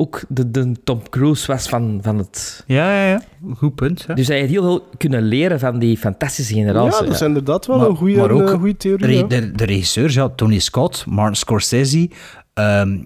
[0.00, 2.64] ook de, de Tom Cruise was van, van het...
[2.66, 3.22] Ja, ja, ja.
[3.56, 4.06] Goed punt.
[4.06, 4.14] Hè.
[4.14, 7.04] Dus hij had heel veel kunnen leren van die fantastische ja, generatie.
[7.06, 9.06] dat is inderdaad wel Maar- een goede maar ook een goede theorie.
[9.06, 9.26] Re- ja.
[9.40, 12.10] de, de regisseurs, ja, Tony Scott, Martin Scorsese.
[12.54, 12.98] ehm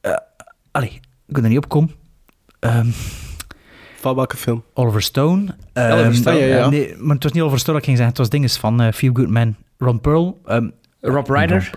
[0.00, 0.16] eh,
[0.70, 0.90] allee,
[1.26, 1.90] ik kan er niet op komen.
[2.58, 2.86] Ehm,
[4.00, 4.62] Van welke film?
[4.74, 5.54] Oliver Stone.
[5.72, 6.68] ehm, Oliver Stone, ja, ja.
[6.68, 8.06] Nee, maar het was niet Oliver Stone dat ik ging zeggen.
[8.06, 9.56] Het was dinges van eh Few Good Men.
[9.78, 10.40] Ron Pearl.
[10.46, 10.68] ehm,
[11.00, 11.70] Rob Reiner,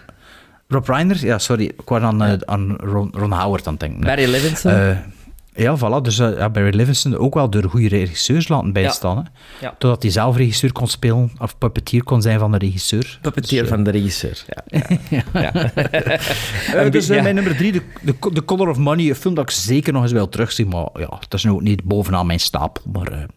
[0.73, 1.63] Rob Reiner, ja, sorry.
[1.63, 4.01] Ik was aan, eh, aan Ron, Ron Howard aan het denken.
[4.01, 4.71] Barry Levinson.
[4.71, 4.97] Eh,
[5.53, 6.01] ja, voilà.
[6.01, 9.17] Dus eh, ja, Barry Levinson ook wel door goede regisseurs laten bijstaan.
[9.17, 9.69] Hè.
[9.77, 13.19] Totdat hij zelf regisseur kon spelen, of puppeteer kon zijn van de regisseur.
[13.21, 14.45] puppeteer Dus, van de regisseur.
[14.71, 15.69] Ja.
[16.89, 19.93] dus mijn nummer drie, de, de, The Color of Money, een film dat ik zeker
[19.93, 23.27] nog eens wil terugzien, maar ja, dat is nu ook niet bovenaan mijn stapel, maar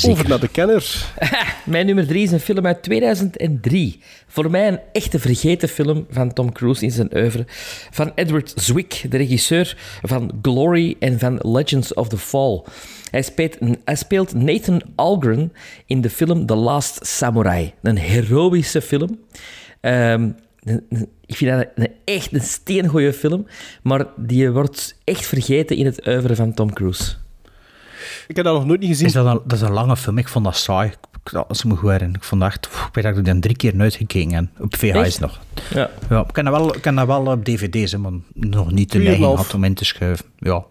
[0.00, 0.18] zeker.
[0.18, 1.12] Over naar de kenner.
[1.64, 4.00] Mijn nummer drie is een film uit 2003.
[4.26, 7.44] Voor mij een echte vergeten film van Tom Cruise in zijn oeuvre.
[7.90, 12.62] Van Edward Zwick, de regisseur van Glory en van Legends of the Fall.
[13.10, 15.52] Hij speelt, hij speelt Nathan Algren
[15.86, 17.72] in de film The Last Samurai.
[17.82, 19.18] Een heroïsche film.
[19.80, 20.30] Ehm,
[21.26, 23.46] ik vind dat een, echt een steengoeie film,
[23.82, 27.16] maar die wordt echt vergeten in het oeuvre van Tom Cruise.
[28.26, 29.06] Ik heb dat nog nooit niet gezien.
[29.06, 30.88] Is dat, een, dat is een lange film, ik vond dat saai.
[30.88, 32.14] Ik- Dat is me goed herinneren.
[32.14, 34.46] Ik vond dat echt, ik weet dat ik er dan drie keer naar uitgekeken heb.
[34.60, 35.20] Op VHS Echt?
[35.20, 35.40] nog.
[35.70, 35.90] Ja.
[36.10, 38.92] Ja, ik ken dat wel, ik ken dat wel op dvd's, hè, maar nog niet
[38.92, 39.18] de Tweeënhalf.
[39.18, 40.24] neiging had om in te schuiven.
[40.38, 40.64] Ja.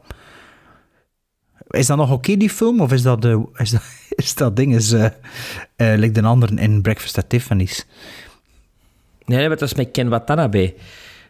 [1.68, 2.82] Is dat nog oké, die film?
[2.82, 3.82] Of is dat, de, is dat,
[4.26, 5.06] is dat ding, is, eh
[5.76, 7.86] eh, like de anderen in Breakfast at Tiffany's?
[9.26, 10.74] Nee, maar dat is met Ken Watanabe.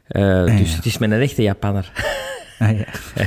[0.07, 1.91] Eh, dus het is met een echte Japanner.
[2.59, 2.85] Ah, ja.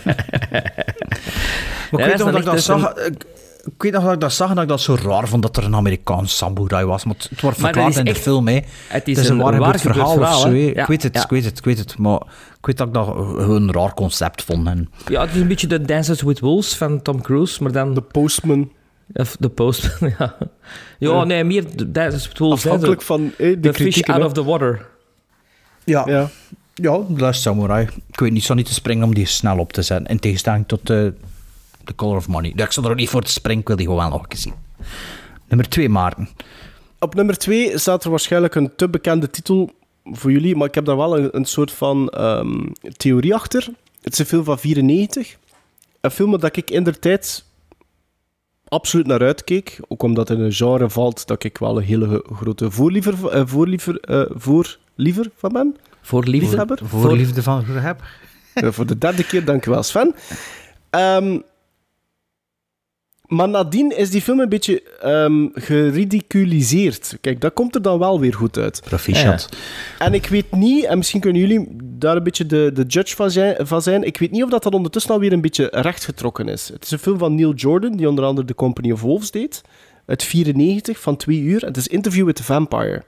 [1.90, 3.24] Maar ik, weet dat nog dat ik, dat zag, ik,
[3.64, 5.56] ik weet nog dat ik dat zag en dat ik dat zo raar vond dat
[5.56, 7.04] er een Amerikaans samurai was.
[7.04, 8.48] Maar het, het wordt verklaard in de echt- film.
[8.48, 8.60] Hè.
[8.88, 10.48] het is een, een waar gebeurd verhaal, verhaal, of zo.
[10.50, 11.22] Ja, Ik weet het, ja.
[11.22, 11.98] ik weet het, ik weet het.
[11.98, 12.20] Maar
[12.58, 14.66] ik weet dat ik dat een raar concept vond.
[14.66, 17.94] En, Ja, het is een beetje de Dances with Wolves van Tom Cruise, maar dan...
[17.94, 18.72] De Postman.
[19.12, 20.36] Of de Postman, ja.
[20.98, 21.24] Ja, Ja.
[21.24, 22.62] nee, meer Dances with Wolves.
[22.62, 24.24] hè, Afhankelijk de- van eh, de The fish out hè.
[24.24, 24.86] of the water.
[25.84, 26.28] ja, Ja.
[26.82, 27.88] Ja, dat is samurai.
[28.12, 30.06] Ik weet niet, zo niet te springen om die snel op te zetten.
[30.06, 31.06] In tegenstelling tot eh,
[31.84, 32.52] The Color of Money.
[32.56, 34.38] Ik zal er ook niet voor te springen, ik wil die gewoon nog een keer
[34.38, 34.54] zien.
[35.48, 36.28] Nummer twee, Maarten.
[36.98, 39.70] Op nummer 2 staat er waarschijnlijk een te bekende titel
[40.04, 43.68] voor jullie, maar ik heb daar wel een, een soort van ehm, theorie achter.
[44.00, 45.36] Het is een film van 94.
[46.00, 47.44] Een film dat ik in tijd
[48.64, 49.80] absoluut naar uitkeek.
[49.88, 53.42] Ook omdat het in een genre valt dat ik wel een hele grote voorliever, eh,
[53.46, 55.76] voorliever, eh, voorliever van ben.
[56.08, 56.48] Voor liefde.
[56.48, 56.78] Liefhebber.
[56.82, 58.02] Voor liefde van heb.
[58.74, 60.14] Voor de derde keer, dankjewel Sven.
[60.90, 61.38] Ehm,
[63.26, 67.18] maar nadien is die film een beetje ehm geridiculiseerd.
[67.20, 68.80] Kijk, dat komt er dan wel weer goed uit.
[68.84, 69.48] Proficiat.
[69.98, 73.30] En ik weet niet, en misschien kunnen jullie daar een beetje de, de judge van
[73.30, 76.68] zijn, van zijn, ik weet niet of dat, dat ondertussen alweer een beetje rechtgetrokken is.
[76.68, 79.62] Het is een film van Neil Jordan, die onder andere The Company of Wolves deed.
[80.06, 81.60] Uit 94, van twee uur.
[81.64, 83.02] Het is Interview with the Vampire.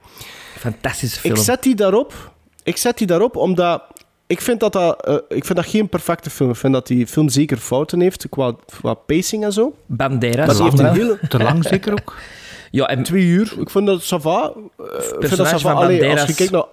[0.59, 1.35] Fantastische film.
[1.35, 2.39] Ik zet die daarop.
[2.71, 3.83] Ik zet die daarop omdat
[4.27, 6.51] ik, vind dat dat, eh, ik vind dat geen perfecte film.
[6.51, 9.75] Ik vind dat die film zeker fouten heeft qua, qua pacing en zo.
[9.87, 10.59] Banderas.
[10.59, 11.19] Maar heeft een hele...
[11.29, 12.15] Te lang zeker ook?
[12.73, 13.55] Ja, en Twee uur.
[13.61, 14.53] Ik vind dat ça va.
[14.53, 15.73] Eh, ik vind dat personage ça va.
[15.73, 16.65] van Allee, als je kijkt naar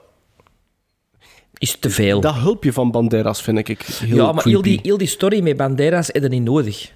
[1.57, 2.21] is te veel.
[2.21, 5.57] dat hulpje van Banderas, vind ik heel ja, maar heel die, heel die story met
[5.57, 6.91] Banderas is er niet nodig.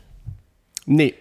[0.85, 1.15] Nee.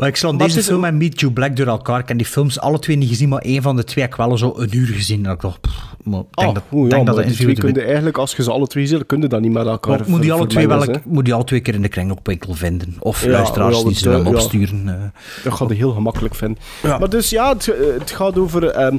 [0.00, 1.98] Maar ik sla Maar deze het is film ook- en Meet Joe Black door elkaar.
[2.00, 4.18] Ik heb die films alle twee niet gezien, maar één van de twee heb ik
[4.18, 5.26] wel zo een uur gezien.
[5.26, 5.74] En ik dacht, pff,
[6.04, 8.36] maar ik denk Ah, dat, ja, denk dat die twee interview kun je eigenlijk, als
[8.36, 10.46] je ze alle twee ziet, kun je dat niet met elkaar Maar moet die, alle
[10.46, 12.94] twee wel, moet die alle twee keer in de kring op winkel vinden.
[12.98, 14.88] Of Ja, luisteraars ja, die ze willen eh, opsturen.
[14.88, 15.42] eh.
[15.44, 16.58] Dat gaat je heel gemakkelijk vinden.
[16.82, 18.66] Maar dus ja, het, eh, het gaat over...
[18.66, 18.96] ehm,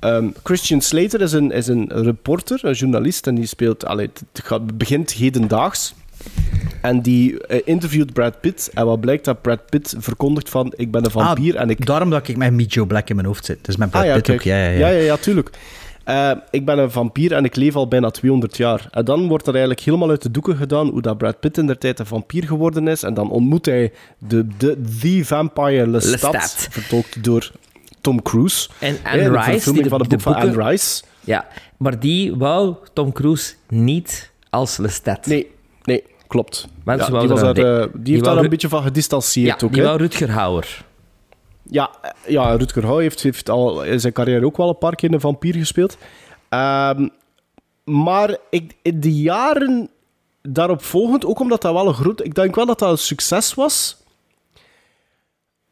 [0.00, 3.86] ehm, Christian Slater is een, is een reporter, een journalist, en die speelt...
[3.86, 5.94] Allee, het gaat, begint hedendaags.
[6.82, 8.70] En die eh, interviewt Brad Pitt.
[8.74, 10.72] En wat blijkt dat Brad Pitt verkondigt van...
[10.76, 13.14] Ik ben een vampier Ah, en ik Daarom dat ik met Meet Joe Black in
[13.14, 13.64] mijn hoofd zit.
[13.64, 14.38] Dus met Brad Ah, ja, Pitt kijk.
[14.38, 14.44] ook.
[14.44, 14.78] Ja, ja, ja.
[14.78, 15.50] ja, ja, ja, tuurlijk.
[16.04, 18.88] Eh, ik ben een vampier en ik leef al bijna 200 jaar.
[18.90, 21.66] En dan wordt er eigenlijk helemaal uit de doeken gedaan hoe dat Brad Pitt in
[21.66, 23.02] der tijd een vampier geworden is.
[23.02, 26.66] En dan ontmoet hij de, de, the Vampire Lestat, Lestat.
[26.70, 27.50] vertolkt door
[28.00, 28.68] Tom Cruise.
[28.78, 31.02] En Eh, Anne de Rice, verfilming die de- van het de boek van Anne Rice.
[31.20, 31.46] Ja,
[31.76, 35.26] maar die wou Tom Cruise niet als Lestat.
[35.26, 35.50] Nee,
[35.84, 36.68] nee, klopt.
[36.84, 39.66] Mensen Ja, die, was daar- eh, die die heeft daar een beetje van gedistanceerd ja,
[39.66, 39.72] ook.
[39.72, 39.96] die hè.
[39.96, 40.84] Rutger Hauer.
[41.62, 44.94] Ja, eh, ja Rutger Hauer heeft, heeft al in zijn carrière ook wel een paar
[44.94, 45.98] keer een vampier gespeeld.
[46.48, 47.08] Ehm,
[47.84, 49.88] maar ik, in de jaren
[50.42, 52.24] daarop volgend, ook omdat dat wel een groot...
[52.24, 53.96] Ik denk wel dat dat een succes was.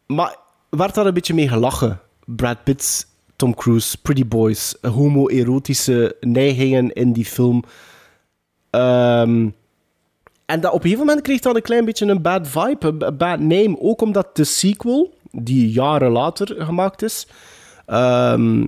[0.07, 0.37] Maar
[0.71, 2.01] werd daar een beetje mee gelachen.
[2.25, 3.07] Brad Pitt,
[3.37, 7.63] Tom Cruise, Pretty Boys, homoerotische neigingen in die film.
[8.71, 9.49] Ehm,
[10.47, 13.17] en dat op een gegeven moment kreeg dat een klein beetje een bad vibe, een
[13.17, 13.77] bad name.
[13.81, 17.27] Ook omdat de sequel, die jaren later gemaakt is,
[17.87, 18.67] ehm,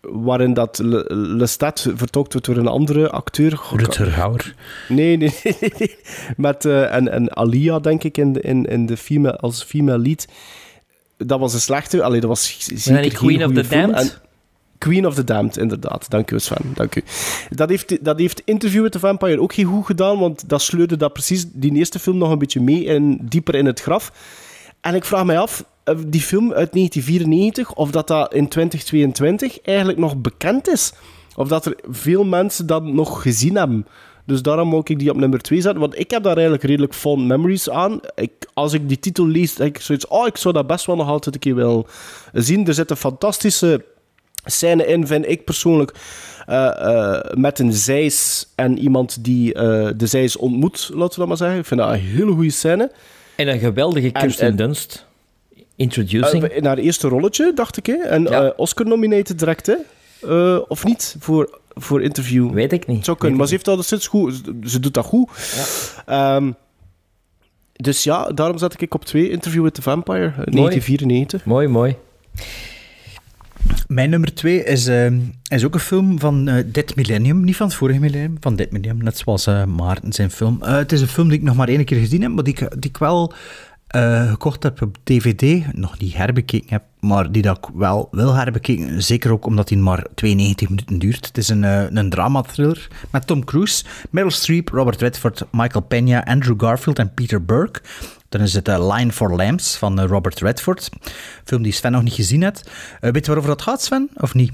[0.00, 3.60] waarin dat Le- Lestat vertolkt wordt door een andere acteur.
[3.70, 4.54] Rutger Hauer.
[4.88, 5.34] Nee, nee,
[5.78, 5.96] nee.
[6.36, 9.98] Met, eh, en, en Alia, denk ik, in de, in, in de female, als female
[9.98, 10.26] lead.
[11.16, 12.02] Dat was een slechte.
[12.02, 13.92] Allee, dat was zeker Queen of the film.
[13.92, 14.20] Damned?
[14.82, 16.10] En- Queen of the Damned, inderdaad.
[16.10, 16.72] Dank u, Sven.
[16.74, 17.02] Dank u.
[17.50, 20.96] Dat heeft, dat heeft Interview with the Vampire ook geen goed gedaan, want dat sleurde
[20.96, 24.12] dat precies die eerste film nog een beetje mee en dieper in het graf.
[24.80, 29.60] En ik vraag mij af, eh, die film uit 1994, of dat dat in 2022
[29.60, 30.92] eigenlijk nog bekend is.
[31.36, 33.86] Of dat er veel mensen dat nog gezien hebben.
[34.26, 35.80] Dus daarom moet ik die op nummer 2 zetten.
[35.80, 38.00] Want ik heb daar eigenlijk redelijk fond memories aan.
[38.14, 40.06] Ik, als ik die titel lees, denk ik zoiets...
[40.06, 41.84] Oh, ik zou dat best wel nog altijd een keer willen
[42.32, 42.66] zien.
[42.66, 43.84] Er zit een fantastische
[44.44, 45.92] scène in, vind ik persoonlijk...
[46.46, 51.36] eh, met een zeis en iemand die eh, de zeis ontmoet, laten we dat maar
[51.36, 51.58] zeggen.
[51.58, 52.92] Ik vind dat een hele goede scène.
[53.36, 55.06] En een geweldige Kirsten en- Dunst.
[55.76, 56.44] Introducing.
[56.44, 57.86] In haar eerste rolletje, dacht ik.
[57.86, 57.94] Hè?
[57.94, 58.52] En Ja.
[58.56, 59.76] Oscar-nominated direct, hè?
[60.56, 61.16] Of niet?
[61.18, 62.52] Voor, voor interview.
[62.52, 62.96] Weet ik niet.
[62.96, 64.40] Het zou kunnen, maar ze heeft dat sinds goed.
[64.66, 65.30] Ze, doet dat goed.
[66.06, 66.50] Ehm,
[67.72, 71.44] dus ja, daarom zet ik op twee Interview with the Vampire, eh, 1994.
[71.44, 71.96] Mooi, mooi.
[73.88, 75.18] Mijn nummer twee is, ehm,
[75.48, 77.44] is ook een film van eh, dit millennium.
[77.44, 79.04] Niet van het vorige millennium, van dit millennium.
[79.04, 80.62] Net zoals eh, Maarten zijn film.
[80.62, 82.54] Eh, het is een film die ik nog maar één keer gezien heb, maar die,
[82.54, 83.32] ik- die ik wel
[83.94, 85.72] gekocht heb op DVD.
[85.72, 89.02] Nog niet herbekeken heb, maar die dat ik wel wil herbekeken.
[89.02, 91.26] Zeker ook omdat die maar 92 minuten duurt.
[91.26, 91.62] Het is een,
[91.96, 97.44] een drama-thriller met Tom Cruise, Meryl Streep, Robert Redford, Michael Peña, Andrew Garfield en Peter
[97.44, 97.80] Burke.
[98.32, 100.88] Dan is het eh, Line for Lambs van eh, Robert Redford.
[101.44, 102.70] Film die Sven nog niet gezien heeft.
[103.00, 104.10] Eh, weet je waarover dat gaat, Sven?
[104.14, 104.52] Of niet?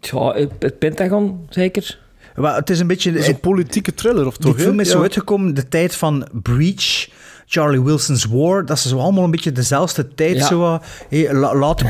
[0.00, 1.98] Ja, het Pentagon, zeker?
[2.34, 3.10] Wel, het is een beetje...
[3.10, 4.54] Het is een politieke thriller, of toch?
[4.56, 4.92] Die film is Ja.
[4.92, 7.08] zo uitgekomen de tijd van Breach,
[7.46, 8.66] Charlie Wilson's War.
[8.66, 10.36] Dat is zo allemaal een beetje dezelfde tijd.
[10.36, 10.46] Ja.
[10.46, 10.78] Zo,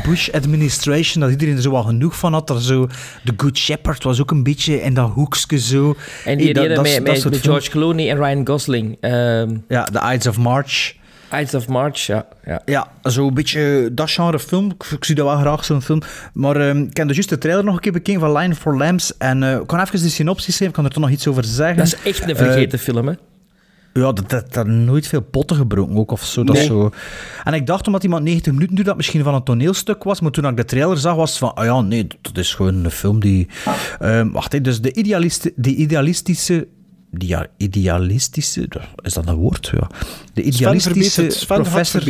[0.04, 2.46] Bush-administration, dat iedereen er zo wel genoeg van had.
[2.46, 2.86] Dat zo,
[3.24, 5.94] The Good Shepherd was ook een beetje in dat hoekje zo.
[6.24, 7.40] En die dat- dat- met, dat met.
[7.40, 8.96] George Clooney en Ryan Gosling.
[9.00, 10.94] Ehm Ja, The Ides of March.
[11.34, 12.26] Ides of March, ja.
[12.44, 12.62] ja.
[12.64, 14.70] Ja, zo'n beetje dat genre film.
[14.70, 16.02] Ik, ik zie dat wel graag, zo'n film.
[16.32, 18.76] Maar ehm, ik heb dus juist de trailer nog een keer bekeken van Line for
[18.76, 19.16] Lambs.
[19.16, 21.44] En eh, ik kan even de synopsis geven, ik kan er toch nog iets over
[21.44, 21.76] zeggen.
[21.76, 23.14] Dat is echt een vergeten film, hè?
[23.94, 26.44] Ja, dat, dat, dat nooit veel potten gebroken ook of zo.
[26.44, 26.66] Dat Nee.
[26.66, 26.90] zo.
[27.44, 30.20] En ik dacht omdat iemand 90 minuten duurde, dat misschien van een toneelstuk was.
[30.20, 32.84] Maar toen ik de trailer zag, was het van, ah ja, nee, dat is gewoon
[32.84, 33.48] een film die...
[33.98, 36.68] Ehm, wacht, hè, dus de, idealiste, de idealistische
[37.12, 38.68] dia- idealistische,
[39.02, 39.70] is dat een woord?
[39.74, 39.90] Ja.
[40.32, 42.02] De idealistische Sven professor,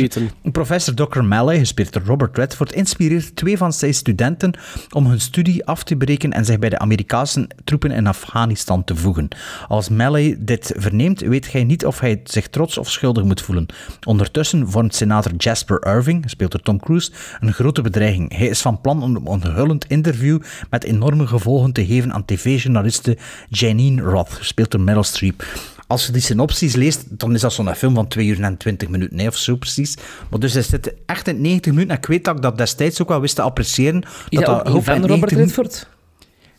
[0.51, 1.21] professor Dr.
[1.21, 4.53] Malley, gespeeld door Robert Redford, inspireert twee van zijn studenten
[4.89, 8.95] om hun studie af te breken en zich bij de Amerikaanse troepen in Afghanistan te
[8.95, 9.27] voegen.
[9.67, 13.65] Als Malley dit verneemt, weet hij niet of hij zich trots of schuldig moet voelen.
[14.07, 18.37] Ondertussen vormt senator Jasper Irving, gespeeld door Tom Cruise, een grote bedreiging.
[18.37, 20.39] Hij is van plan om een onthullend interview
[20.69, 23.17] met enorme gevolgen te geven aan tv-journaliste
[23.49, 25.43] Janine Roth, gespeeld door Meryl Streep.
[25.87, 28.89] Als je die synopsis leest, dan is dat zo'n film van 2 uur en 20
[28.89, 29.97] minuten, nee, of zo precies.
[30.29, 31.91] Maar dus er zit echt in 90 minuten.
[31.95, 34.03] En ik weet dat ik dat destijds ook wel wist te appreciëren.
[34.29, 35.87] Is dat, niet van Robert 90 minuten- Redford?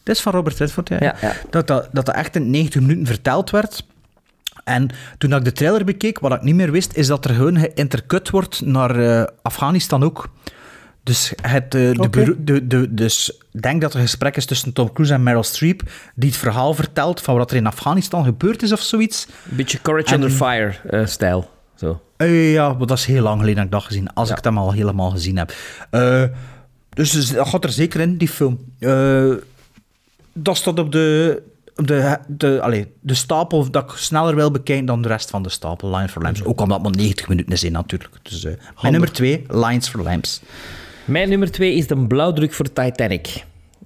[0.03, 0.97] Dat is van Robert Redford, ja.
[1.01, 1.33] Ja, ja.
[1.51, 3.87] Dat, dat, dat dat echt in 90 minuten verteld werd.
[4.65, 4.89] En
[5.19, 8.31] toen ik de trailer bekeek, wat ik niet meer wist, is dat er gewoon geïntercut
[8.31, 10.29] wordt naar eh, Afghanistan ook.
[11.05, 14.73] Dus het, eh, de, de, de, dus ik denk dat er een gesprek is tussen
[14.73, 15.83] Tom Cruise en Meryl Streep,
[16.15, 19.27] die het verhaal vertelt van wat er in Afghanistan gebeurd is of zoiets.
[19.51, 21.51] Een beetje Courage En- Under Fire-stijl.
[21.75, 22.01] Zo.
[22.17, 24.59] Eh, ja, maar dat is heel lang geleden dat ik dat gezien Als ik hem
[24.59, 25.53] al helemaal gezien heb.
[25.91, 26.25] Eh,
[26.89, 28.59] dus, dus dat gaat er zeker in, die film.
[28.79, 29.33] Eh,
[30.33, 31.43] dat staat op de,
[31.77, 35.43] op de, de, allee, de stapel dat ik sneller wil bekijken dan de rest van
[35.43, 35.91] de stapel.
[35.97, 36.45] Line for Lamps.
[36.45, 38.15] Ook omdat het maar 90 minuten is in natuurlijk.
[38.23, 40.41] Dus, eh, mijn nummer 2, Lines for Lamps.
[41.05, 43.45] Mijn nummer twee is de blauwdruk voor Titanic.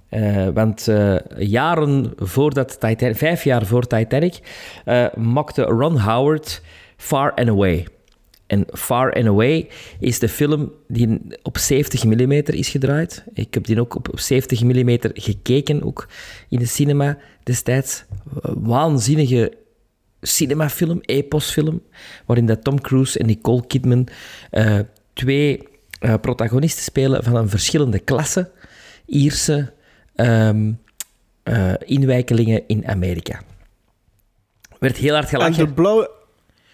[0.09, 4.39] Eh, want eh, jaren voordat Titanic, vijf jaar voor Titanic,
[4.85, 6.61] eh, maakte Ron Howard
[6.97, 7.87] Far and Away.
[8.47, 9.69] En Far and Away
[9.99, 13.23] is de film die op 70 mm is gedraaid.
[13.33, 16.07] Ik heb die ook op 70 mm gekeken, ook
[16.49, 18.05] in de cinema destijds.
[18.41, 19.53] Waanzinnige
[20.21, 21.81] cinemafilm, eposfilm,
[22.25, 24.07] waarin dat Tom Cruise en Nicole Kidman
[25.13, 25.68] twee
[25.99, 28.49] eh, protagonisten spelen van een verschillende klasse,
[29.05, 29.73] Ierse
[30.15, 33.41] eh, inwijkelingen in Amerika.
[34.79, 35.65] Werd heel hard En gelachen.
[35.65, 36.09] de blauwe...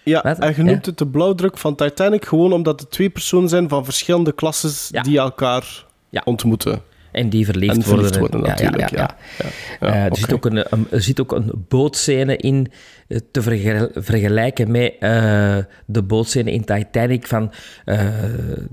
[0.03, 0.39] Ja, Wat?
[0.39, 0.89] en je noemt Ja?
[0.91, 5.02] het de blauwdruk van Titanic gewoon omdat het twee personen zijn van verschillende klasses Ja.
[5.02, 6.22] die elkaar Ja.
[6.26, 6.81] ontmoeten.
[7.16, 8.40] En die verliefd, En verliefd worden.
[8.40, 9.18] worden, natuurlijk, ja.
[9.38, 9.48] Eh,
[9.80, 10.20] Ja, er, oké.
[10.20, 12.72] zit ook een, een- er zit ook een bootscène in
[13.08, 17.52] eh, te vergel- vergelijken met eh, de bootscène in Titanic van
[17.86, 18.00] eh,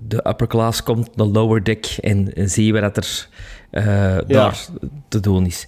[0.08, 3.28] de upper class komt de lower deck en, en zie je wat er
[3.70, 4.58] eh, daar
[5.08, 5.66] te doen is.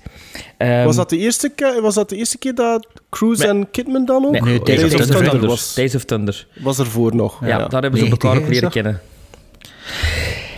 [0.57, 1.53] Ehm, was, dat de eerste
[1.83, 4.33] was dat de eerste keer dat Cruise en Kidman dan ook?
[4.33, 6.47] Nee, Nee, Days, Days of of Thunder, Thunder was, Days of Thunder.
[6.61, 7.41] was ervoor nog.
[7.47, 8.73] Ja, daar hebben ze 90, elkaar ook leren dat?
[8.73, 9.01] kennen.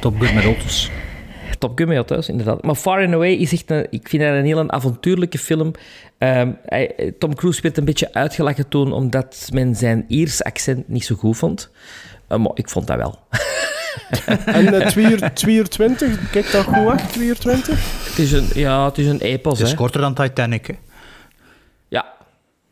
[0.01, 0.91] Top Gun met auto's.
[1.59, 2.63] Top Gun thuis, inderdaad.
[2.63, 5.71] Maar Far and Away is echt een, ik vind dat een heel een avontuurlijke film.
[6.19, 11.05] Ehm, hij- Tom Cruise werd een beetje uitgelachen toen, omdat men zijn Iers accent niet
[11.05, 11.71] zo goed vond.
[12.29, 13.19] Eh, maar ik vond dat wel.
[14.45, 18.05] En eh, 2 uur, 2 uur 20, kijk dat goed weg, 2 uur 20?
[18.09, 19.79] Het is een, ja, het is een epos, Het is hè.
[19.79, 20.75] korter dan Titanic, hè.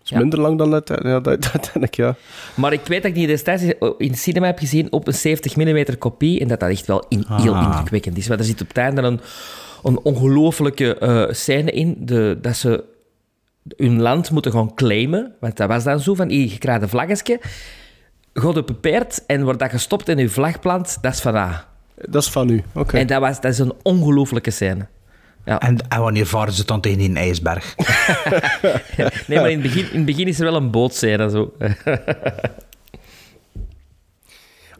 [0.05, 0.19] Is Ja.
[0.19, 2.15] minder lang dan dat, ja, dat, Titanic, ja.
[2.55, 3.63] Maar ik weet dat ik die destijds
[3.99, 7.05] in de cinema heb gezien op een 70 mm kopie en dat dat echt wel
[7.09, 7.65] in, heel Ah.
[7.67, 8.27] indrukwekkend is.
[8.27, 9.21] Want er zit op het einde een,
[9.83, 12.85] een ongelofelijke eh, scène in, de, dat ze
[13.77, 15.35] hun land moeten gaan claimen.
[15.41, 17.41] Want dat was dan zo, van je krijgt een vlaggetje,
[18.43, 21.67] op paard en wordt dat gestopt in je vlag plant, dat is van A.
[21.95, 22.97] Dat is van u, oké.
[22.99, 24.87] En dat, was, dat is een ongelofelijke scène.
[25.45, 25.61] Ja.
[25.61, 27.75] En, en wanneer varen ze dan tegen die ijsberg?
[29.27, 31.31] Nee, maar in het, begin, in het begin is er wel een bootscène.
[31.31, 31.53] Zo.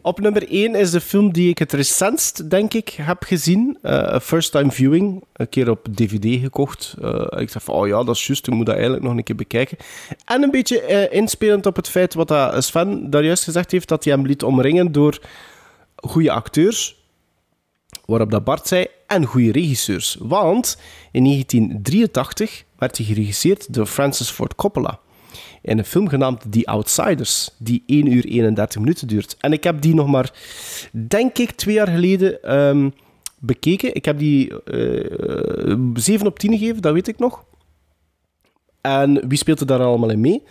[0.05, 3.77] Op nummer 1 is de film die ik het recentst, denk ik, heb gezien.
[3.81, 5.23] Eh first time viewing.
[5.33, 6.95] Een keer op DVD gekocht.
[7.01, 9.23] Eh, ik dacht van, oh ja, dat is juist, ik moet dat eigenlijk nog een
[9.23, 9.77] keer bekijken.
[10.25, 13.87] En een beetje eh, inspelend op het feit wat dat Sven daar juist gezegd heeft,
[13.87, 15.19] dat hij hem liet omringen door
[15.95, 17.04] goede acteurs.
[18.05, 20.17] Waarop dat Bart zei, en goede regisseurs.
[20.19, 20.77] Want
[21.11, 24.99] in 1983 werd hij geregisseerd door Francis Ford Coppola.
[25.61, 29.37] In een film genaamd The Outsiders, die 1 uur 31 minuten duurt.
[29.39, 30.33] En ik heb die nog maar,
[30.91, 32.89] denk ik, twee jaar geleden ehm,
[33.39, 33.95] bekeken.
[33.95, 37.43] Ik heb die eh 7 op 10 gegeven, dat weet ik nog.
[38.81, 40.43] En wie speelt er daar allemaal in mee?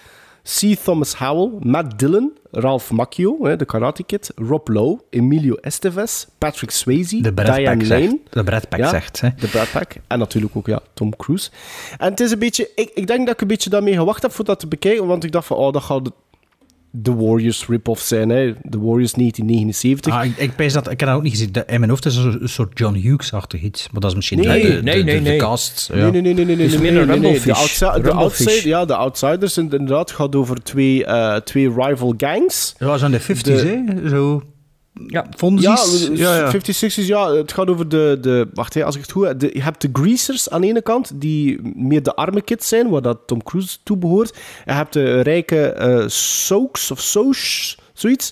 [0.45, 0.77] C.
[0.85, 6.71] Thomas Howell, Matt Dillon, Ralph Macchio, hè, de Karate Kid, Rob Lowe, Emilio Estevez, Patrick
[6.71, 8.03] Swayze, De Brad Diane Pack Lane.
[8.09, 8.33] zegt.
[8.33, 9.29] De Brad Pack Ja, zegt, hè.
[9.39, 9.95] De Brad Pack.
[10.07, 11.51] En natuurlijk ook ja, Tom Cruise.
[11.99, 12.71] En het is een beetje...
[12.75, 15.25] Ik, ik denk dat ik een beetje daarmee gewacht heb voor dat te bekijken, want
[15.25, 16.11] ik dacht van, oh, dat gaat
[16.97, 18.53] de, de Warriors rip-off zijn, hè.
[18.71, 20.13] The Warriors 1979.
[20.15, 21.53] Ah, ik, ik, dat, ik heb dat ook niet gezien.
[21.53, 23.89] De- In mijn hoofd is er een soort John Hughes-achtig iets.
[23.93, 25.39] Maar dat is misschien Nee, de, de, nee, de, nee, de, de nee.
[25.39, 25.91] cast.
[25.95, 26.11] Ja.
[26.11, 26.57] Nee, nee, nee, nee, nee.
[26.57, 27.07] nee, nee, een nee, nee, nee.
[27.07, 27.53] De, Rumblefish.
[27.59, 32.75] outside- de outside, ja, de Outsiders inderdaad gaat over twee, eh, twee rival gangs.
[32.79, 34.09] Dat was aan de 50s, De- hè?
[34.09, 34.43] Zo.
[35.07, 35.27] Ja.
[35.37, 35.65] Vonden
[36.19, 37.33] Ja, ja, 50, 60's, ja.
[37.35, 38.19] Het gaat over de...
[38.21, 39.39] de wacht, hè, als ik het goed heb.
[39.39, 42.89] de- je hebt de greasers aan de ene kant, die meer de arme kids zijn,
[42.89, 44.33] waar dat Tom Cruise toe behoort.
[44.33, 48.31] En je hebt de rijke eh soaks of soos, zoiets.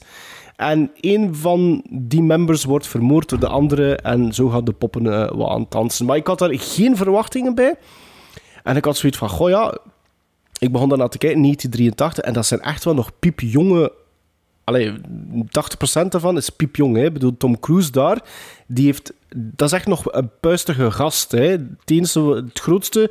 [0.56, 5.06] En een van die members wordt vermoord door de andere en zo gaan de poppen
[5.12, 6.06] eh, wat aan het dansen.
[6.06, 7.74] Maar ik had daar geen verwachtingen bij.
[8.62, 9.78] En ik had zoiets van, goh ja,
[10.58, 13.92] ik begon daarna te kijken, 1983, en dat zijn echt wel nog piepjonge...
[14.64, 16.96] Allee, 80% daarvan is piepjong.
[16.96, 17.04] Hè.
[17.04, 18.22] Ik bedoel, Tom Cruise daar,
[18.66, 19.12] die heeft...
[19.36, 21.32] Dat is echt nog een puistige gast.
[21.32, 21.44] Hè.
[21.84, 23.10] Het, het grootste...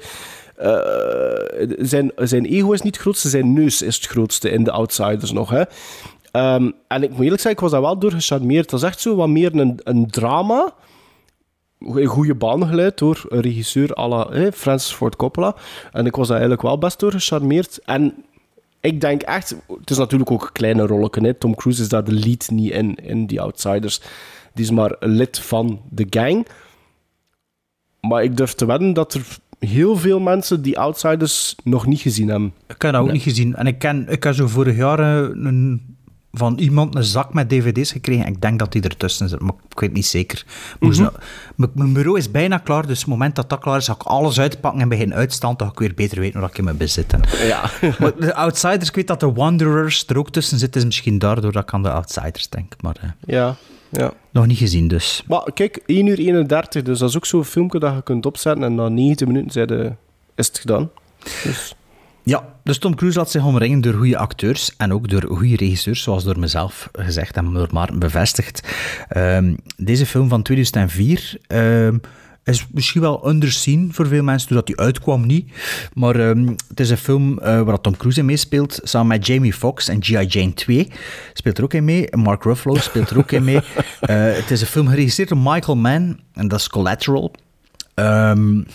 [0.56, 4.72] eh, zijn, zijn ego is niet het grootste, zijn neus is het grootste in de
[4.72, 5.50] Outsiders nog.
[5.50, 5.64] Hè.
[6.32, 8.70] Ehm, en ik moet eerlijk zeggen, ik was daar wel door gecharmeerd.
[8.70, 10.74] Dat is echt zo wat meer een, een drama
[11.80, 15.56] in goede banen geleid door een regisseur à la Francis Ford Coppola.
[15.92, 17.80] En ik was daar eigenlijk wel best door gecharmeerd.
[17.84, 18.24] En
[18.82, 19.56] ik denk echt...
[19.80, 21.22] Het is natuurlijk ook een kleine rolletje.
[21.22, 21.34] Hè.
[21.34, 24.02] Tom Cruise is daar de lead niet in, in die Outsiders.
[24.54, 26.48] Die is maar lid van de gang.
[28.02, 32.28] Maar ik durf te wedden dat er heel veel mensen die Outsiders nog niet gezien
[32.28, 32.54] hebben.
[32.68, 33.56] Ik heb dat ook niet gezien.
[33.56, 35.96] En ik, ken, ik heb zo vorig jaar eh, een,
[36.34, 38.26] van iemand een zak met dvd's gekregen.
[38.26, 40.46] Ik denk dat die ertussen zit, maar ik weet niet zeker.
[40.80, 41.02] Mhm.
[41.02, 41.14] nou-
[41.74, 44.02] mijn- bureau is bijna klaar, dus op het moment dat dat klaar is, zal ik
[44.04, 46.78] alles uitpakken en beginnen uitstand, dan ga ik weer beter weten wat ik in mijn
[46.78, 47.26] bezit heb.
[47.26, 47.70] Ja.
[48.00, 51.52] Maar de Outsiders, ik weet dat de Wanderers er ook tussen zitten, is misschien daardoor
[51.52, 52.74] dat ik aan de Outsiders denk.
[52.82, 53.56] Maar eh, Ja,
[53.90, 54.14] ja.
[54.32, 55.24] nog niet gezien dus.
[55.28, 58.64] Maar kijk, 1 uur 31, dus dat is ook zo'n filmpje dat je kunt opzetten
[58.64, 59.92] en na 90 minuten zijn de-
[60.36, 60.90] is het gedaan.
[61.44, 61.76] Dus,
[62.24, 66.04] Ja, dus Tom Cruise laat zich omringen door goede acteurs en ook door goede regisseurs,
[66.04, 68.68] zoals door mezelf gezegd en door Maarten bevestigd.
[69.10, 71.98] Ehm, deze film van 2004 ehm,
[72.44, 75.52] is misschien wel underseen voor veel mensen, doordat die uitkwam niet.
[75.94, 79.54] Maar ehm, het is een film eh, waar Tom Cruise in meespeelt, samen met Jamie
[79.54, 80.26] Foxx en G.I.
[80.26, 80.88] Jane 2
[81.34, 82.08] speelt er ook in mee.
[82.16, 83.60] Mark Ruffalo speelt er ook in mee.
[84.02, 87.32] Eh, het is een film geregisseerd door Michael Mann en dat is Collateral.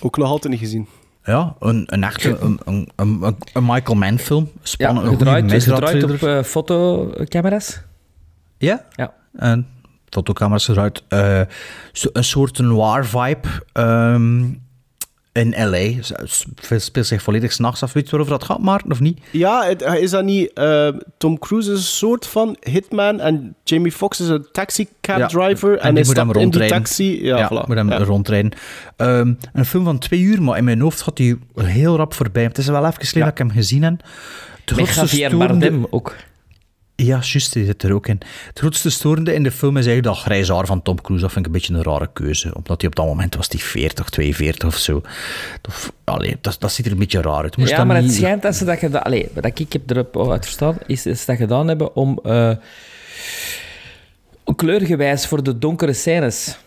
[0.01, 0.87] Ook nog altijd niet gezien.
[1.27, 4.45] Ja, een, een echte een, een, een, een Michael Mann film.
[4.53, 7.81] Ja, Spannend, goede gedraaid, gedraaid op eh, fotocamera's.
[8.59, 8.85] Ja?
[8.91, 9.13] Ja.
[9.37, 9.67] En
[10.09, 11.03] fotocamera's gedraaid.
[11.09, 11.41] eh,
[11.93, 14.45] zo- een soort noir-vibe ehm,
[15.37, 16.03] in L.A.
[16.79, 17.93] Speelt zich volledig s'nachts af.
[17.93, 19.19] Weet je waarover dat gaat, Maarten, of niet?
[19.31, 20.53] Ja, het- is dat niet...
[20.53, 20.89] eh,
[21.19, 25.73] Tom Cruise is een soort van hitman en Jamie Foxx is een taxicab Ja, driver
[25.79, 26.77] en, en hij moet hem in die rondrijden.
[26.77, 27.25] taxi.
[27.25, 27.67] Ja, voilà.
[27.67, 27.99] moet hem Ja.
[27.99, 28.53] rondrijden.
[28.97, 32.43] Ehm, een film van twee uur, maar in mijn hoofd gaat hij heel rap voorbij.
[32.43, 33.95] Het is wel even geleden dat ik hem gezien heb.
[34.65, 36.15] Het Met Javier Bardem ook.
[36.97, 38.21] Ja, juist, die zit er ook in.
[38.47, 41.23] Het grootste storende in de film is eigenlijk dat grijs haar van Tom Cruise.
[41.25, 42.55] Dat vind ik een beetje een rare keuze.
[42.55, 45.03] Omdat hij op dat moment was die 40, 42 of zo.
[45.69, 47.57] Of, allee, dat, dat ziet er een beetje raar uit.
[47.57, 49.03] Moest ja, dat maar het schijnt dat ze dat gedaan...
[49.03, 52.21] Allee, wat ik heb erop uit verstaan, is, is dat gedaan hebben om...
[52.25, 52.51] eh
[54.57, 56.59] kleurgewijs voor de donkere scènes.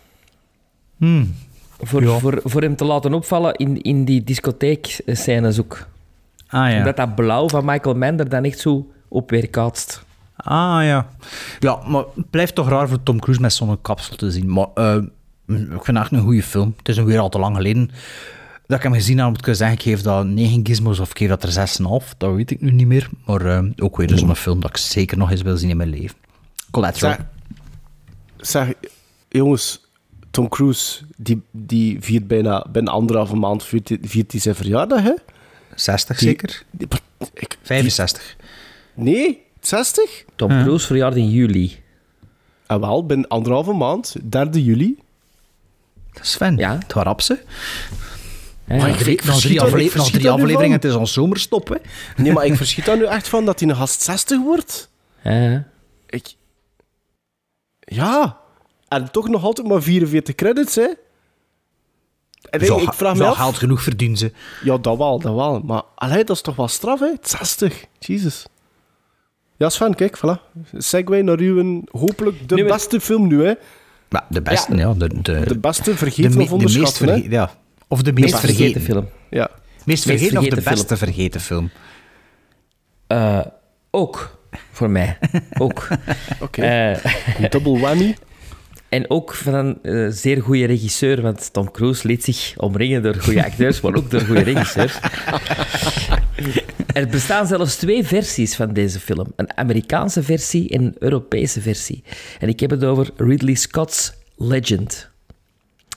[0.96, 1.34] Hmm.
[1.80, 2.18] Voor, Ja.
[2.18, 5.86] voor, voor hem te laten opvallen in, in die discotheekscènes ook.
[6.48, 6.76] Ah ja.
[6.78, 10.02] Omdat dat blauw van Michael Mann er dan echt zo op weerkaatst.
[10.44, 11.08] Ah ja.
[11.58, 14.52] Ja, maar het blijft toch raar voor Tom Cruise met zo'n kapsel te zien.
[14.52, 14.94] Maar eh,
[15.46, 16.74] ik vind het echt een goede film.
[16.76, 17.90] Het is een weer al te lang geleden
[18.66, 19.28] dat ik hem gezien heb.
[19.28, 21.68] Moet ik zeggen, ik geef dat 9 gizmos of ik geef dat er
[22.02, 22.16] 6,5.
[22.18, 23.08] Dat weet ik nu niet meer.
[23.26, 25.88] Maar eh, ook weer zo'n film dat ik zeker nog eens wil zien in mijn
[25.90, 26.16] leven.
[26.70, 27.16] Collateral.
[28.36, 28.72] Zeg, zeg,
[29.28, 29.88] jongens,
[30.30, 35.14] Tom Cruise, die, die viert bijna binnen anderhalve maand viert, viert hij zijn verjaardag, hè?
[35.74, 36.62] 60 Die- zeker?
[36.70, 36.88] die-
[37.34, 38.36] ik- 65.
[38.94, 40.24] nee, 60?
[40.36, 41.78] Tom Cruise verjaardag in juli.
[42.66, 44.98] En wel, binnen anderhalve maand, 3 juli.
[46.20, 46.78] Sven, Ja.
[46.78, 47.38] het rap, ze.
[48.64, 51.68] Ja, Maar ik, Nog ik drie, afle- ik nog drie afleveringen, het is ons zomerstop,
[51.68, 51.76] hè.
[52.22, 54.90] Nee, maar ik verschiet daar nu echt van dat hij een gast 60 wordt.
[55.22, 55.66] Ja, ja.
[56.06, 56.34] Ik...
[57.80, 58.38] Ja.
[58.88, 60.88] En toch nog altijd maar 44 credits, hè?
[62.50, 63.36] En ik, Zo, ik vraag me af...
[63.36, 64.32] geld genoeg verdienen ze.
[64.62, 65.60] Ja, dat wel, dat wel.
[65.60, 67.10] Maar allee, dat is toch wel straf, hè?
[67.20, 67.84] 60.
[67.98, 68.46] Jesus.
[69.60, 70.40] Ja, Sven, kijk, voilà.
[70.76, 73.52] Segway naar uw, hopelijk de beste film nu, hè?
[74.08, 74.92] Maar de beste, ja.
[74.94, 77.50] de, de, De beste vergeten me- of onderschatten, verge- ja.
[77.88, 78.72] Of de meest, Meest vergeten.
[78.72, 79.08] vergeten film.
[79.30, 79.50] Ja.
[79.84, 81.70] Meest vergeten of de vergeten beste vergeten film?
[83.06, 83.40] Eh,
[83.90, 84.38] ook,
[84.72, 85.18] voor mij.
[85.58, 85.88] Ook.
[86.40, 86.62] Oké.
[86.62, 88.16] Eh, double whammy.
[88.88, 93.14] en ook van een eh, zeer goede regisseur, want Tom Cruise liet zich omringen door
[93.14, 94.98] goede acteurs, maar ook door goede regisseurs.
[96.94, 99.32] er bestaan zelfs twee versies van deze film.
[99.36, 102.02] Een Amerikaanse versie en een Europese versie.
[102.38, 105.10] En ik heb het over Ridley Scott's Legend.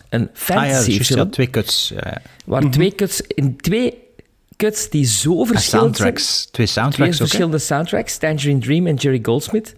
[0.09, 1.19] Een Ah ja, fantasy film.
[1.19, 1.91] ja, twee cuts.
[1.95, 2.21] Ja, ja.
[2.45, 3.97] Waar twee cuts, in twee
[4.57, 6.07] cuts die zo En verschillend zijn.
[6.07, 6.35] soundtracks.
[6.41, 7.25] Twee Twee soundtracks ook, hè?
[7.25, 9.75] verschillende soundtracks, Tangerine Dream en Jerry Goldsmith.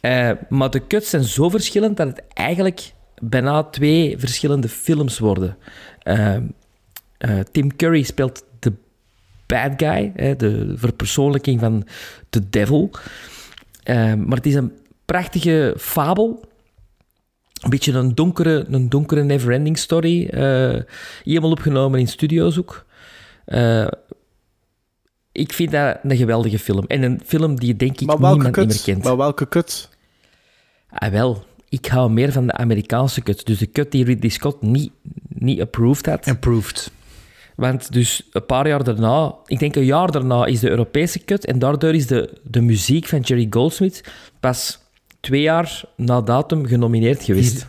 [0.00, 2.92] Eh, maar de cuts zijn zo verschillend dat het eigenlijk
[3.22, 5.56] bijna twee verschillende films worden.
[6.02, 6.42] Eh, eh,
[7.52, 8.44] Tim Curry speelt
[9.48, 11.86] bad guy, hè, de verpersoonlijking van
[12.30, 12.90] de devil.
[13.82, 14.72] Eh, maar het is een
[15.04, 16.46] prachtige fabel.
[17.62, 20.26] Een beetje een donkere, een donkere never-ending story.
[20.26, 20.76] eh
[21.24, 22.86] helemaal opgenomen in studio's ook.
[23.44, 23.86] Eh,
[25.32, 26.84] ik vind dat een geweldige film.
[26.86, 28.82] En een film die denk ik Maar niemand niet meer kut?
[28.82, 29.04] kent.
[29.04, 29.88] Maar welke kut?
[30.90, 33.46] Ah, wel, ik hou meer van de Amerikaanse cut.
[33.46, 34.92] Dus de cut die Ridley Scott niet,
[35.28, 36.26] niet approved had.
[36.26, 36.90] Approved.
[37.58, 41.44] Want dus een paar jaar daarna, ik denk een jaar daarna, is de Europese cut.
[41.44, 44.04] En daardoor is de, de muziek van Jerry Goldsmith
[44.40, 44.78] pas
[45.20, 47.66] twee jaar na datum genomineerd geweest.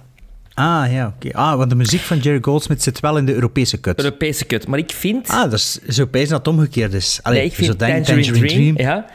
[0.53, 1.37] Ah, ja, oké.
[1.37, 4.03] Ah, want de muziek van Jerry Goldsmith zit wel in de Europese cut.
[4.03, 4.67] Europese cut.
[4.67, 5.27] Maar ik vind...
[5.27, 7.19] Ah, dat is zo opeens dat het omgekeerd is.
[7.23, 9.05] Allee, nee, ik vind Tangerine, Dream, ja,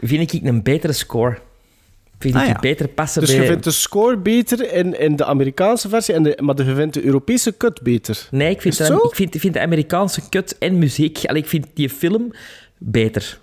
[0.00, 1.38] vind ik een betere score.
[2.18, 2.58] Vind Ah, ik ja.
[2.60, 3.40] beter passen Dus bij...
[3.40, 6.94] je vindt de score beter in, in de Amerikaanse versie, en de, maar je vindt
[6.94, 8.28] de Europese cut beter.
[8.30, 11.24] Nee, ik vind, dan- ik, vind, ik vind de Amerikaanse cut en muziek...
[11.24, 12.32] Allee, ik vind die film
[12.78, 13.38] beter.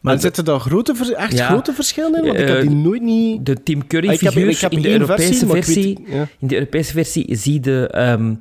[0.00, 1.46] Maar zitten daar grote, echt Ja.
[1.48, 2.26] grote verschillen in?
[2.26, 3.46] Want ik Eh, heb die nooit niet...
[3.46, 5.82] De Tim Ah, ik heb- Curry-figuur ik heb in de Europese versie, versie...
[5.98, 6.28] maar ik weet- ja.
[6.38, 7.88] In de Europese versie zie de...
[7.90, 8.34] ehm,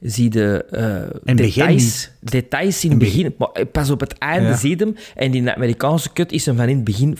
[0.00, 0.84] zie de eh,
[1.24, 3.34] het begin details, details in het begin.
[3.38, 4.56] Maar eh, pas op het einde Ja.
[4.56, 4.96] zie je hem.
[5.14, 7.16] En in de Amerikaanse cut is hem van in het begin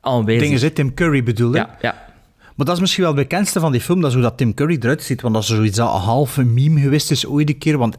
[0.00, 0.42] aanwezig.
[0.42, 1.58] Dingen zit Tim Curry bedoelde.
[1.58, 2.08] Ja, ja.
[2.60, 4.54] Maar dat is misschien wel het bekendste van die film, dat is hoe dat Tim
[4.54, 5.20] Curry eruit ziet.
[5.20, 7.78] Want dat is zoiets dat een halve meme geweest is ooit een keer.
[7.78, 7.96] Want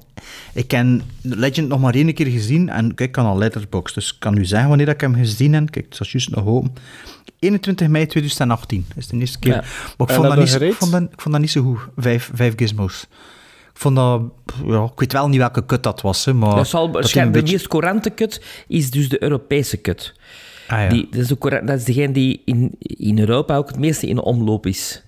[0.54, 2.70] ik ken Legend nog maar één keer gezien.
[2.70, 3.96] En kijk, ik kan al Letterboxd.
[3.96, 5.72] Dus ik kan u zeggen wanneer dat ik hem gezien heb.
[5.72, 6.74] Kijk, het was juist nog open.
[7.40, 9.54] 21 mei 2018 is de eerste keer.
[9.54, 9.64] Ja.
[9.98, 11.80] Maar ik vond, dat niet, ik, vond dat, ik vond dat niet zo goed.
[11.98, 13.08] Vijf, vijf gizmos.
[13.74, 14.22] Ik vond dat...
[14.66, 16.56] Ja, ik weet wel niet welke kut dat was, hè, maar...
[16.56, 20.14] Dat zal, dat een de beetje- meest courante cut is dus de Europese cut.
[20.72, 20.90] Ah, ja.
[20.90, 21.28] Die, dat, is
[21.66, 25.04] dat is degene die in, in Europa ook het meeste in omloop is.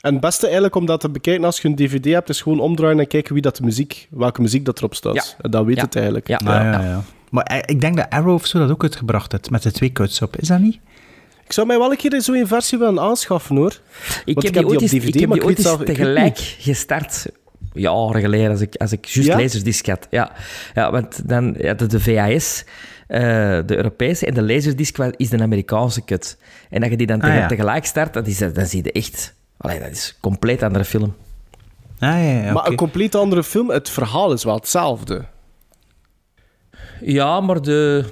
[0.00, 2.60] En het beste eigenlijk om dat te bekijken als je een dvd hebt, is gewoon
[2.60, 5.14] omdraaien en kijken wie dat de muziek, welke muziek dat erop staat.
[5.14, 5.22] Ja.
[5.40, 5.82] En dan weet Ja.
[5.82, 6.28] het eigenlijk.
[6.28, 6.36] Ja.
[6.36, 7.02] Ah, ja, ja.
[7.30, 9.92] Maar eh, ik denk dat Arrow of zo dat ook uitgebracht heeft, met de twee
[9.92, 10.36] cuts op.
[10.36, 10.78] Is dat niet?
[11.44, 13.80] Ik zou mij wel een keer zo'n versie willen aanschaffen, hoor.
[14.24, 15.86] Ik Want heb die ooit eens, ik heb maar die ik ooit eens zelf- ik
[15.86, 17.26] weet tegelijk gestart.
[17.72, 19.36] Jaren geleden, als ik, als ik juist Ja?
[19.38, 20.06] laserdisc had.
[20.10, 20.32] Ja,
[20.74, 22.64] ja want dan ja, de, de VHS,
[23.06, 23.20] eh,
[23.66, 26.38] de Europese, en de laserdisc is de Amerikaanse cut.
[26.70, 27.46] En dat je die dan Ah, ja.
[27.46, 29.34] tegelijk start, dat is, dan zie je echt...
[29.56, 31.14] Allee, dat is een compleet andere film.
[31.98, 35.24] Ah, ja, ja, Maar een compleet andere film, het verhaal is wel hetzelfde.
[37.00, 38.04] Ja, maar de...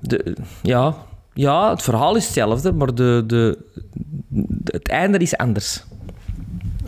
[0.00, 0.94] de ja,
[1.34, 3.58] ja, het verhaal is hetzelfde, maar de, de,
[4.28, 5.84] de- het einde is anders.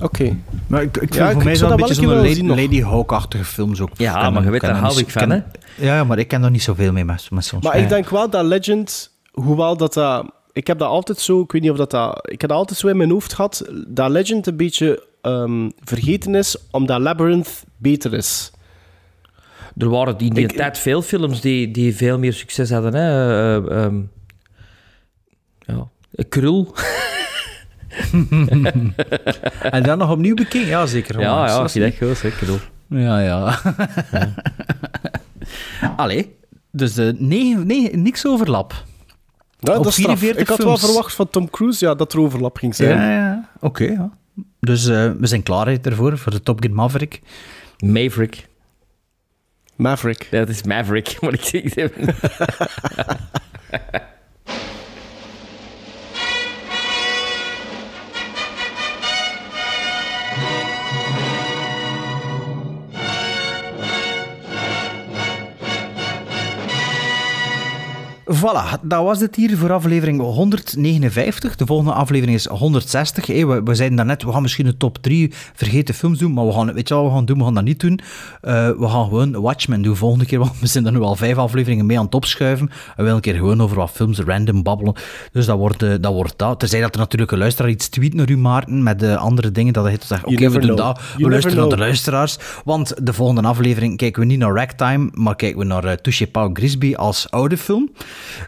[0.00, 0.36] Oké.
[0.66, 3.44] Maar ik, ik vind Ja, voor ik- mij zou een beetje zo'n Lady, Lady Hawk-achtige
[3.44, 3.90] films ook.
[3.96, 5.44] Ja, maar je weet, daar hou ik van, ken-
[5.76, 7.64] Ja, maar ik ken er niet zoveel mee met, met soms.
[7.64, 10.30] Maar ik denk wel dat Legend, hoewel dat dat...
[10.52, 12.18] Ik heb dat altijd zo, ik weet niet of dat dat...
[12.30, 16.34] Ik heb dat altijd zo in mijn hoofd gehad, dat Legend een beetje ehm, vergeten
[16.34, 18.50] is, omdat Labyrinth beter is.
[19.76, 22.94] Er waren in die Ik- tijd veel films die, die veel meer succes hadden.
[22.94, 23.68] Hè?
[23.70, 24.00] Ehm,
[25.58, 25.88] ja.
[26.28, 26.74] Krul.
[29.70, 30.66] En dan nog opnieuw bekeken?
[30.66, 31.20] Ja, zeker.
[31.20, 32.58] Ja, ja, Dat als je dat goed zegt, Krul.
[32.88, 33.60] Ja, ja.
[35.96, 36.36] Allee,
[36.70, 38.72] dus eh, nee, nee, niks overlap.
[39.58, 40.18] Ja, Op dat is straf.
[40.18, 42.98] 44 Ik had wel verwacht van Tom Cruise ja, dat er overlap ging zijn.
[42.98, 43.48] Ja, ja.
[43.60, 44.10] Oké, ja.
[44.60, 47.20] Dus eh, we zijn klaar ervoor, voor de Top Gun Maverick.
[47.78, 48.48] Maverick.
[49.76, 50.28] Maverick.
[50.30, 52.14] Ja, dat is Maverick, moet ik zeggen.
[68.30, 71.56] Voilà, dat was het hier voor aflevering 159.
[71.56, 73.26] De volgende aflevering is 160.
[73.26, 76.46] Hey, we, we zeiden daarnet, we gaan misschien een top 3 vergeten films doen, maar
[76.46, 77.38] we gaan, weet je wat we gaan doen?
[77.38, 78.00] We gaan dat niet doen.
[78.40, 81.36] Eh, we gaan gewoon Watchmen doen volgende keer, want we zijn er nu al vijf
[81.36, 82.68] afleveringen mee aan het opschuiven.
[82.68, 84.94] En we willen een keer gewoon over wat films random babbelen.
[85.32, 86.58] Dus dat wordt, eh, dat, wordt dat.
[86.58, 89.72] Terzij dat er natuurlijk een luisteraar iets tweet naar u, Maarten, met de andere dingen,
[89.72, 91.00] dat hij zegt, oké, we doen dat.
[91.16, 92.38] We luisteren naar de luisteraars.
[92.64, 96.26] Want de volgende aflevering kijken we niet naar Ragtime, maar kijken we naar uh, Touche
[96.26, 97.90] Pau Grisby als oude film.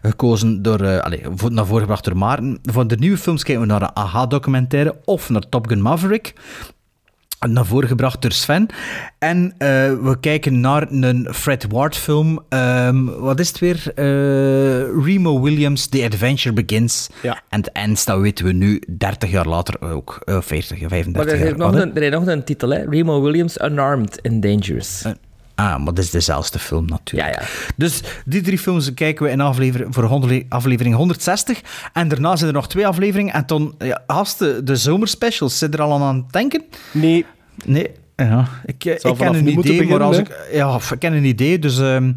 [0.03, 2.59] Gekozen door, eh allez, naar voren gebracht door Maarten.
[2.63, 6.33] Voor de nieuwe films kijken we naar een AHA-documentaire of naar Top Gun Maverick.
[7.49, 8.67] Naar voren gebracht door Sven.
[9.19, 9.69] En eh,
[10.03, 12.41] we kijken naar een Fred Ward film.
[12.49, 13.83] Ehm, wat is het weer?
[13.95, 17.09] Eh, Remo Williams, The Adventure Begins.
[17.23, 17.41] Ja.
[17.49, 20.21] En het eind, dat weten we nu, 30 jaar later ook.
[20.25, 21.57] eh 40, 35 Maar er jaar.
[21.57, 22.85] nog een, er heeft nog een titel, hè?
[22.89, 25.05] Remo Williams, Unarmed and Dangerous.
[25.61, 27.35] Ah maar dat is dezelfde film natuurlijk.
[27.35, 27.49] Ja, ja.
[27.77, 31.61] Dus die drie films kijken we in aflevering, voor aflevering 160.
[31.93, 33.35] En daarna zijn er nog twee afleveringen.
[33.35, 36.65] En dan, ja, gasten, de zomerspecials, zit er al aan het denken?
[36.93, 37.27] Nee.
[37.65, 38.49] Nee, ja.
[38.65, 40.49] Ik, eh, ik ken een idee, maar als ik...
[40.53, 41.79] Ja, ik ken een idee, dus...
[41.79, 42.13] ehm,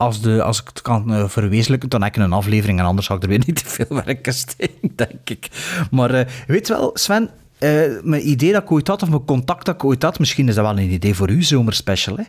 [0.00, 3.06] als, de, als ik het kan eh, verwezenlijken, dan heb ik een aflevering en anders
[3.06, 5.48] zou ik er weer niet te veel werk in steken, denk ik.
[5.90, 7.70] Maar eh, weet wel, Sven, eh,
[8.02, 10.54] mijn idee dat ik ooit had, of mijn contact dat ik ooit had, misschien is
[10.54, 12.22] dat wel een idee voor uw zomerspecial, hè?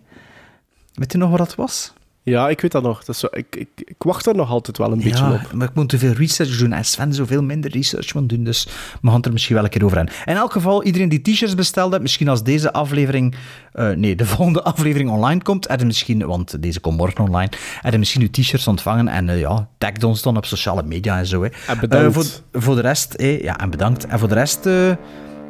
[0.94, 1.94] Weet je nog wat dat was?
[2.24, 3.00] Ja, ik weet dat nog.
[3.04, 5.54] Dat is zo, ik, ik, ik wacht er nog altijd wel een beetje op.
[5.54, 8.68] maar ik moet te veel research doen en Sven zoveel minder research moet doen, dus
[9.02, 10.16] we gaan er misschien wel een keer over hebben.
[10.26, 13.36] In elk geval, iedereen die t-shirts besteld heeft, misschien als deze aflevering,
[13.74, 17.52] eh, nee, de volgende aflevering online komt, je misschien, want deze komt morgen online,
[17.90, 21.26] je misschien uw t-shirts ontvangen en eh, ja, tag ons dan op sociale media en
[21.26, 21.44] zo.
[21.44, 21.50] Hè.
[21.68, 22.16] En bedankt.
[22.16, 24.06] Eh, voor, voor de rest, eh, ja, en bedankt.
[24.06, 24.66] En voor de rest,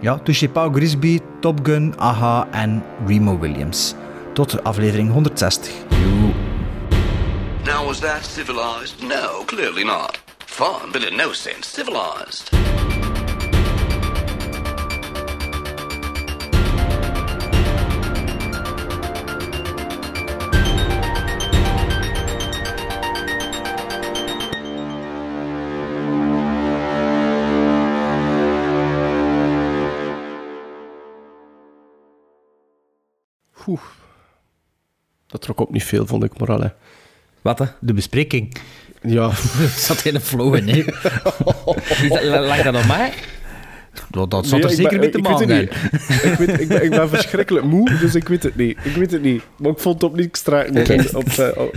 [0.01, 3.95] ja, Touché Paul Grisby, Top Gun, Aha en Remo Williams.
[4.33, 5.71] Tot aflevering 160.
[5.89, 6.33] Joe.
[7.65, 9.03] Now, was that civilized?
[9.03, 10.17] No, clearly not.
[10.39, 12.49] Fun, but in no sense civilized.
[33.67, 34.00] Oeh.
[35.31, 36.69] Dat trok op niet veel, vond ik, maar allee.
[37.41, 37.65] Wat, hè?
[37.79, 38.55] De bespreking.
[39.01, 39.31] Ja.
[39.77, 40.83] zat in een flow in, hè?
[42.39, 43.13] Lag dat op mij?
[44.09, 45.61] Dat, dat zat Nee, er zeker ben- mee te ik weet het maken.
[45.61, 46.23] niet.
[46.23, 48.77] ik, weet, ik, ben, ik ben verschrikkelijk moe, dus ik weet het niet.
[48.83, 49.43] Ik weet het niet.
[49.57, 50.43] Maar ik vond het op niks.
[50.47, 51.03] Oké.
[51.13, 51.75] Op, eh, op-